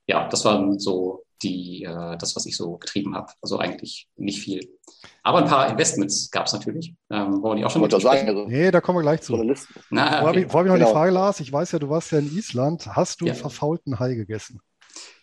Ja, 0.07 0.27
das 0.27 0.43
waren 0.43 0.79
so 0.79 1.23
die, 1.43 1.83
äh, 1.83 2.17
das, 2.17 2.35
was 2.35 2.45
ich 2.45 2.57
so 2.57 2.77
getrieben 2.77 3.15
habe. 3.15 3.31
Also 3.41 3.59
eigentlich 3.59 4.07
nicht 4.15 4.39
viel. 4.39 4.67
Aber 5.21 5.39
ein 5.39 5.45
paar 5.45 5.69
Investments 5.69 6.31
gab 6.31 6.47
es 6.47 6.53
natürlich. 6.53 6.95
Ähm, 7.09 7.41
wollen 7.41 7.55
wir 7.57 7.61
die 7.61 7.65
auch 7.65 7.71
schon 7.71 7.81
mal 7.81 7.91
sagen? 7.91 8.27
Also 8.27 8.45
nee, 8.45 8.71
da 8.71 8.81
kommen 8.81 8.99
wir 8.99 9.03
gleich 9.03 9.21
zu. 9.21 9.35
Na, 9.89 10.27
okay. 10.27 10.45
Ich, 10.47 10.53
hab 10.53 10.61
ich 10.61 10.67
noch 10.67 10.75
genau. 10.75 10.75
die 10.77 10.91
Frage, 10.91 11.11
Lars? 11.11 11.39
Ich 11.39 11.51
weiß 11.51 11.71
ja, 11.73 11.79
du 11.79 11.89
warst 11.89 12.11
ja 12.11 12.19
in 12.19 12.35
Island. 12.35 12.87
Hast 12.87 13.21
du 13.21 13.25
ja. 13.25 13.33
verfaulten 13.33 13.99
Hai 13.99 14.15
gegessen? 14.15 14.61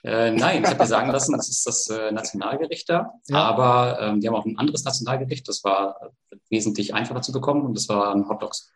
Äh, 0.02 0.30
nein, 0.32 0.62
ich 0.62 0.68
habe 0.68 0.78
mir 0.78 0.86
sagen 0.86 1.10
lassen, 1.10 1.32
das 1.36 1.48
ist 1.48 1.66
das 1.66 1.88
äh, 1.88 2.10
Nationalgericht 2.12 2.88
da. 2.88 3.12
Ja. 3.28 3.44
Aber 3.44 4.00
ähm, 4.00 4.20
die 4.20 4.28
haben 4.28 4.34
auch 4.34 4.46
ein 4.46 4.58
anderes 4.58 4.84
Nationalgericht. 4.84 5.46
Das 5.48 5.62
war 5.64 5.96
äh, 6.30 6.36
wesentlich 6.48 6.94
einfacher 6.94 7.22
zu 7.22 7.32
bekommen 7.32 7.64
und 7.66 7.76
das 7.76 7.88
waren 7.88 8.28
Hotdogs. 8.28 8.72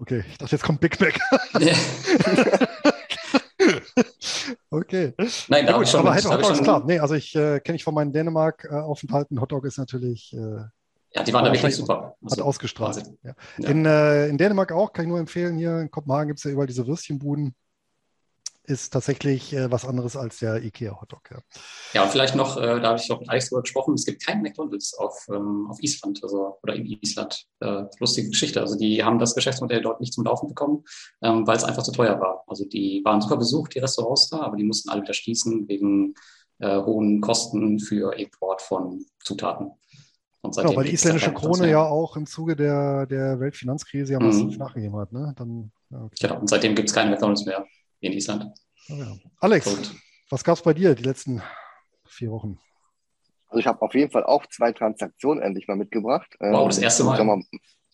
Okay, 0.00 0.24
ich 0.28 0.38
dachte, 0.38 0.54
jetzt 0.54 0.64
kommt 0.64 0.80
Big 0.80 1.00
Mac. 1.00 1.18
okay. 4.70 5.14
Nein, 5.48 5.66
da 5.66 5.72
ja, 5.72 5.78
gut, 5.78 5.88
schon, 5.88 6.00
aber 6.00 6.14
Hotdog 6.14 6.52
ist 6.52 6.62
klar. 6.62 6.84
Nee, 6.84 6.98
also 6.98 7.14
ich 7.14 7.34
äh, 7.34 7.60
kenne 7.60 7.76
ich 7.76 7.84
von 7.84 7.94
meinen 7.94 8.12
Dänemark-Aufenthalten. 8.12 9.40
Hotdog 9.40 9.64
ist 9.64 9.78
natürlich. 9.78 10.32
Äh, 10.34 10.64
ja, 11.14 11.22
die 11.22 11.32
waren 11.32 11.44
da 11.44 11.52
wirklich 11.52 11.76
super. 11.76 12.16
Also, 12.22 12.36
hat 12.36 12.42
ausgestrahlt. 12.42 13.02
Ja. 13.22 13.32
Ja. 13.58 13.68
In, 13.68 13.86
äh, 13.86 14.28
in 14.28 14.38
Dänemark 14.38 14.72
auch, 14.72 14.92
kann 14.92 15.06
ich 15.06 15.08
nur 15.08 15.18
empfehlen. 15.18 15.56
Hier 15.56 15.78
in 15.80 15.90
Kopenhagen 15.90 16.28
gibt 16.28 16.38
es 16.38 16.44
ja 16.44 16.50
überall 16.50 16.66
diese 16.66 16.86
Würstchenbuden 16.86 17.54
ist 18.68 18.92
tatsächlich 18.92 19.52
äh, 19.54 19.70
was 19.70 19.84
anderes 19.84 20.16
als 20.16 20.38
der 20.38 20.62
IKEA-Hotdog. 20.62 21.30
Ja. 21.30 21.38
ja, 21.94 22.02
und 22.04 22.10
vielleicht 22.10 22.34
noch, 22.34 22.56
äh, 22.56 22.80
da 22.80 22.88
habe 22.88 22.98
ich 23.00 23.10
auch 23.10 23.20
mit 23.20 23.28
Alex 23.28 23.48
drüber 23.48 23.62
gesprochen, 23.62 23.94
es 23.94 24.04
gibt 24.04 24.24
keinen 24.24 24.42
McDonalds 24.42 24.94
auf, 24.94 25.26
ähm, 25.32 25.66
auf 25.70 25.82
Island 25.82 26.20
also, 26.22 26.58
oder 26.62 26.74
in 26.74 26.86
Island. 26.86 27.46
Äh, 27.60 27.84
lustige 27.98 28.28
Geschichte. 28.28 28.60
Also 28.60 28.76
die 28.76 29.02
haben 29.02 29.18
das 29.18 29.34
Geschäftsmodell 29.34 29.80
dort 29.80 30.00
nicht 30.00 30.12
zum 30.12 30.24
Laufen 30.24 30.48
bekommen, 30.48 30.84
ähm, 31.22 31.46
weil 31.46 31.56
es 31.56 31.64
einfach 31.64 31.82
zu 31.82 31.92
teuer 31.92 32.20
war. 32.20 32.44
Also 32.46 32.64
die 32.66 33.00
waren 33.04 33.20
super 33.20 33.38
besucht, 33.38 33.74
die 33.74 33.78
Restaurants 33.78 34.28
da, 34.28 34.40
aber 34.40 34.56
die 34.56 34.64
mussten 34.64 34.90
alle 34.90 35.02
wieder 35.02 35.14
schließen 35.14 35.66
wegen 35.68 36.14
äh, 36.58 36.76
hohen 36.82 37.20
Kosten 37.20 37.80
für 37.80 38.14
Import 38.18 38.60
von 38.60 39.04
Zutaten. 39.24 39.70
Seitdem 40.50 40.70
genau, 40.70 40.80
weil 40.80 40.86
die 40.86 40.94
isländische 40.94 41.34
Krone 41.34 41.68
ja 41.68 41.84
auch 41.84 42.16
im 42.16 42.24
Zuge 42.24 42.56
der, 42.56 43.06
der 43.06 43.40
Weltfinanzkrise 43.40 44.14
ja 44.14 44.20
massiv 44.20 44.52
mhm. 44.52 44.58
nachgegeben 44.58 44.96
hat. 44.96 45.12
Ne? 45.12 45.34
Dann, 45.36 45.72
ja, 45.90 46.04
okay. 46.04 46.16
Genau, 46.20 46.40
und 46.40 46.48
seitdem 46.48 46.74
gibt 46.74 46.88
es 46.88 46.94
keine 46.94 47.10
McDonalds 47.10 47.44
mehr 47.44 47.66
in 48.00 48.12
Island. 48.12 48.52
Oh 48.88 48.94
ja. 48.94 49.16
Alex, 49.40 49.66
Gut. 49.66 49.94
was 50.30 50.44
gab 50.44 50.56
es 50.56 50.62
bei 50.62 50.74
dir 50.74 50.94
die 50.94 51.04
letzten 51.04 51.42
vier 52.06 52.30
Wochen? 52.30 52.58
Also 53.48 53.60
ich 53.60 53.66
habe 53.66 53.80
auf 53.82 53.94
jeden 53.94 54.10
Fall 54.10 54.24
auch 54.24 54.46
zwei 54.46 54.72
Transaktionen 54.72 55.42
endlich 55.42 55.68
mal 55.68 55.76
mitgebracht. 55.76 56.34
Wow, 56.38 56.68
das 56.68 56.78
ähm, 56.78 56.84
erste 56.84 57.04
Mal. 57.04 57.24
mal. 57.24 57.42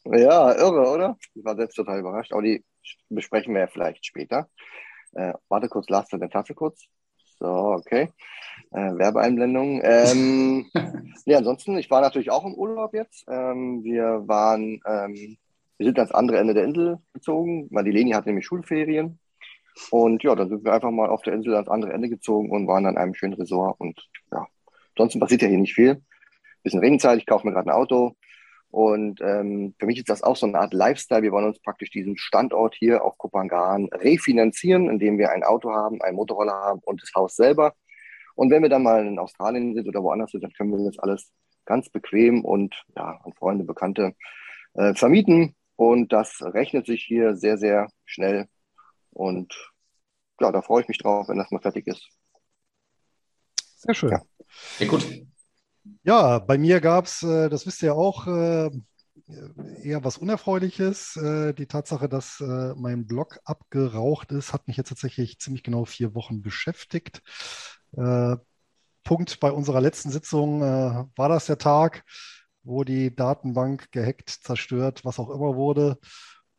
Ja, 0.06 0.52
irre, 0.52 0.90
oder? 0.90 1.16
Ich 1.34 1.44
war 1.44 1.56
selbst 1.56 1.76
total 1.76 2.00
überrascht. 2.00 2.32
Aber 2.32 2.42
die 2.42 2.64
besprechen 3.08 3.54
wir 3.54 3.62
ja 3.62 3.66
vielleicht 3.66 4.04
später. 4.04 4.48
Äh, 5.12 5.32
warte 5.48 5.68
kurz, 5.68 5.88
lass 5.88 6.08
deine 6.08 6.28
Tasse 6.28 6.54
kurz. 6.54 6.86
So, 7.38 7.46
okay. 7.46 8.10
Äh, 8.72 8.96
Werbeeinblendung. 8.96 9.80
Ähm, 9.82 10.66
nee, 11.26 11.34
ansonsten, 11.34 11.78
ich 11.78 11.90
war 11.90 12.00
natürlich 12.00 12.30
auch 12.30 12.44
im 12.44 12.54
Urlaub 12.54 12.94
jetzt. 12.94 13.24
Ähm, 13.28 13.82
wir 13.84 14.22
waren, 14.26 14.80
ähm, 14.86 15.36
wir 15.78 15.86
sind 15.86 15.98
ans 15.98 16.12
andere 16.12 16.38
Ende 16.38 16.54
der 16.54 16.64
Insel 16.64 16.98
gezogen, 17.12 17.68
weil 17.70 17.84
die 17.84 17.90
Leni 17.90 18.12
hatte 18.12 18.28
nämlich 18.28 18.46
Schulferien. 18.46 19.18
Und 19.90 20.22
ja, 20.22 20.34
dann 20.34 20.48
sind 20.48 20.64
wir 20.64 20.72
einfach 20.72 20.90
mal 20.90 21.08
auf 21.08 21.22
der 21.22 21.34
Insel 21.34 21.54
ans 21.54 21.68
andere 21.68 21.92
Ende 21.92 22.08
gezogen 22.08 22.50
und 22.50 22.66
waren 22.66 22.86
an 22.86 22.96
einem 22.96 23.14
schönen 23.14 23.34
Resort. 23.34 23.80
Und 23.80 24.08
ja, 24.32 24.46
ansonsten 24.94 25.20
passiert 25.20 25.42
ja 25.42 25.48
hier 25.48 25.58
nicht 25.58 25.74
viel. 25.74 26.02
Bisschen 26.62 26.80
Regenzeit, 26.80 27.18
ich 27.18 27.26
kaufe 27.26 27.46
mir 27.46 27.52
gerade 27.52 27.70
ein 27.70 27.76
Auto. 27.76 28.14
Und 28.70 29.20
ähm, 29.20 29.74
für 29.78 29.86
mich 29.86 29.98
ist 29.98 30.08
das 30.08 30.22
auch 30.22 30.34
so 30.34 30.46
eine 30.46 30.58
Art 30.58 30.74
Lifestyle. 30.74 31.22
Wir 31.22 31.30
wollen 31.30 31.46
uns 31.46 31.60
praktisch 31.60 31.90
diesen 31.90 32.16
Standort 32.16 32.74
hier 32.74 33.04
auf 33.04 33.16
Kopangan 33.18 33.88
refinanzieren, 33.92 34.90
indem 34.90 35.16
wir 35.16 35.30
ein 35.30 35.44
Auto 35.44 35.70
haben, 35.70 36.02
einen 36.02 36.16
Motorroller 36.16 36.54
haben 36.54 36.80
und 36.84 37.00
das 37.00 37.12
Haus 37.14 37.36
selber. 37.36 37.74
Und 38.34 38.50
wenn 38.50 38.62
wir 38.62 38.68
dann 38.68 38.82
mal 38.82 39.06
in 39.06 39.18
Australien 39.20 39.74
sind 39.74 39.86
oder 39.86 40.02
woanders 40.02 40.32
sind, 40.32 40.42
dann 40.42 40.52
können 40.52 40.72
wir 40.72 40.84
das 40.86 40.98
alles 40.98 41.30
ganz 41.66 41.88
bequem 41.88 42.44
und 42.44 42.74
ja, 42.96 43.20
an 43.22 43.32
Freunde, 43.34 43.64
Bekannte 43.64 44.14
äh, 44.74 44.94
vermieten. 44.94 45.54
Und 45.76 46.12
das 46.12 46.40
rechnet 46.42 46.86
sich 46.86 47.04
hier 47.04 47.36
sehr, 47.36 47.58
sehr 47.58 47.88
schnell. 48.04 48.48
Und 49.14 49.54
ja, 50.40 50.52
da 50.52 50.60
freue 50.60 50.82
ich 50.82 50.88
mich 50.88 50.98
drauf, 50.98 51.28
wenn 51.28 51.38
das 51.38 51.50
mal 51.50 51.60
fertig 51.60 51.86
ist. 51.86 52.06
Sehr 53.76 53.94
schön. 53.94 54.10
Ja, 54.10 54.22
ja 54.78 54.86
gut. 54.86 55.06
Ja, 56.02 56.38
bei 56.38 56.58
mir 56.58 56.80
gab 56.80 57.04
es, 57.04 57.22
äh, 57.22 57.48
das 57.48 57.66
wisst 57.66 57.82
ihr 57.82 57.94
auch, 57.94 58.26
äh, 58.26 58.70
eher 59.82 60.02
was 60.04 60.18
Unerfreuliches. 60.18 61.16
Äh, 61.16 61.54
die 61.54 61.66
Tatsache, 61.66 62.08
dass 62.08 62.40
mein 62.40 63.06
Blog 63.06 63.38
abgeraucht 63.44 64.32
ist, 64.32 64.52
hat 64.52 64.66
mich 64.66 64.76
jetzt 64.76 64.88
tatsächlich 64.88 65.38
ziemlich 65.38 65.62
genau 65.62 65.84
vier 65.84 66.14
Wochen 66.14 66.42
beschäftigt. 66.42 67.22
Punkt 67.92 69.40
bei 69.40 69.52
unserer 69.52 69.80
letzten 69.80 70.10
Sitzung 70.10 70.60
war 70.60 71.28
das 71.28 71.46
der 71.46 71.58
Tag, 71.58 72.04
wo 72.62 72.82
die 72.82 73.14
Datenbank 73.14 73.92
gehackt, 73.92 74.30
zerstört, 74.30 75.04
was 75.04 75.18
auch 75.18 75.30
immer 75.30 75.54
wurde. 75.54 75.98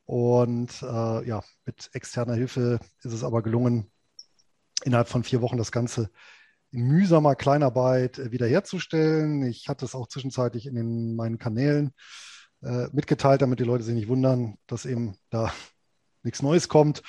Und 0.05 0.81
ja, 0.81 1.43
mit 1.65 1.89
externer 1.93 2.35
Hilfe 2.35 2.79
ist 3.03 3.13
es 3.13 3.23
aber 3.23 3.41
gelungen, 3.41 3.91
innerhalb 4.83 5.07
von 5.07 5.23
vier 5.23 5.41
Wochen 5.41 5.57
das 5.57 5.71
Ganze 5.71 6.09
in 6.71 6.87
mühsamer 6.87 7.35
Kleinarbeit 7.35 8.19
äh, 8.19 8.31
wiederherzustellen. 8.31 9.43
Ich 9.43 9.69
hatte 9.69 9.85
es 9.85 9.95
auch 9.95 10.07
zwischenzeitlich 10.07 10.65
in 10.67 10.75
den, 10.75 11.15
meinen 11.15 11.37
Kanälen 11.37 11.93
äh, 12.61 12.87
mitgeteilt, 12.91 13.41
damit 13.41 13.59
die 13.59 13.63
Leute 13.63 13.83
sich 13.83 13.95
nicht 13.95 14.07
wundern, 14.07 14.57
dass 14.67 14.85
eben 14.85 15.17
da 15.29 15.51
nichts 16.23 16.41
Neues 16.41 16.67
kommt. 16.67 17.01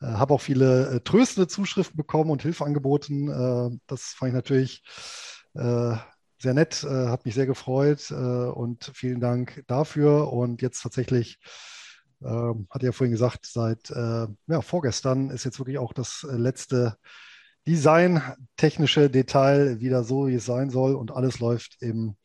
Äh, 0.00 0.06
habe 0.06 0.34
auch 0.34 0.40
viele 0.40 0.96
äh, 0.96 1.00
tröstende 1.00 1.48
Zuschriften 1.48 1.96
bekommen 1.96 2.30
und 2.30 2.42
Hilfe 2.42 2.64
angeboten. 2.64 3.28
Äh, 3.28 3.78
das 3.86 4.14
fand 4.14 4.30
ich 4.30 4.34
natürlich 4.34 4.82
äh, 5.54 5.96
sehr 6.42 6.54
nett, 6.54 6.84
hat 6.84 7.26
mich 7.26 7.34
sehr 7.34 7.44
gefreut 7.44 8.10
und 8.10 8.90
vielen 8.94 9.20
Dank 9.20 9.62
dafür. 9.66 10.32
Und 10.32 10.62
jetzt 10.62 10.80
tatsächlich 10.80 11.38
ähm, 12.22 12.66
hatte 12.70 12.86
ja 12.86 12.92
vorhin 12.92 13.12
gesagt, 13.12 13.46
seit 13.46 13.90
ja, 13.90 14.60
vorgestern 14.60 15.30
ist 15.30 15.44
jetzt 15.44 15.58
wirklich 15.58 15.78
auch 15.78 15.92
das 15.92 16.26
letzte 16.30 16.96
Design, 17.66 18.22
technische 18.56 19.10
Detail 19.10 19.80
wieder 19.80 20.02
so, 20.04 20.28
wie 20.28 20.34
es 20.34 20.46
sein 20.46 20.70
soll 20.70 20.94
und 20.94 21.10
alles 21.12 21.38
läuft 21.40 21.76
im 21.80 22.16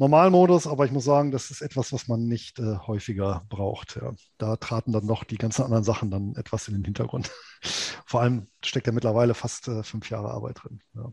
Normalmodus, 0.00 0.66
aber 0.66 0.86
ich 0.86 0.92
muss 0.92 1.04
sagen, 1.04 1.30
das 1.30 1.50
ist 1.50 1.60
etwas, 1.60 1.92
was 1.92 2.08
man 2.08 2.26
nicht 2.26 2.58
äh, 2.58 2.78
häufiger 2.86 3.44
braucht. 3.50 3.96
Ja. 3.96 4.14
Da 4.38 4.56
traten 4.56 4.92
dann 4.92 5.04
noch 5.04 5.24
die 5.24 5.36
ganzen 5.36 5.62
anderen 5.62 5.84
Sachen 5.84 6.10
dann 6.10 6.34
etwas 6.36 6.68
in 6.68 6.74
den 6.74 6.84
Hintergrund. 6.84 7.30
Vor 8.06 8.22
allem 8.22 8.48
steckt 8.64 8.86
ja 8.86 8.94
mittlerweile 8.94 9.34
fast 9.34 9.68
äh, 9.68 9.82
fünf 9.82 10.08
Jahre 10.08 10.30
Arbeit 10.30 10.62
drin. 10.62 10.80
Ja. 10.94 11.12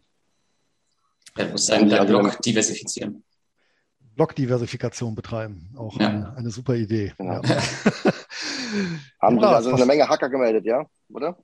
Ja, 1.38 1.50
muss 1.50 1.66
deinen 1.66 1.90
dein 1.90 2.08
Blog 2.08 2.42
diversifizieren. 2.42 3.26
Blog-Diversifikation 4.18 5.16
betreiben. 5.16 5.70
Auch 5.78 5.98
ja. 6.00 6.08
eine, 6.10 6.36
eine, 6.36 6.50
super 6.50 6.76
Idee. 6.76 7.14
Genau. 7.18 7.42
Ja. 7.42 7.62
Haben 9.22 9.40
ja, 9.40 9.52
also 9.52 9.74
eine 9.74 9.86
Menge 9.86 10.10
Hacker 10.10 10.30
gemeldet, 10.30 10.66
ja? 10.66 10.86
Oder? 11.10 11.38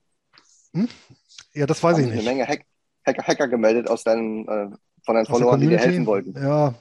Hm? 0.72 0.88
Ja, 1.54 1.66
das 1.66 1.82
weiß 1.82 1.94
Haben 1.96 2.04
ich 2.04 2.10
nicht. 2.10 2.20
Eine 2.20 2.36
Menge 2.36 2.46
Hack 2.46 2.66
Hacker, 3.06 3.22
Hacker, 3.22 3.48
gemeldet 3.48 3.88
aus 3.88 4.02
deinen, 4.02 4.48
äh, 4.48 4.68
von 5.04 5.14
deinen 5.14 5.26
Followern, 5.26 5.60
die 5.60 5.68
dir 5.68 5.78
helfen 5.78 6.06
wollten. 6.06 6.34
Ja, 6.34 6.74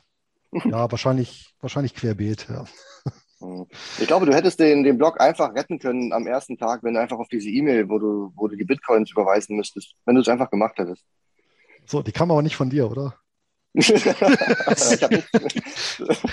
ja 0.64 0.92
wahrscheinlich, 0.92 1.54
wahrscheinlich 1.62 1.94
querbeet, 1.94 2.48
ja. 2.50 2.66
Hm. 3.40 3.66
Ich 4.00 4.08
glaube, 4.08 4.26
du 4.26 4.34
hättest 4.34 4.60
den, 4.60 4.84
den 4.84 4.98
Blog 4.98 5.20
einfach 5.20 5.54
retten 5.54 5.80
können 5.80 6.14
am 6.14 6.28
ersten 6.28 6.58
Tag, 6.58 6.82
wenn 6.84 6.94
du 6.94 7.02
einfach 7.02 7.20
auf 7.20 7.28
diese 7.28 7.50
E-Mail, 7.50 7.90
wo 7.90 8.00
du, 8.00 8.32
wo 8.36 8.48
du 8.48 8.56
die 8.56 8.64
Bitcoins 8.64 9.12
überweisen 9.12 9.58
müsstest, 9.58 9.96
wenn 10.06 10.16
du 10.16 10.22
es 10.22 10.30
einfach 10.30 10.50
gemacht 10.50 10.78
hättest. 10.78 11.04
So, 11.86 12.02
die 12.02 12.14
kam 12.14 12.32
aber 12.32 12.42
nicht 12.42 12.56
von 12.56 12.70
dir, 12.70 12.90
oder? 12.90 13.16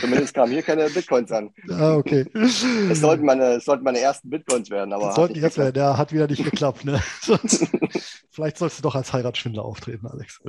Zumindest 0.00 0.34
kamen 0.34 0.52
hier 0.52 0.62
keine 0.62 0.90
Bitcoins 0.90 1.32
an. 1.32 1.48
Ah, 1.70 1.94
okay. 1.94 2.26
Es 2.34 3.00
sollten 3.00 3.24
meine, 3.24 3.54
es 3.54 3.64
sollten 3.64 3.82
meine 3.82 3.98
ersten 3.98 4.28
Bitcoins 4.28 4.68
werden, 4.68 4.92
aber. 4.92 5.12
sollten 5.12 5.36
jetzt 5.36 5.56
werden, 5.56 5.72
der 5.72 5.96
hat 5.96 6.12
wieder 6.12 6.26
nicht 6.26 6.44
geklappt, 6.44 6.84
ne? 6.84 7.00
vielleicht 8.30 8.58
sollst 8.58 8.78
du 8.78 8.82
doch 8.82 8.94
als 8.94 9.14
Heiratsschwindler 9.14 9.64
auftreten, 9.64 10.06
Alex. 10.06 10.42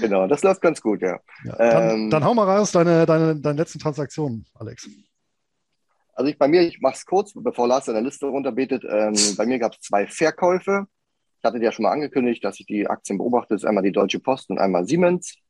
Genau, 0.00 0.26
das 0.26 0.42
läuft 0.42 0.60
ganz 0.60 0.80
gut, 0.80 1.02
ja. 1.02 1.20
ja 1.44 1.56
dann, 1.56 1.90
ähm, 1.90 2.10
dann 2.10 2.24
hau 2.24 2.34
mal 2.34 2.48
raus 2.48 2.72
deine, 2.72 3.06
deine, 3.06 3.36
deine 3.36 3.58
letzten 3.58 3.78
Transaktionen, 3.78 4.44
Alex. 4.54 4.88
Also 6.14 6.28
ich 6.30 6.38
bei 6.38 6.48
mir, 6.48 6.62
ich 6.62 6.80
mache 6.80 6.94
es 6.94 7.06
kurz, 7.06 7.32
bevor 7.32 7.68
Lars 7.68 7.84
seine 7.84 8.00
Liste 8.00 8.26
runterbetet. 8.26 8.82
Ähm, 8.90 9.14
bei 9.36 9.46
mir 9.46 9.60
gab 9.60 9.74
es 9.74 9.80
zwei 9.82 10.08
Verkäufe. 10.08 10.86
Ich 11.38 11.44
hatte 11.44 11.58
ja 11.58 11.70
schon 11.70 11.84
mal 11.84 11.92
angekündigt, 11.92 12.42
dass 12.42 12.58
ich 12.58 12.66
die 12.66 12.88
Aktien 12.88 13.18
beobachte. 13.18 13.54
Das 13.54 13.62
ist 13.62 13.68
einmal 13.68 13.84
die 13.84 13.92
Deutsche 13.92 14.18
Post 14.18 14.50
und 14.50 14.58
einmal 14.58 14.84
Siemens 14.84 15.43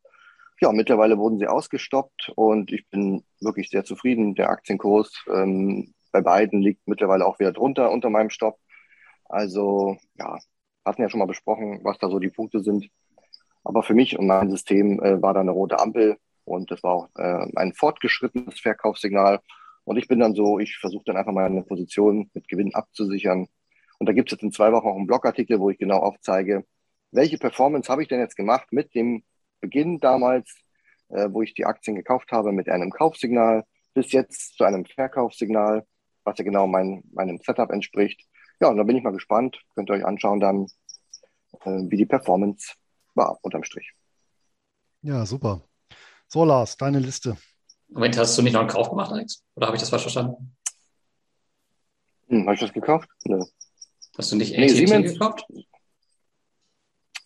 ja, 0.60 0.72
mittlerweile 0.72 1.18
wurden 1.18 1.38
sie 1.38 1.46
ausgestoppt 1.46 2.32
und 2.36 2.72
ich 2.72 2.88
bin 2.88 3.24
wirklich 3.40 3.70
sehr 3.70 3.84
zufrieden. 3.84 4.34
Der 4.34 4.50
Aktienkurs 4.50 5.24
ähm, 5.28 5.94
bei 6.12 6.20
beiden 6.20 6.62
liegt 6.62 6.86
mittlerweile 6.86 7.26
auch 7.26 7.38
wieder 7.38 7.52
drunter 7.52 7.90
unter 7.90 8.10
meinem 8.10 8.30
Stopp. 8.30 8.58
Also 9.24 9.96
ja, 10.14 10.38
hatten 10.84 11.02
ja 11.02 11.08
schon 11.08 11.20
mal 11.20 11.26
besprochen, 11.26 11.80
was 11.82 11.98
da 11.98 12.08
so 12.08 12.18
die 12.18 12.30
Punkte 12.30 12.60
sind. 12.60 12.88
Aber 13.64 13.82
für 13.82 13.94
mich 13.94 14.18
und 14.18 14.26
mein 14.26 14.50
System 14.50 15.02
äh, 15.02 15.20
war 15.20 15.34
da 15.34 15.40
eine 15.40 15.50
rote 15.50 15.80
Ampel 15.80 16.18
und 16.44 16.70
das 16.70 16.82
war 16.82 16.92
auch 16.92 17.08
äh, 17.16 17.46
ein 17.56 17.72
fortgeschrittenes 17.72 18.60
Verkaufssignal. 18.60 19.40
Und 19.84 19.96
ich 19.96 20.08
bin 20.08 20.20
dann 20.20 20.34
so, 20.34 20.58
ich 20.58 20.78
versuche 20.78 21.04
dann 21.06 21.16
einfach 21.16 21.32
mal 21.32 21.46
eine 21.46 21.62
Position 21.62 22.30
mit 22.34 22.48
Gewinn 22.48 22.74
abzusichern. 22.74 23.48
Und 23.98 24.08
da 24.08 24.12
gibt 24.12 24.28
es 24.28 24.32
jetzt 24.32 24.42
in 24.42 24.52
zwei 24.52 24.72
Wochen 24.72 24.86
auch 24.86 24.96
einen 24.96 25.06
Blogartikel, 25.06 25.60
wo 25.60 25.70
ich 25.70 25.78
genau 25.78 25.98
aufzeige, 25.98 26.64
welche 27.10 27.38
Performance 27.38 27.90
habe 27.90 28.02
ich 28.02 28.08
denn 28.08 28.20
jetzt 28.20 28.36
gemacht 28.36 28.72
mit 28.72 28.94
dem 28.94 29.24
Beginn 29.64 29.98
damals, 29.98 30.54
äh, 31.08 31.28
wo 31.30 31.40
ich 31.40 31.54
die 31.54 31.64
Aktien 31.64 31.96
gekauft 31.96 32.32
habe, 32.32 32.52
mit 32.52 32.68
einem 32.68 32.90
Kaufsignal 32.90 33.64
bis 33.94 34.12
jetzt 34.12 34.58
zu 34.58 34.64
einem 34.64 34.84
Verkaufssignal, 34.84 35.86
was 36.24 36.36
ja 36.36 36.44
genau 36.44 36.66
mein, 36.66 37.02
meinem 37.12 37.38
Setup 37.38 37.70
entspricht. 37.70 38.20
Ja, 38.60 38.68
und 38.68 38.76
da 38.76 38.82
bin 38.82 38.96
ich 38.96 39.02
mal 39.02 39.12
gespannt. 39.12 39.58
Könnt 39.74 39.88
ihr 39.88 39.94
euch 39.94 40.04
anschauen 40.04 40.40
dann, 40.40 40.66
äh, 41.64 41.82
wie 41.88 41.96
die 41.96 42.04
Performance 42.04 42.74
war 43.14 43.38
unterm 43.40 43.64
Strich. 43.64 43.92
Ja, 45.00 45.24
super. 45.24 45.62
So, 46.28 46.44
Lars, 46.44 46.76
deine 46.76 46.98
Liste. 46.98 47.38
Moment, 47.88 48.18
hast 48.18 48.36
du 48.36 48.42
nicht 48.42 48.52
noch 48.52 48.60
einen 48.60 48.68
Kauf 48.68 48.90
gemacht, 48.90 49.12
Alex? 49.12 49.42
Oder 49.54 49.68
habe 49.68 49.76
ich 49.76 49.82
das 49.82 49.90
falsch 49.90 50.02
verstanden? 50.02 50.54
Hm, 52.28 52.42
habe 52.44 52.54
ich 52.54 52.60
das 52.60 52.72
gekauft? 52.72 53.08
Nö. 53.24 53.42
Hast 54.18 54.30
du 54.30 54.36
nicht 54.36 54.56
nee, 54.56 54.68
Siemens, 54.68 55.12
gekauft? 55.12 55.46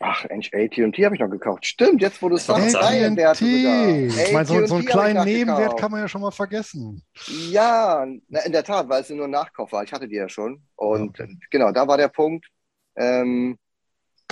Ach, 0.01 0.25
AT&T 0.25 1.05
habe 1.05 1.15
ich 1.17 1.21
noch 1.21 1.29
gekauft. 1.29 1.67
Stimmt, 1.67 2.01
jetzt 2.01 2.23
wo 2.23 2.29
du 2.29 2.37
es 2.37 2.47
sagst, 2.47 2.75
Werte 3.17 3.45
Ich 3.45 4.33
meine, 4.33 4.47
so, 4.47 4.65
so 4.67 4.77
einen 4.77 4.85
kleinen 4.85 5.25
Nebenwert 5.25 5.59
gekauft. 5.59 5.81
kann 5.81 5.91
man 5.91 6.01
ja 6.01 6.09
schon 6.09 6.21
mal 6.21 6.31
vergessen. 6.31 7.03
Ja, 7.51 8.05
in 8.05 8.53
der 8.53 8.63
Tat, 8.63 8.89
weil 8.89 9.01
es 9.01 9.11
nur 9.11 9.25
ein 9.25 9.33
Nachkauf 9.33 9.73
war. 9.73 9.83
Ich 9.83 9.93
hatte 9.93 10.07
die 10.07 10.15
ja 10.15 10.29
schon. 10.29 10.63
Und 10.77 11.19
okay. 11.19 11.37
genau, 11.51 11.73
da 11.73 11.89
war 11.89 11.97
der 11.97 12.09
Punkt, 12.09 12.47
ähm, 12.95 13.59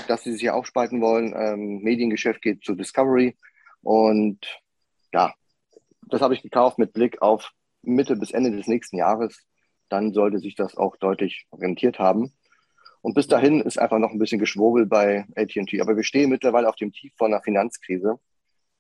dass 0.07 0.23
sie 0.23 0.33
sich 0.33 0.43
hier 0.43 0.55
aufspalten 0.55 1.01
wollen. 1.01 1.35
Ähm, 1.37 1.81
Mediengeschäft 1.83 2.43
geht 2.43 2.63
zu 2.63 2.77
Discovery. 2.77 3.37
Und 3.83 4.47
ja, 5.13 5.35
das 6.03 6.21
habe 6.21 6.35
ich 6.35 6.43
gekauft 6.43 6.79
mit 6.79 6.93
Blick 6.93 7.21
auf 7.23 7.51
Mitte 7.83 8.15
bis 8.15 8.31
Ende 8.31 8.53
des 8.53 8.69
nächsten 8.69 8.99
Jahres. 8.99 9.45
Dann 9.89 10.13
sollte 10.13 10.39
sich 10.39 10.55
das 10.55 10.77
auch 10.77 10.97
deutlich 10.97 11.49
rentiert 11.53 11.99
haben. 11.99 12.36
Und 13.07 13.15
bis 13.15 13.29
dahin 13.29 13.61
ist 13.61 13.79
einfach 13.79 14.01
noch 14.01 14.11
ein 14.11 14.19
bisschen 14.19 14.41
Geschwurbel 14.41 14.85
bei 14.85 15.27
AT&T. 15.37 15.81
Aber 15.81 15.95
wir 15.95 16.03
stehen 16.03 16.29
mittlerweile 16.29 16.69
auf 16.69 16.75
dem 16.75 16.91
Tief 16.91 17.13
von 17.17 17.33
einer 17.33 17.41
Finanzkrise. 17.41 18.19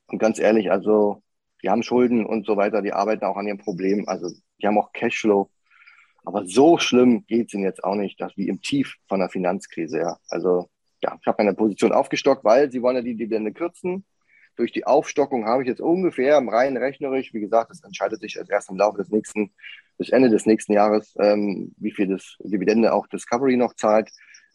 Und 0.08 0.18
ganz 0.18 0.40
ehrlich, 0.40 0.68
also 0.68 1.22
die 1.62 1.70
haben 1.70 1.84
Schulden 1.84 2.26
und 2.26 2.44
so 2.44 2.56
weiter, 2.56 2.82
die 2.82 2.92
arbeiten 2.92 3.24
auch 3.24 3.36
an 3.36 3.46
ihrem 3.46 3.58
Problem. 3.58 4.08
Also 4.08 4.28
die 4.60 4.66
haben 4.66 4.78
auch 4.78 4.92
Cashflow. 4.92 5.48
Aber 6.24 6.44
so 6.44 6.76
schlimm 6.78 7.24
geht 7.28 7.46
es 7.46 7.54
ihnen 7.54 7.62
jetzt 7.62 7.84
auch 7.84 7.94
nicht, 7.94 8.20
dass 8.20 8.36
wie 8.36 8.48
im 8.48 8.60
Tief 8.60 8.96
von 9.06 9.20
der 9.20 9.28
Finanzkrise. 9.28 9.98
Ja. 9.98 10.16
Also 10.28 10.70
ja, 11.04 11.16
ich 11.20 11.26
habe 11.28 11.44
meine 11.44 11.54
Position 11.54 11.92
aufgestockt, 11.92 12.42
weil 12.42 12.72
sie 12.72 12.82
wollen 12.82 12.96
ja 12.96 13.02
die 13.02 13.14
Dividende 13.14 13.52
kürzen. 13.52 14.04
Durch 14.57 14.72
die 14.72 14.86
Aufstockung 14.86 15.46
habe 15.46 15.62
ich 15.62 15.68
jetzt 15.68 15.80
ungefähr 15.80 16.38
rein 16.38 16.76
rechnerisch, 16.76 17.32
wie 17.34 17.40
gesagt, 17.40 17.70
das 17.70 17.82
entscheidet 17.82 18.20
sich 18.20 18.38
erst 18.48 18.70
im 18.70 18.76
Laufe 18.76 18.98
des 18.98 19.11
nächsten, 19.11 19.52
bis 19.98 20.11
Ende 20.11 20.30
des 20.30 20.46
nächsten 20.46 20.72
Jahres, 20.72 21.14
ähm, 21.18 21.74
wie 21.76 21.92
viel 21.92 22.09
das 22.09 22.36
Dividende 22.40 22.92
auch 22.92 23.07
Discovery 23.07 23.57
noch 23.57 23.74
zahlt, 23.74 24.11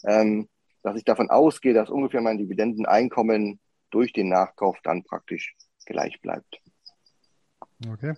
ähm, 0.06 0.50
dass 0.84 0.98
ich 0.98 1.06
davon 1.06 1.30
ausgehe, 1.30 1.74
dass 1.74 1.90
ungefähr 1.90 2.22
mein 2.22 2.38
Dividendeneinkommen 2.38 3.60
durch 3.92 4.14
den 4.14 4.30
Nachkauf 4.30 4.78
dann 4.84 5.04
praktisch 5.04 5.56
gleich 5.86 6.20
bleibt. 6.22 6.62
Okay. 7.88 8.14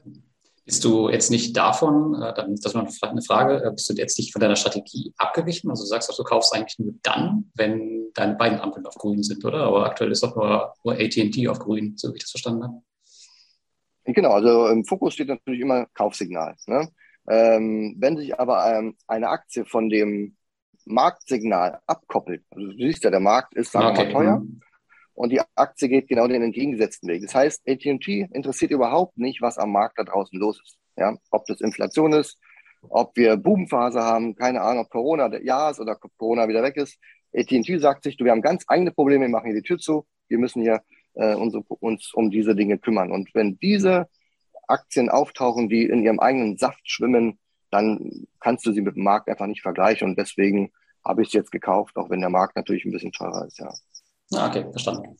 Bist 0.65 0.85
du 0.85 1.09
jetzt 1.09 1.29
nicht 1.29 1.57
davon, 1.57 2.15
äh, 2.21 2.33
das 2.33 2.47
ist 2.47 2.73
noch 2.73 2.87
eine 3.01 3.21
Frage, 3.21 3.63
äh, 3.63 3.71
bist 3.71 3.89
du 3.89 3.93
jetzt 3.95 4.17
nicht 4.17 4.31
von 4.31 4.39
deiner 4.39 4.55
Strategie 4.55 5.13
abgewichen? 5.17 5.69
Also 5.69 5.83
du 5.83 5.87
sagst 5.87 6.09
auch, 6.09 6.15
du 6.15 6.23
kaufst 6.23 6.55
eigentlich 6.55 6.79
nur 6.79 6.93
dann, 7.01 7.51
wenn 7.55 8.11
deine 8.13 8.35
beiden 8.35 8.59
Ampeln 8.59 8.85
auf 8.85 8.95
grün 8.95 9.23
sind, 9.23 9.43
oder? 9.43 9.63
Aber 9.65 9.85
aktuell 9.85 10.11
ist 10.11 10.23
doch 10.23 10.35
nur, 10.35 10.73
nur 10.83 10.93
AT&T 10.93 11.47
auf 11.49 11.59
grün, 11.59 11.95
so 11.97 12.13
wie 12.13 12.17
ich 12.17 12.23
das 12.23 12.31
verstanden 12.31 12.63
habe. 12.63 12.81
Genau, 14.05 14.31
also 14.31 14.67
im 14.67 14.85
Fokus 14.85 15.13
steht 15.13 15.27
natürlich 15.27 15.61
immer 15.61 15.85
Kaufsignal. 15.93 16.55
Ne? 16.67 16.89
Ähm, 17.27 17.95
wenn 17.99 18.17
sich 18.17 18.39
aber 18.39 18.65
ähm, 18.73 18.95
eine 19.07 19.29
Aktie 19.29 19.65
von 19.65 19.89
dem 19.89 20.37
Marktsignal 20.85 21.79
abkoppelt, 21.87 22.43
also 22.51 22.67
du 22.67 22.77
siehst 22.77 23.03
ja, 23.03 23.09
der 23.09 23.21
Markt 23.21 23.53
ist, 23.53 23.71
sagen 23.71 23.85
wir 23.85 23.91
okay. 23.91 24.05
mal, 24.05 24.11
teuer, 24.13 24.39
mhm 24.39 24.61
und 25.13 25.31
die 25.31 25.41
Aktie 25.55 25.89
geht 25.89 26.07
genau 26.07 26.27
den 26.27 26.41
entgegengesetzten 26.41 27.09
Weg. 27.09 27.21
Das 27.21 27.35
heißt, 27.35 27.63
AT&T 27.67 28.29
interessiert 28.31 28.71
überhaupt 28.71 29.17
nicht, 29.17 29.41
was 29.41 29.57
am 29.57 29.71
Markt 29.71 29.99
da 29.99 30.03
draußen 30.03 30.39
los 30.39 30.59
ist. 30.63 30.77
Ja, 30.95 31.15
ob 31.31 31.45
das 31.45 31.61
Inflation 31.61 32.13
ist, 32.13 32.39
ob 32.81 33.15
wir 33.15 33.37
Boomphase 33.37 34.01
haben, 34.01 34.35
keine 34.35 34.61
Ahnung, 34.61 34.85
ob 34.85 34.89
Corona 34.89 35.35
ja 35.41 35.69
ist 35.69 35.79
oder 35.79 35.95
Corona 35.95 36.47
wieder 36.47 36.63
weg 36.63 36.77
ist. 36.77 36.99
AT&T 37.35 37.77
sagt 37.79 38.03
sich, 38.03 38.17
du, 38.17 38.25
wir 38.25 38.31
haben 38.31 38.41
ganz 38.41 38.63
eigene 38.67 38.91
Probleme, 38.91 39.25
wir 39.25 39.29
machen 39.29 39.51
hier 39.51 39.61
die 39.61 39.67
Tür 39.67 39.77
zu, 39.77 40.05
wir 40.27 40.37
müssen 40.37 40.61
hier 40.61 40.81
äh, 41.13 41.33
uns, 41.33 41.55
uns 41.79 42.13
um 42.13 42.29
diese 42.29 42.55
Dinge 42.55 42.77
kümmern. 42.77 43.11
Und 43.11 43.33
wenn 43.33 43.57
diese 43.59 44.07
Aktien 44.67 45.09
auftauchen, 45.09 45.69
die 45.69 45.85
in 45.85 46.03
ihrem 46.03 46.19
eigenen 46.19 46.57
Saft 46.57 46.89
schwimmen, 46.89 47.39
dann 47.71 48.27
kannst 48.39 48.65
du 48.65 48.71
sie 48.71 48.81
mit 48.81 48.95
dem 48.95 49.03
Markt 49.03 49.29
einfach 49.29 49.47
nicht 49.47 49.61
vergleichen. 49.61 50.09
Und 50.09 50.19
deswegen 50.19 50.71
habe 51.03 51.21
ich 51.21 51.29
es 51.29 51.33
jetzt 51.33 51.51
gekauft, 51.51 51.97
auch 51.97 52.09
wenn 52.09 52.21
der 52.21 52.29
Markt 52.29 52.55
natürlich 52.55 52.85
ein 52.85 52.91
bisschen 52.91 53.11
teurer 53.11 53.45
ist, 53.45 53.59
ja. 53.59 53.71
Ah, 54.35 54.47
okay, 54.47 54.65
verstanden. 54.71 55.17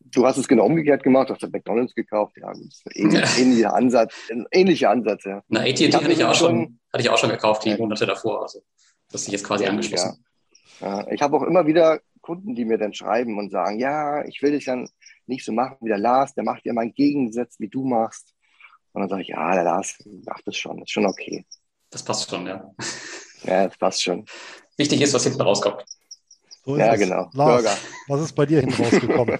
Du 0.00 0.24
hast 0.24 0.36
es 0.36 0.46
genau 0.46 0.66
umgekehrt 0.66 1.02
gemacht, 1.02 1.28
hast 1.30 1.42
du 1.42 1.48
McDonalds 1.48 1.94
gekauft. 1.94 2.36
Ja, 2.36 2.52
ähnlich, 2.94 3.24
ähnlicher 3.38 3.74
Ansatz, 3.74 4.14
ähnlicher 4.52 4.90
Ansatz, 4.90 5.24
ja. 5.24 5.42
Na, 5.48 5.60
AT&T 5.60 5.92
hatte 5.92 6.12
ich 6.12 6.24
auch 6.24 6.34
schon, 6.34 6.78
hatte 6.92 7.02
ich 7.02 7.10
auch 7.10 7.18
schon 7.18 7.30
gekauft, 7.30 7.64
die 7.64 7.70
ja. 7.70 7.76
Monate 7.76 8.06
davor. 8.06 8.42
Also, 8.42 8.60
das 9.10 9.22
ist 9.22 9.32
jetzt 9.32 9.44
quasi 9.44 9.66
angeschlossen. 9.66 10.24
Ja. 10.80 11.00
ja. 11.00 11.10
Ich 11.10 11.20
habe 11.20 11.36
auch 11.36 11.42
immer 11.42 11.66
wieder 11.66 12.00
Kunden, 12.20 12.54
die 12.54 12.64
mir 12.64 12.78
dann 12.78 12.94
schreiben 12.94 13.38
und 13.38 13.50
sagen, 13.50 13.78
ja, 13.78 14.24
ich 14.24 14.40
will 14.40 14.52
dich 14.52 14.64
dann 14.64 14.88
nicht 15.26 15.44
so 15.44 15.52
machen 15.52 15.76
wie 15.80 15.88
der 15.88 15.98
Lars, 15.98 16.34
der 16.34 16.44
macht 16.44 16.64
ja 16.64 16.72
mal 16.72 16.82
einen 16.82 16.94
Gegensatz, 16.94 17.56
wie 17.58 17.68
du 17.68 17.84
machst. 17.84 18.34
Und 18.92 19.02
dann 19.02 19.10
sage 19.10 19.22
ich, 19.22 19.28
ja, 19.28 19.52
der 19.54 19.64
Lars 19.64 19.98
macht 20.24 20.46
das 20.46 20.56
schon, 20.56 20.80
ist 20.80 20.90
schon 20.90 21.06
okay. 21.06 21.44
Das 21.90 22.02
passt 22.02 22.30
schon, 22.30 22.46
ja. 22.46 22.72
Ja, 23.42 23.66
das 23.66 23.76
passt 23.76 24.02
schon. 24.02 24.24
Wichtig 24.76 25.00
ist, 25.00 25.12
was 25.12 25.24
hinten 25.24 25.40
rauskommt. 25.40 25.84
So 26.64 26.76
ja, 26.76 26.94
es. 26.94 27.00
genau. 27.00 27.28
Lars, 27.32 27.62
Burger. 27.62 27.76
was 28.08 28.20
ist 28.22 28.32
bei 28.32 28.46
dir 28.46 28.60
hinten 28.60 28.82
rausgekommen? 28.82 29.38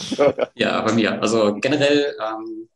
ja, 0.54 0.80
bei 0.82 0.92
mir. 0.92 1.20
Also 1.22 1.54
generell 1.54 2.16
ähm, 2.20 2.68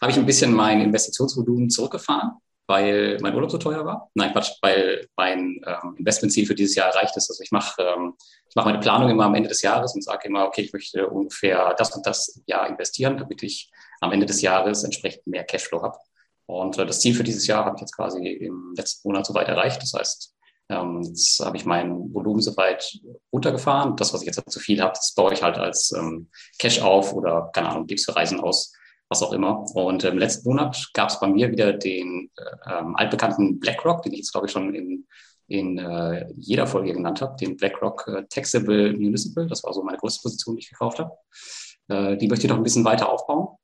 habe 0.00 0.12
ich 0.12 0.18
ein 0.18 0.26
bisschen 0.26 0.52
mein 0.52 0.80
Investitionsvolumen 0.80 1.70
zurückgefahren, 1.70 2.32
weil 2.66 3.18
mein 3.20 3.34
Urlaub 3.34 3.50
so 3.50 3.58
teuer 3.58 3.84
war. 3.84 4.10
Nein, 4.14 4.32
Quatsch, 4.32 4.52
weil 4.62 5.08
mein 5.16 5.60
ähm, 5.66 5.94
Investmentziel 5.96 6.46
für 6.46 6.54
dieses 6.54 6.74
Jahr 6.74 6.88
erreicht 6.88 7.16
ist. 7.16 7.30
Also 7.30 7.42
ich 7.42 7.50
mache 7.50 7.82
ähm, 7.82 8.14
ich 8.48 8.56
mache 8.56 8.68
meine 8.68 8.80
Planung 8.80 9.10
immer 9.10 9.24
am 9.24 9.34
Ende 9.34 9.48
des 9.48 9.62
Jahres 9.62 9.94
und 9.94 10.02
sage 10.02 10.28
immer, 10.28 10.46
okay, 10.46 10.62
ich 10.62 10.72
möchte 10.72 11.08
ungefähr 11.08 11.74
das 11.76 11.94
und 11.94 12.06
das 12.06 12.40
Jahr 12.46 12.66
investieren, 12.68 13.18
damit 13.18 13.42
ich 13.42 13.70
am 14.00 14.12
Ende 14.12 14.26
des 14.26 14.40
Jahres 14.40 14.84
entsprechend 14.84 15.26
mehr 15.26 15.44
Cashflow 15.44 15.82
habe. 15.82 15.98
Und 16.46 16.78
äh, 16.78 16.86
das 16.86 17.00
Ziel 17.00 17.14
für 17.14 17.24
dieses 17.24 17.46
Jahr 17.46 17.64
habe 17.66 17.76
ich 17.76 17.82
jetzt 17.82 17.94
quasi 17.94 18.26
im 18.26 18.74
letzten 18.76 19.06
Monat 19.08 19.26
soweit 19.26 19.48
erreicht. 19.48 19.82
Das 19.82 19.92
heißt, 19.92 20.34
ähm, 20.68 21.02
jetzt 21.02 21.40
habe 21.40 21.56
ich 21.56 21.64
mein 21.64 22.12
Volumen 22.12 22.40
soweit 22.40 22.98
runtergefahren. 23.32 23.96
Das, 23.96 24.12
was 24.12 24.20
ich 24.20 24.26
jetzt 24.26 24.42
zu 24.50 24.60
viel 24.60 24.80
habe, 24.82 24.92
das 24.94 25.14
baue 25.14 25.32
ich 25.32 25.42
halt 25.42 25.58
als 25.58 25.92
ähm, 25.92 26.28
Cash 26.58 26.80
auf 26.82 27.12
oder, 27.14 27.50
keine 27.52 27.70
Ahnung, 27.70 27.86
gebe 27.86 28.00
für 28.00 28.14
Reisen 28.14 28.40
aus, 28.40 28.72
was 29.08 29.22
auch 29.22 29.32
immer. 29.32 29.64
Und 29.74 30.04
im 30.04 30.18
letzten 30.18 30.48
Monat 30.48 30.90
gab 30.92 31.08
es 31.08 31.20
bei 31.20 31.26
mir 31.26 31.50
wieder 31.50 31.72
den 31.72 32.30
äh, 32.36 32.78
ähm, 32.78 32.96
altbekannten 32.96 33.58
BlackRock, 33.58 34.02
den 34.02 34.12
ich 34.12 34.20
jetzt, 34.20 34.32
glaube 34.32 34.46
ich, 34.46 34.52
schon 34.52 34.74
in, 34.74 35.06
in 35.46 35.78
äh, 35.78 36.30
jeder 36.36 36.66
Folge 36.66 36.92
genannt 36.92 37.22
habe, 37.22 37.36
den 37.36 37.56
BlackRock 37.56 38.06
äh, 38.08 38.24
Taxable 38.28 38.92
Municipal. 38.92 39.46
Das 39.46 39.64
war 39.64 39.72
so 39.72 39.82
meine 39.82 39.98
größte 39.98 40.22
Position, 40.22 40.56
die 40.56 40.62
ich 40.62 40.70
gekauft 40.70 40.98
habe. 40.98 41.12
Äh, 41.88 42.16
die 42.18 42.28
möchte 42.28 42.46
ich 42.46 42.50
noch 42.50 42.58
ein 42.58 42.62
bisschen 42.62 42.84
weiter 42.84 43.10
aufbauen. 43.10 43.56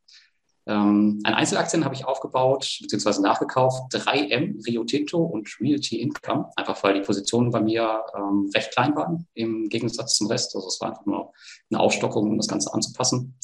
Ähm, 0.66 1.20
an 1.24 1.34
Einzelaktien 1.34 1.84
habe 1.84 1.94
ich 1.94 2.06
aufgebaut 2.06 2.78
bzw. 2.80 3.20
nachgekauft 3.20 3.94
3M, 3.94 4.64
Rio 4.66 4.84
Tinto 4.84 5.22
und 5.22 5.48
Realty 5.60 6.00
Income, 6.00 6.50
einfach 6.56 6.82
weil 6.82 6.94
die 6.94 7.02
Positionen 7.02 7.50
bei 7.50 7.60
mir 7.60 8.02
ähm, 8.16 8.50
recht 8.54 8.72
klein 8.72 8.96
waren 8.96 9.26
im 9.34 9.68
Gegensatz 9.68 10.16
zum 10.16 10.28
Rest. 10.28 10.54
Also 10.56 10.68
es 10.68 10.80
war 10.80 10.90
einfach 10.90 11.04
nur 11.04 11.32
eine 11.70 11.80
Aufstockung, 11.80 12.30
um 12.30 12.36
das 12.38 12.48
Ganze 12.48 12.72
anzupassen. 12.72 13.36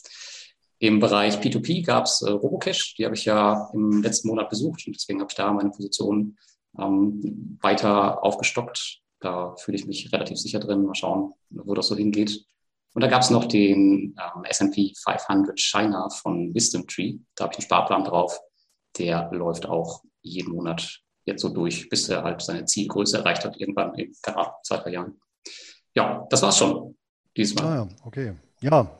Im 0.79 0.99
Bereich 0.99 1.39
P2P 1.41 1.85
gab 1.85 2.07
es 2.07 2.23
äh, 2.23 2.31
Robocash, 2.31 2.95
die 2.97 3.05
habe 3.05 3.15
ich 3.15 3.27
ja 3.27 3.69
im 3.75 4.03
letzten 4.03 4.29
Monat 4.29 4.49
besucht 4.49 4.87
und 4.87 4.97
deswegen 4.97 5.21
habe 5.21 5.31
ich 5.31 5.37
da 5.37 5.53
meine 5.53 5.71
Position 5.71 6.39
ähm, 6.79 7.59
weiter 7.61 8.25
aufgestockt. 8.25 9.01
Da 9.21 9.55
fühle 9.57 9.77
ich 9.77 9.87
mich 9.87 10.11
relativ 10.11 10.39
sicher 10.39 10.59
drin. 10.59 10.87
Mal 10.87 10.95
schauen, 10.95 11.35
wo 11.51 11.75
das 11.75 11.89
so 11.89 11.97
hingeht. 11.97 12.47
Und 12.93 13.03
da 13.03 13.09
gab 13.09 13.23
es 13.23 13.31
noch 13.31 13.45
den 13.45 14.17
ähm, 14.19 14.45
S&P 14.45 14.93
500 15.05 15.59
China 15.59 16.09
von 16.11 16.53
Wisdom 16.55 16.87
Tree. 16.87 17.19
Da 17.37 17.45
habe 17.45 17.53
ich 17.53 17.59
einen 17.59 17.65
Sparplan 17.67 18.05
drauf. 18.05 18.41
Der 18.99 19.31
läuft 19.33 19.67
auch 19.67 20.03
jeden 20.23 20.53
Monat 20.53 21.01
jetzt 21.25 21.43
so 21.43 21.51
durch, 21.51 21.89
bis 21.89 22.09
er 22.09 22.25
halt 22.25 22.43
seine 22.43 22.65
Zielgröße 22.65 23.19
erreicht 23.19 23.45
hat, 23.45 23.57
irgendwann 23.59 23.95
in 23.95 24.13
keine 24.23 24.49
zwei, 24.65 24.79
drei 24.79 24.91
Jahren. 24.91 25.21
Ja, 25.95 26.27
das 26.31 26.43
war's 26.43 26.59
schon 26.59 26.97
diesmal. 27.37 27.65
Ah, 27.65 27.75
ja, 27.75 27.89
okay. 28.05 28.35
Ja. 28.61 28.91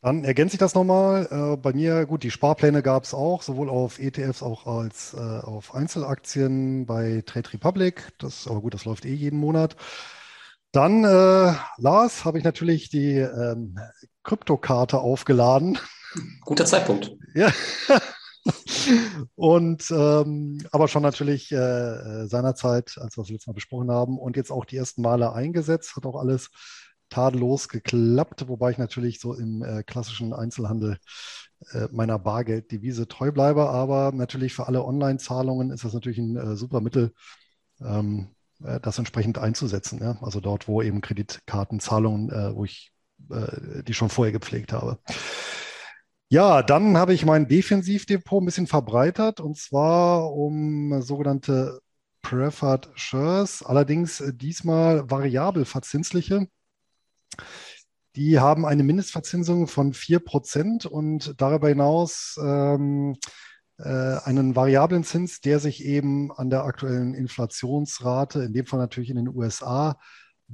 Dann 0.00 0.24
ergänze 0.24 0.54
ich 0.54 0.58
das 0.58 0.74
nochmal. 0.74 1.28
Äh, 1.30 1.56
bei 1.56 1.72
mir, 1.72 2.06
gut, 2.06 2.22
die 2.22 2.30
Sparpläne 2.30 2.82
gab 2.82 3.04
es 3.04 3.14
auch, 3.14 3.42
sowohl 3.42 3.68
auf 3.68 3.98
ETFs 3.98 4.42
auch 4.42 4.66
als 4.66 5.14
äh, 5.14 5.18
auf 5.18 5.74
Einzelaktien 5.74 6.86
bei 6.86 7.22
Trade 7.26 7.52
Republic. 7.52 8.12
Das, 8.18 8.46
aber 8.48 8.60
gut, 8.60 8.74
das 8.74 8.84
läuft 8.84 9.04
eh 9.04 9.14
jeden 9.14 9.38
Monat. 9.38 9.76
Dann, 10.72 11.04
äh, 11.04 11.54
Lars, 11.76 12.24
habe 12.24 12.38
ich 12.38 12.44
natürlich 12.44 12.88
die 12.88 13.16
ähm, 13.16 13.78
Kryptokarte 14.22 14.98
aufgeladen. 14.98 15.78
Guter 16.46 16.64
Zeitpunkt. 16.64 17.14
ja. 17.34 17.52
und 19.34 19.90
ähm, 19.90 20.58
aber 20.72 20.88
schon 20.88 21.02
natürlich 21.02 21.52
äh, 21.52 22.26
seinerzeit, 22.26 22.94
als 22.98 23.16
wir 23.16 23.22
das 23.22 23.30
letzte 23.30 23.50
Mal 23.50 23.54
besprochen 23.54 23.90
haben, 23.90 24.18
und 24.18 24.36
jetzt 24.36 24.50
auch 24.50 24.64
die 24.64 24.78
ersten 24.78 25.02
Male 25.02 25.34
eingesetzt, 25.34 25.94
hat 25.94 26.06
auch 26.06 26.18
alles 26.18 26.48
tadellos 27.10 27.68
geklappt, 27.68 28.48
wobei 28.48 28.70
ich 28.70 28.78
natürlich 28.78 29.20
so 29.20 29.34
im 29.34 29.62
äh, 29.62 29.82
klassischen 29.82 30.32
Einzelhandel 30.32 30.96
äh, 31.72 31.88
meiner 31.92 32.18
Bargelddevise 32.18 33.06
treu 33.06 33.30
bleibe. 33.30 33.68
Aber 33.68 34.10
natürlich 34.12 34.54
für 34.54 34.66
alle 34.66 34.84
Online-Zahlungen 34.84 35.70
ist 35.70 35.84
das 35.84 35.92
natürlich 35.92 36.18
ein 36.18 36.36
äh, 36.36 36.56
super 36.56 36.80
Mittel, 36.80 37.12
ähm, 37.80 38.28
äh, 38.30 38.41
das 38.80 38.98
entsprechend 38.98 39.38
einzusetzen. 39.38 39.98
Ja? 40.00 40.18
Also 40.22 40.40
dort, 40.40 40.68
wo 40.68 40.82
eben 40.82 41.00
Kreditkartenzahlungen, 41.00 42.30
äh, 42.30 42.54
wo 42.54 42.64
ich 42.64 42.92
äh, 43.30 43.82
die 43.84 43.94
schon 43.94 44.08
vorher 44.08 44.32
gepflegt 44.32 44.72
habe. 44.72 44.98
Ja, 46.28 46.62
dann 46.62 46.96
habe 46.96 47.12
ich 47.12 47.26
mein 47.26 47.46
Defensivdepot 47.46 48.42
ein 48.42 48.46
bisschen 48.46 48.66
verbreitert 48.66 49.40
und 49.40 49.58
zwar 49.58 50.32
um 50.32 51.02
sogenannte 51.02 51.80
Preferred 52.22 52.88
Shares, 52.94 53.62
allerdings 53.62 54.22
diesmal 54.34 55.10
variabel 55.10 55.64
verzinsliche. 55.64 56.46
Die 58.16 58.38
haben 58.38 58.64
eine 58.64 58.82
Mindestverzinsung 58.82 59.66
von 59.66 59.92
4% 59.92 60.86
und 60.86 61.34
darüber 61.40 61.68
hinaus 61.68 62.38
ähm, 62.42 63.14
äh, 63.14 63.18
einen 63.78 64.54
variablen 64.54 65.02
Zins, 65.02 65.40
der 65.40 65.58
sich 65.58 65.84
eben 65.84 66.30
an 66.30 66.50
der 66.50 66.64
aktuellen 66.64 67.14
Inflationsrate, 67.14 68.42
in 68.42 68.52
dem 68.52 68.66
Fall 68.66 68.78
natürlich 68.78 69.10
in 69.10 69.16
den 69.16 69.28
USA, 69.28 69.98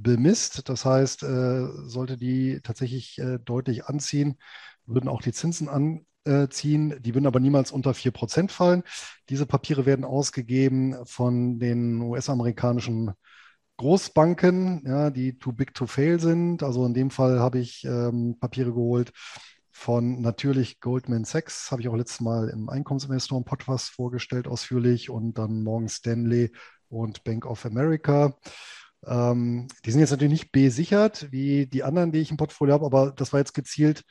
bemisst. 0.01 0.69
Das 0.69 0.85
heißt, 0.85 1.23
äh, 1.23 1.67
sollte 1.85 2.17
die 2.17 2.59
tatsächlich 2.63 3.19
äh, 3.19 3.39
deutlich 3.39 3.85
anziehen, 3.85 4.37
würden 4.85 5.09
auch 5.09 5.21
die 5.21 5.33
Zinsen 5.33 5.69
anziehen. 5.69 7.01
Die 7.01 7.13
würden 7.13 7.27
aber 7.27 7.39
niemals 7.39 7.71
unter 7.71 7.93
4% 7.93 8.51
fallen. 8.51 8.83
Diese 9.29 9.45
Papiere 9.45 9.85
werden 9.85 10.05
ausgegeben 10.05 10.95
von 11.05 11.59
den 11.59 12.01
US-amerikanischen 12.01 13.11
Großbanken, 13.77 14.83
ja, 14.85 15.09
die 15.09 15.37
too 15.39 15.53
big 15.53 15.73
to 15.73 15.87
fail 15.87 16.19
sind. 16.19 16.63
Also 16.63 16.85
in 16.85 16.93
dem 16.93 17.11
Fall 17.11 17.39
habe 17.39 17.59
ich 17.59 17.85
ähm, 17.85 18.37
Papiere 18.39 18.73
geholt 18.73 19.13
von 19.79 20.19
natürlich 20.19 20.81
Goldman 20.81 21.23
Sachs, 21.23 21.71
habe 21.71 21.81
ich 21.81 21.87
auch 21.87 21.95
letztes 21.95 22.19
Mal 22.19 22.49
im 22.49 22.67
Einkommensinvestoren-Podcast 22.67 23.91
vorgestellt, 23.91 24.45
ausführlich, 24.45 25.09
und 25.09 25.37
dann 25.37 25.63
Morgan 25.63 25.87
Stanley 25.87 26.51
und 26.89 27.23
Bank 27.23 27.45
of 27.45 27.65
America. 27.65 28.35
Ähm, 29.05 29.69
die 29.85 29.91
sind 29.91 30.01
jetzt 30.01 30.11
natürlich 30.11 30.33
nicht 30.33 30.51
besichert 30.51 31.31
wie 31.31 31.65
die 31.65 31.83
anderen, 31.83 32.11
die 32.11 32.19
ich 32.19 32.29
im 32.29 32.35
Portfolio 32.35 32.73
habe, 32.73 32.85
aber 32.85 33.11
das 33.11 33.31
war 33.31 33.39
jetzt 33.39 33.53
gezielt 33.53 34.03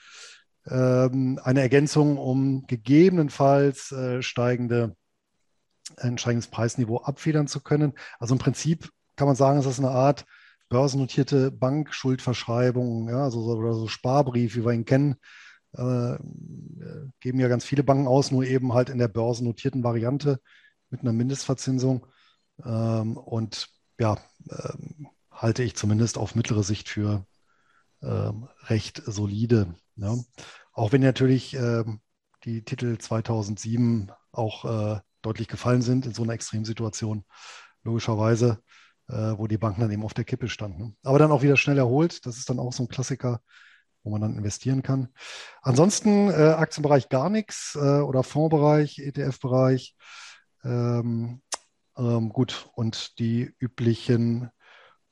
ähm, 0.67 1.39
eine 1.45 1.61
Ergänzung, 1.61 2.17
um 2.17 2.67
gegebenenfalls 2.67 3.93
äh, 3.93 4.23
steigende, 4.23 4.97
ein 5.99 6.17
steigendes 6.17 6.49
Preisniveau 6.49 7.03
abfedern 7.03 7.47
zu 7.47 7.61
können. 7.61 7.93
Also 8.19 8.35
im 8.35 8.39
Prinzip 8.39 8.89
kann 9.17 9.27
man 9.27 9.37
sagen, 9.37 9.59
es 9.59 9.67
ist 9.67 9.81
eine 9.81 9.91
Art 9.91 10.25
börsennotierte 10.71 11.51
Bankschuldverschreibung, 11.51 13.11
ja, 13.11 13.25
also 13.25 13.43
so, 13.43 13.51
oder 13.59 13.75
so 13.75 13.87
Sparbrief, 13.87 14.57
wie 14.57 14.65
wir 14.65 14.73
ihn 14.73 14.87
kennen. 14.87 15.17
Äh, 15.79 16.19
geben 17.21 17.41
ja 17.41 17.49
ganz 17.49 17.65
viele 17.65 17.85
Banken 17.85 18.07
aus, 18.07 18.31
nur 18.31 18.45
eben 18.45 18.75
halt 18.75 18.91
in 18.91 18.99
der 18.99 19.09
börsennotierten 19.09 19.85
Variante 19.85 20.41
mit 20.91 21.03
einer 21.03 21.13
Mindestverzinsung. 21.13 22.07
Ähm, 22.65 23.17
und 23.17 23.69
ja, 23.99 24.19
ähm, 24.51 25.09
halte 25.31 25.63
ich 25.63 25.77
zumindest 25.77 26.19
auf 26.19 26.35
mittlere 26.35 26.65
Sicht 26.65 26.89
für 26.89 27.27
ähm, 28.03 28.49
recht 28.65 29.03
solide. 29.07 29.75
Ja. 29.97 30.17
Auch 30.73 30.93
wenn 30.93 31.03
natürlich 31.03 31.55
ähm, 31.55 32.01
die 32.45 32.65
Titel 32.65 32.99
2007 32.99 34.11
auch 34.33 34.65
äh, 34.65 35.01
deutlich 35.23 35.49
gefallen 35.49 35.83
sind 35.83 36.07
in 36.07 36.15
so 36.15 36.23
einer 36.23 36.35
Extremsituation, 36.35 37.25
logischerweise, 37.83 38.63
äh, 39.09 39.35
wo 39.37 39.47
die 39.47 39.59
Banken 39.59 39.81
dann 39.81 39.91
eben 39.91 40.05
auf 40.05 40.15
der 40.15 40.25
Kippe 40.25 40.49
standen. 40.49 40.83
Ne? 40.83 40.95
Aber 41.03 41.19
dann 41.19 41.33
auch 41.33 41.43
wieder 41.43 41.57
schnell 41.57 41.79
erholt. 41.79 42.27
Das 42.27 42.37
ist 42.37 42.51
dann 42.51 42.59
auch 42.59 42.73
so 42.73 42.85
ein 42.85 42.89
Klassiker, 42.89 43.41
wo 44.03 44.11
man 44.11 44.21
dann 44.21 44.37
investieren 44.37 44.83
kann. 44.83 45.09
Ansonsten 45.63 46.31
äh, 46.31 46.55
Aktienbereich 46.57 47.09
gar 47.09 47.31
nichts 47.31 47.77
äh, 47.81 48.01
oder 48.01 48.23
Fondsbereich, 48.23 48.99
ETF-Bereich. 48.99 49.97
Ähm, 50.65 51.43
ähm, 51.97 52.29
gut, 52.31 52.71
und 52.75 53.19
die 53.19 53.53
üblichen 53.59 54.51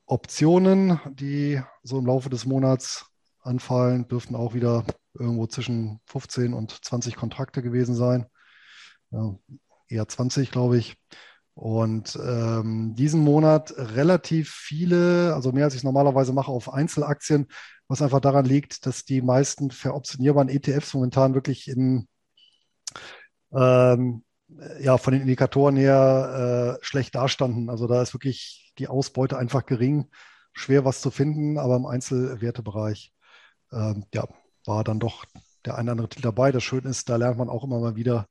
Optionen, 0.07 1.01
die 1.11 1.61
so 1.83 1.99
im 1.99 2.07
Laufe 2.07 2.31
des 2.31 2.47
Monats 2.47 3.07
anfallen, 3.41 4.07
dürften 4.09 4.37
auch 4.37 4.55
wieder 4.55 4.85
irgendwo 5.15 5.47
zwischen 5.47 6.01
15 6.07 6.55
und 6.55 6.85
20 6.85 7.17
Kontrakte 7.17 7.63
gewesen 7.63 7.95
sein. 7.95 8.27
Ja, 9.11 9.37
eher 9.89 10.09
20, 10.09 10.51
glaube 10.51 10.79
ich. 10.79 10.97
Und 11.57 12.19
ähm, 12.23 12.95
diesen 12.97 13.23
Monat 13.23 13.73
relativ 13.79 14.51
viele, 14.51 15.35
also 15.35 15.53
mehr 15.53 15.65
als 15.65 15.75
ich 15.75 15.85
normalerweise 15.85 16.35
mache, 16.35 16.53
auf 16.53 16.71
Einzelaktien, 16.71 17.47
was 17.89 18.03
einfach 18.03 18.21
daran 18.21 18.45
liegt, 18.45 18.85
dass 18.85 19.07
die 19.07 19.23
meisten 19.23 19.71
veroptionierbaren 19.71 20.51
ETFs 20.51 20.93
momentan 20.93 21.33
wirklich 21.33 21.69
in 21.69 22.09
ähm, 23.55 24.23
ja, 24.81 24.99
von 24.99 25.15
den 25.15 25.23
Indikatoren 25.23 25.77
her 25.77 26.79
äh, 26.79 26.85
schlecht 26.85 27.15
dastanden. 27.15 27.71
Also 27.71 27.87
da 27.87 28.03
ist 28.03 28.13
wirklich 28.13 28.75
die 28.79 28.89
Ausbeute 28.89 29.39
einfach 29.39 29.65
gering, 29.65 30.11
schwer 30.53 30.85
was 30.85 31.01
zu 31.01 31.11
finden, 31.11 31.57
aber 31.57 31.77
im 31.77 31.87
Einzelwertebereich 31.87 33.15
ähm, 33.73 34.05
ja, 34.13 34.29
war 34.67 34.85
dann 34.85 35.01
doch 35.01 35.25
der 35.65 35.77
eine 35.77 35.85
oder 35.85 35.93
andere 35.93 36.09
Titel 36.11 36.23
dabei. 36.23 36.53
Das 36.53 36.65
Schöne 36.65 36.91
ist, 36.91 37.09
da 37.09 37.17
lernt 37.17 37.39
man 37.39 37.49
auch 37.49 37.65
immer 37.65 37.81
mal 37.81 37.97
wieder 37.97 38.29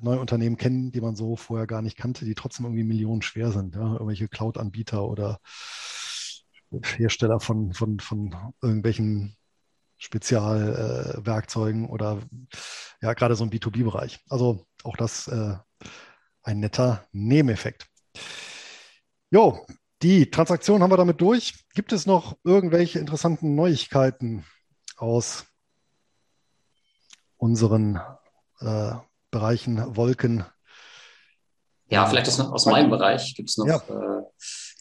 neue 0.00 0.20
Unternehmen 0.20 0.56
kennen, 0.56 0.92
die 0.92 1.00
man 1.00 1.16
so 1.16 1.36
vorher 1.36 1.66
gar 1.66 1.82
nicht 1.82 1.96
kannte, 1.96 2.24
die 2.24 2.34
trotzdem 2.34 2.66
irgendwie 2.66 2.84
Millionen 2.84 3.22
schwer 3.22 3.52
sind. 3.52 3.74
Ja? 3.74 3.92
Irgendwelche 3.92 4.28
Cloud-Anbieter 4.28 5.04
oder 5.04 5.38
Hersteller 6.96 7.40
von, 7.40 7.72
von, 7.72 8.00
von 8.00 8.34
irgendwelchen 8.60 9.36
Spezialwerkzeugen 9.98 11.86
äh, 11.86 11.88
oder 11.88 12.20
ja, 13.00 13.14
gerade 13.14 13.34
so 13.34 13.44
im 13.44 13.50
B2B-Bereich. 13.50 14.20
Also 14.28 14.66
auch 14.82 14.96
das 14.96 15.28
äh, 15.28 15.56
ein 16.42 16.60
netter 16.60 17.06
Nebeneffekt. 17.12 17.86
Jo, 19.30 19.66
die 20.02 20.30
Transaktion 20.30 20.82
haben 20.82 20.90
wir 20.90 20.96
damit 20.96 21.20
durch. 21.20 21.64
Gibt 21.74 21.92
es 21.92 22.06
noch 22.06 22.36
irgendwelche 22.44 22.98
interessanten 22.98 23.54
Neuigkeiten 23.54 24.44
aus 24.96 25.46
unseren 27.36 28.00
äh, 28.60 28.94
Bereichen 29.36 29.94
Wolken? 29.96 30.44
Ja, 31.90 32.06
vielleicht 32.06 32.26
aus, 32.28 32.40
aus 32.40 32.64
meinem 32.64 32.88
Bereich 32.88 33.34
gibt 33.34 33.50
es 33.50 33.58
noch 33.58 33.66
ja. 33.66 33.76
äh, 33.76 34.22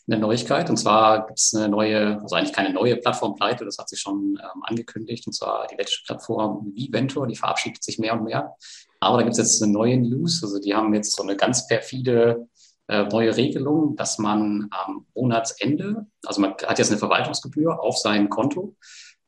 eine 0.08 0.22
Neuigkeit. 0.22 0.70
Und 0.70 0.78
zwar 0.78 1.28
gibt 1.28 1.40
es 1.40 1.54
eine 1.54 1.68
neue, 1.68 2.22
also 2.22 2.38
eigentlich 2.38 2.54
keine 2.54 2.74
neue 2.74 2.96
Plattformpleite, 2.96 3.66
das 3.66 3.78
hat 3.78 3.90
sich 3.90 4.00
schon 4.00 4.40
ähm, 4.42 4.64
angekündigt. 4.64 5.28
Und 5.28 5.34
zwar 5.34 5.68
die 5.68 5.76
letzte 5.76 6.04
Plattform 6.06 6.72
Viventor, 6.74 7.28
die 7.28 7.36
verabschiedet 7.36 7.84
sich 7.84 8.00
mehr 8.00 8.14
und 8.14 8.24
mehr. 8.24 8.56
Aber 9.02 9.18
da 9.18 9.24
gibt 9.24 9.34
es 9.34 9.40
jetzt 9.40 9.62
eine 9.62 9.74
neue 9.74 9.98
News. 9.98 10.42
Also 10.42 10.58
die 10.60 10.74
haben 10.74 10.94
jetzt 10.94 11.14
so 11.18 11.24
eine 11.24 11.36
ganz 11.36 11.68
perfide 11.68 12.48
äh, 12.88 13.04
neue 13.04 13.36
Regelung, 13.36 13.98
dass 13.98 14.20
man 14.20 14.70
am 14.72 15.06
Monatsende, 15.14 16.06
also 16.26 16.40
man 16.40 16.52
hat 16.52 16.80
jetzt 16.80 16.92
eine 16.92 17.00
Verwaltungsgebühr 17.00 17.78
auf 17.78 17.98
sein 17.98 18.30
Konto 18.30 18.78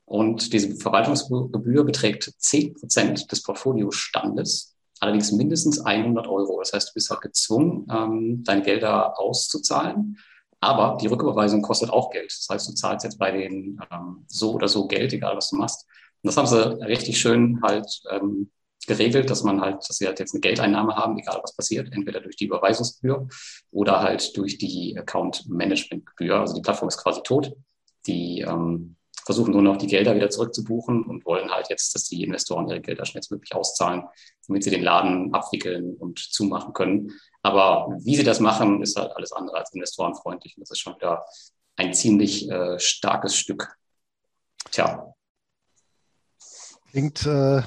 und 0.06 0.54
diese 0.54 0.74
Verwaltungsgebühr 0.78 1.84
beträgt 1.84 2.32
10 2.38 2.76
Prozent 2.76 3.30
des 3.30 3.44
Portfoliostandes, 3.44 4.77
allerdings 5.02 5.32
mindestens 5.32 5.80
100 5.80 6.28
Euro. 6.28 6.60
Das 6.60 6.74
heißt, 6.74 6.90
du 6.90 6.94
bist 6.94 7.10
halt 7.10 7.22
gezwungen, 7.22 7.88
ähm, 7.92 8.44
deine 8.44 8.62
Gelder 8.62 9.20
auszuzahlen. 9.20 10.18
Aber 10.60 10.98
die 11.00 11.08
Rücküberweisung 11.08 11.62
kostet 11.62 11.90
auch 11.92 12.10
Geld. 12.10 12.32
Das 12.32 12.48
heißt, 12.50 12.68
du 12.68 12.74
zahlst 12.74 13.04
jetzt 13.04 13.20
bei 13.20 13.32
denen 13.32 13.80
ähm, 13.92 14.26
so 14.28 14.54
oder 14.54 14.68
so 14.68 14.88
Geld, 14.88 15.14
egal 15.14 15.38
was 15.38 15.52
du 15.52 15.56
machst. 15.56 15.86
Und 16.24 16.28
das 16.28 16.38
haben 16.38 16.48
sie 16.48 16.84
richtig 16.86 17.20
schön 17.20 17.62
halt 17.62 17.88
ähm, 18.10 18.50
geregelt, 18.88 19.30
dass 19.30 19.44
man 19.44 19.62
halt, 19.62 19.88
dass 19.88 19.98
sie 19.98 20.08
halt 20.08 20.20
jetzt 20.20 20.34
eine 20.34 20.42
Geldeinnahme 20.42 20.96
haben, 20.96 21.18
egal 21.18 21.40
was 21.42 21.56
passiert, 21.56 21.94
entweder 21.94 22.22
durch 22.22 22.36
die 22.36 22.46
Überweisungsgebühr 22.46 23.28
oder 23.72 24.02
halt 24.02 24.36
durch 24.36 24.58
die 24.58 24.98
Account-Management-Gebühr. 24.98 26.36
Also 26.36 26.56
die 26.56 26.62
Plattform 26.62 26.90
ist 26.90 26.98
quasi 26.98 27.22
tot. 27.24 27.54
Die 28.08 28.42
ähm, 28.42 28.97
versuchen 29.28 29.52
nur 29.52 29.62
noch 29.62 29.76
die 29.76 29.88
Gelder 29.88 30.16
wieder 30.16 30.30
zurückzubuchen 30.30 31.04
und 31.04 31.26
wollen 31.26 31.52
halt 31.52 31.70
jetzt, 31.70 31.94
dass 31.94 32.06
die 32.06 32.24
Investoren 32.24 32.70
ihre 32.70 32.80
Gelder 32.80 33.04
schnellstmöglich 33.04 33.54
auszahlen, 33.54 34.04
damit 34.48 34.64
sie 34.64 34.70
den 34.70 34.84
Laden 34.84 35.34
abwickeln 35.34 35.98
und 35.98 36.18
zumachen 36.18 36.72
können. 36.72 37.12
Aber 37.42 37.90
wie 38.00 38.16
sie 38.16 38.24
das 38.24 38.40
machen, 38.40 38.82
ist 38.82 38.96
halt 38.96 39.12
alles 39.18 39.34
andere 39.34 39.58
als 39.58 39.74
investorenfreundlich. 39.74 40.56
Und 40.56 40.62
das 40.62 40.72
ist 40.72 40.80
schon 40.80 40.96
wieder 40.96 41.26
ein 41.76 41.94
ziemlich 41.94 42.50
äh, 42.50 42.80
starkes 42.80 43.36
Stück. 43.36 43.76
Tja. 44.72 45.14
Klingt 46.92 47.26
äh, 47.26 47.64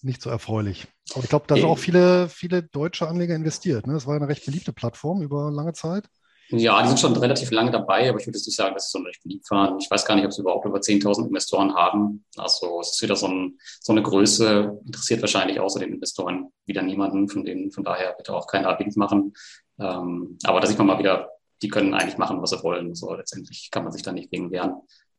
nicht 0.00 0.22
so 0.22 0.30
erfreulich. 0.30 0.86
Aber 1.12 1.24
ich 1.24 1.28
glaube, 1.28 1.44
da 1.46 1.56
sind 1.56 1.66
auch 1.66 1.78
viele, 1.78 2.30
viele 2.30 2.62
deutsche 2.62 3.06
Anleger 3.06 3.34
investiert. 3.34 3.86
Ne? 3.86 3.92
Das 3.92 4.06
war 4.06 4.16
eine 4.16 4.28
recht 4.28 4.46
beliebte 4.46 4.72
Plattform 4.72 5.20
über 5.20 5.50
lange 5.50 5.74
Zeit. 5.74 6.06
Ja, 6.50 6.80
die 6.82 6.88
sind 6.88 7.00
schon 7.00 7.16
relativ 7.16 7.50
lange 7.50 7.72
dabei, 7.72 8.08
aber 8.08 8.20
ich 8.20 8.26
würde 8.26 8.38
jetzt 8.38 8.46
nicht 8.46 8.56
sagen, 8.56 8.74
dass 8.74 8.90
sie 8.90 8.98
so 8.98 9.04
recht 9.04 9.22
beliebt 9.22 9.50
waren. 9.50 9.78
Ich 9.80 9.90
weiß 9.90 10.04
gar 10.04 10.14
nicht, 10.14 10.24
ob 10.24 10.32
sie 10.32 10.42
überhaupt 10.42 10.64
über 10.64 10.78
10.000 10.78 11.26
Investoren 11.26 11.74
haben. 11.74 12.24
Also 12.36 12.80
es 12.80 12.92
ist 12.92 13.02
wieder 13.02 13.16
so, 13.16 13.26
ein, 13.26 13.58
so 13.80 13.92
eine 13.92 14.02
Größe, 14.02 14.80
interessiert 14.84 15.22
wahrscheinlich 15.22 15.58
außer 15.58 15.80
den 15.80 15.94
Investoren 15.94 16.52
wieder 16.64 16.82
niemanden. 16.82 17.28
Von 17.28 17.44
denen, 17.44 17.72
von 17.72 17.82
daher 17.82 18.12
bitte 18.12 18.32
auch 18.32 18.46
keiner 18.46 18.78
Wind 18.78 18.96
machen. 18.96 19.32
Ähm, 19.80 20.38
aber 20.44 20.60
da 20.60 20.68
sieht 20.68 20.78
man 20.78 20.86
mal 20.86 20.98
wieder, 21.00 21.30
die 21.62 21.68
können 21.68 21.94
eigentlich 21.94 22.18
machen, 22.18 22.40
was 22.40 22.50
sie 22.50 22.62
wollen. 22.62 22.94
So 22.94 23.12
letztendlich 23.14 23.70
kann 23.72 23.82
man 23.82 23.92
sich 23.92 24.02
da 24.02 24.12
nicht 24.12 24.30
gegen 24.30 24.52
wehren. 24.52 24.74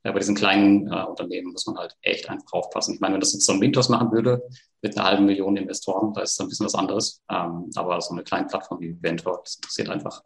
Ja, 0.06 0.14
bei 0.14 0.20
diesen 0.20 0.36
kleinen 0.36 0.88
äh, 0.88 1.04
Unternehmen 1.04 1.52
muss 1.52 1.66
man 1.66 1.78
halt 1.78 1.98
echt 2.02 2.30
einfach 2.30 2.54
aufpassen. 2.54 2.94
Ich 2.94 3.02
meine, 3.02 3.16
wenn 3.16 3.20
das 3.20 3.34
jetzt 3.34 3.46
so 3.46 3.52
ein 3.52 3.60
Mintos 3.60 3.90
machen 3.90 4.14
würde, 4.14 4.42
mit 4.82 4.98
einer 4.98 5.06
halben 5.06 5.26
Million 5.26 5.58
Investoren, 5.58 6.14
da 6.14 6.22
ist 6.22 6.40
dann 6.40 6.46
ein 6.46 6.50
bisschen 6.50 6.68
was 6.68 6.76
anderes. 6.76 7.22
Ähm, 7.30 7.70
aber 7.76 8.00
so 8.00 8.14
eine 8.14 8.24
kleine 8.24 8.48
Plattform 8.48 8.80
wie 8.80 8.96
Ventor, 9.02 9.42
das 9.44 9.56
interessiert 9.56 9.90
einfach 9.90 10.24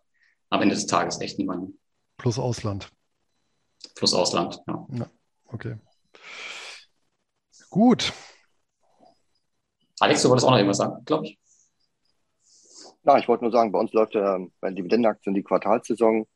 am 0.51 0.61
Ende 0.61 0.75
des 0.75 0.85
Tages 0.85 1.19
echt 1.19 1.39
niemanden. 1.39 1.79
Plus 2.17 2.37
Ausland. 2.37 2.91
Plus 3.95 4.13
Ausland, 4.13 4.61
ja. 4.67 4.87
ja 4.91 5.09
okay. 5.47 5.77
Gut. 7.69 8.13
Alex, 9.99 10.21
du 10.21 10.29
wolltest 10.29 10.45
auch 10.45 10.51
noch 10.51 10.57
irgendwas 10.57 10.77
sagen, 10.77 11.03
glaube 11.05 11.25
ich. 11.25 11.39
Ja, 13.03 13.17
ich 13.17 13.27
wollte 13.27 13.43
nur 13.43 13.51
sagen, 13.51 13.71
bei 13.71 13.79
uns 13.79 13.93
läuft 13.93 14.13
ja 14.13 14.39
bei 14.59 14.69
den 14.69 14.75
Dividendenaktien 14.75 15.33
die 15.33 15.41
Quartalssaison. 15.43 16.27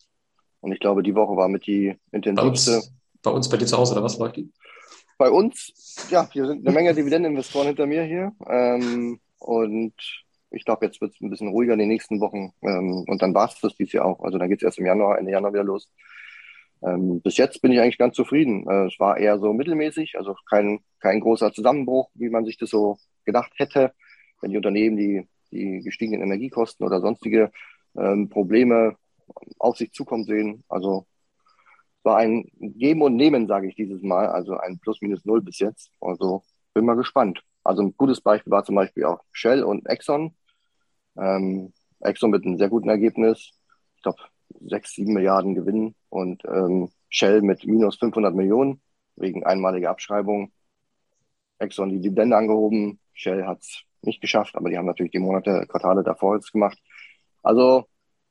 Und 0.62 0.72
ich 0.72 0.80
glaube, 0.80 1.04
die 1.04 1.14
Woche 1.14 1.36
war 1.36 1.48
mit 1.48 1.68
die 1.68 1.96
intensivste. 2.12 2.72
Bei 2.72 2.78
uns, 2.78 2.94
bei, 3.22 3.32
uns, 3.32 3.50
bei 3.50 3.58
dir 3.58 3.68
zu 3.68 3.78
Hause, 3.78 3.94
oder 3.94 4.04
was 4.04 4.18
läuft 4.18 4.38
die? 4.38 4.52
Bei 5.18 5.30
uns, 5.30 6.08
ja, 6.10 6.28
hier 6.32 6.48
sind 6.48 6.66
eine 6.66 6.74
Menge 6.74 6.94
Dividendeninvestoren 6.96 7.68
hinter 7.68 7.86
mir 7.86 8.04
hier. 8.04 8.32
Ähm, 8.48 9.20
und 9.38 9.94
ich 10.56 10.66
glaube, 10.66 10.86
jetzt 10.86 11.02
wird 11.02 11.14
es 11.14 11.22
ein 11.22 11.30
bisschen 11.30 11.50
ruhiger 11.50 11.74
in 11.74 11.80
den 11.80 11.90
nächsten 11.90 12.20
Wochen. 12.20 12.54
Ähm, 12.62 13.06
und 13.08 13.22
dann 13.22 13.34
war 13.34 13.48
es 13.48 13.60
das 13.60 13.76
dieses 13.76 13.94
Jahr 13.94 14.06
auch. 14.06 14.24
Also 14.24 14.38
dann 14.38 14.50
geht 14.50 14.60
es 14.60 14.64
erst 14.64 14.80
im 14.80 14.86
Januar, 14.86 15.18
Ende 15.20 15.32
Januar 15.32 15.54
wieder 15.54 15.64
los. 15.64 15.90
Ähm, 16.84 17.22
bis 17.22 17.38
jetzt 17.38 17.62
bin 17.62 17.72
ich 17.72 17.80
eigentlich 17.80 17.98
ganz 17.98 18.16
zufrieden. 18.16 18.68
Äh, 18.70 18.88
es 18.88 19.00
war 19.00 19.18
eher 19.18 19.40
so 19.40 19.54
mittelmäßig, 19.54 20.18
also 20.18 20.36
kein, 20.50 20.80
kein 21.00 21.20
großer 21.20 21.52
Zusammenbruch, 21.52 22.10
wie 22.14 22.30
man 22.30 22.46
sich 22.46 22.58
das 22.58 22.70
so 22.70 22.98
gedacht 23.26 23.54
hätte. 23.58 23.94
Wenn 24.42 24.52
die 24.52 24.58
Unternehmen 24.58 24.98
die, 24.98 25.28
die 25.52 25.82
gestiegenen 25.82 26.22
Energiekosten 26.22 26.86
oder 26.86 27.02
sonstige 27.02 27.52
ähm, 27.98 28.30
Probleme 28.30 28.98
auf 29.60 29.78
sich 29.78 29.92
zukommen 29.94 30.26
sehen. 30.26 30.64
Also 30.70 31.08
es 32.00 32.06
war 32.06 32.18
ein 32.18 32.50
Geben 32.60 33.02
und 33.02 33.16
Nehmen, 33.16 33.48
sage 33.48 33.68
ich 33.68 33.76
dieses 33.76 34.02
Mal. 34.04 34.28
Also 34.28 34.58
ein 34.58 34.80
Plus 34.80 35.02
minus 35.02 35.26
null 35.26 35.42
bis 35.42 35.60
jetzt. 35.60 35.92
Also 36.02 36.44
bin 36.74 36.86
mal 36.86 36.96
gespannt. 36.96 37.42
Also 37.64 37.82
ein 37.82 37.96
gutes 37.98 38.22
Beispiel 38.22 38.52
war 38.52 38.64
zum 38.64 38.76
Beispiel 38.76 39.06
auch 39.06 39.22
Shell 39.32 39.64
und 39.64 39.88
Exxon. 39.88 40.36
Ähm, 41.18 41.74
Exxon 42.02 42.32
mit 42.32 42.46
einem 42.46 42.58
sehr 42.58 42.70
guten 42.70 42.90
Ergebnis. 42.90 43.52
Ich 43.96 44.04
glaube, 44.04 44.22
6, 44.62 44.94
7 44.94 45.14
Milliarden 45.14 45.56
Gewinn 45.56 45.96
und 46.10 46.44
ähm, 46.46 46.90
Shell 47.10 47.42
mit 47.42 47.66
minus 47.66 47.98
500 47.98 48.34
Millionen 48.36 48.82
wegen 49.16 49.46
einmaliger 49.46 49.90
Abschreibung. 49.90 50.52
Exxon 51.58 51.90
die 51.90 52.02
Dividende 52.02 52.36
angehoben. 52.38 53.00
Shell 53.14 53.46
hat 53.46 53.62
es 53.62 53.84
nicht 54.02 54.22
geschafft, 54.22 54.56
aber 54.56 54.70
die 54.70 54.78
haben 54.78 54.86
natürlich 54.86 55.12
die 55.12 55.20
Monate, 55.20 55.66
Quartale 55.68 56.04
davor 56.04 56.36
jetzt 56.36 56.52
gemacht. 56.52 56.78
Also 57.42 57.86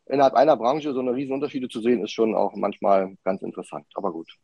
innerhalb 0.07 0.35
einer 0.35 0.57
Branche 0.57 0.93
so 0.93 1.01
eine 1.01 1.15
riesen 1.15 1.33
Unterschiede 1.33 1.69
zu 1.69 1.81
sehen, 1.81 2.03
ist 2.05 2.13
schon 2.13 2.35
auch 2.35 2.55
manchmal 2.55 3.17
ganz 3.25 3.43
interessant. 3.43 3.87
Aber 3.95 4.13
gut, 4.13 4.37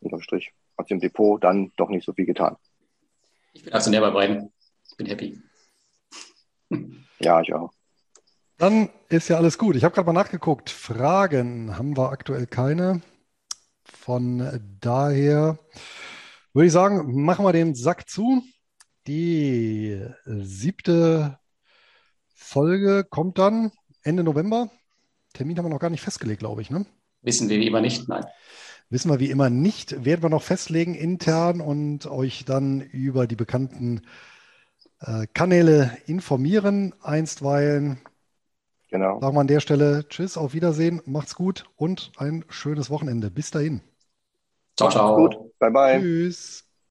unterm 0.00 0.20
Strich 0.20 0.52
hat 0.78 0.90
im 0.90 1.00
Depot 1.00 1.42
dann 1.42 1.72
doch 1.76 1.88
nicht 1.88 2.04
so 2.04 2.12
viel 2.12 2.26
getan. 2.26 2.56
Ich 3.54 3.64
bin 3.64 3.72
Aktionär 3.72 4.02
bei 4.02 4.10
beiden. 4.10 4.52
Ich 4.90 4.96
bin 4.96 5.06
happy. 5.06 5.40
Ja, 7.20 7.40
ich 7.40 7.52
auch. 7.54 7.70
Dann 8.58 8.88
ist 9.08 9.28
ja 9.28 9.36
alles 9.36 9.58
gut. 9.58 9.76
Ich 9.76 9.84
habe 9.84 9.94
gerade 9.94 10.06
mal 10.06 10.12
nachgeguckt. 10.12 10.70
Fragen 10.70 11.76
haben 11.76 11.96
wir 11.96 12.10
aktuell 12.10 12.46
keine. 12.46 13.02
Von 13.84 14.78
daher 14.80 15.58
würde 16.52 16.66
ich 16.66 16.72
sagen, 16.72 17.22
machen 17.22 17.44
wir 17.44 17.52
den 17.52 17.74
Sack 17.74 18.08
zu. 18.08 18.42
Die 19.06 20.00
siebte 20.24 21.38
Folge 22.34 23.04
kommt 23.04 23.38
dann 23.38 23.72
Ende 24.02 24.24
November. 24.24 24.70
Termin 25.34 25.58
haben 25.58 25.66
wir 25.66 25.70
noch 25.70 25.80
gar 25.80 25.90
nicht 25.90 26.00
festgelegt, 26.00 26.40
glaube 26.40 26.62
ich. 26.62 26.70
Ne? 26.70 26.86
Wissen 27.20 27.48
wir 27.48 27.60
wie 27.60 27.66
immer 27.66 27.82
nicht, 27.82 28.08
nein. 28.08 28.24
Wissen 28.88 29.10
wir 29.10 29.20
wie 29.20 29.30
immer 29.30 29.50
nicht. 29.50 30.04
Werden 30.04 30.22
wir 30.22 30.30
noch 30.30 30.42
festlegen 30.42 30.94
intern 30.94 31.60
und 31.60 32.06
euch 32.06 32.44
dann 32.44 32.80
über 32.80 33.26
die 33.26 33.36
bekannten 33.36 33.98
äh, 33.98 34.35
Kanäle 35.34 35.96
informieren. 36.06 36.94
Einstweilen 37.02 37.98
Genau. 38.90 39.20
sagen 39.20 39.36
wir 39.36 39.40
an 39.42 39.46
der 39.46 39.60
Stelle 39.60 40.08
Tschüss, 40.08 40.38
auf 40.38 40.54
Wiedersehen, 40.54 41.02
macht's 41.04 41.34
gut 41.34 41.68
und 41.76 42.12
ein 42.16 42.46
schönes 42.48 42.88
Wochenende. 42.88 43.30
Bis 43.30 43.50
dahin. 43.50 43.82
Ciao, 44.76 44.88
ciao. 44.90 45.12
Gut, 45.14 45.34
bye 45.58 45.70
bye. 45.70 46.16
Tschüss. 46.24 46.65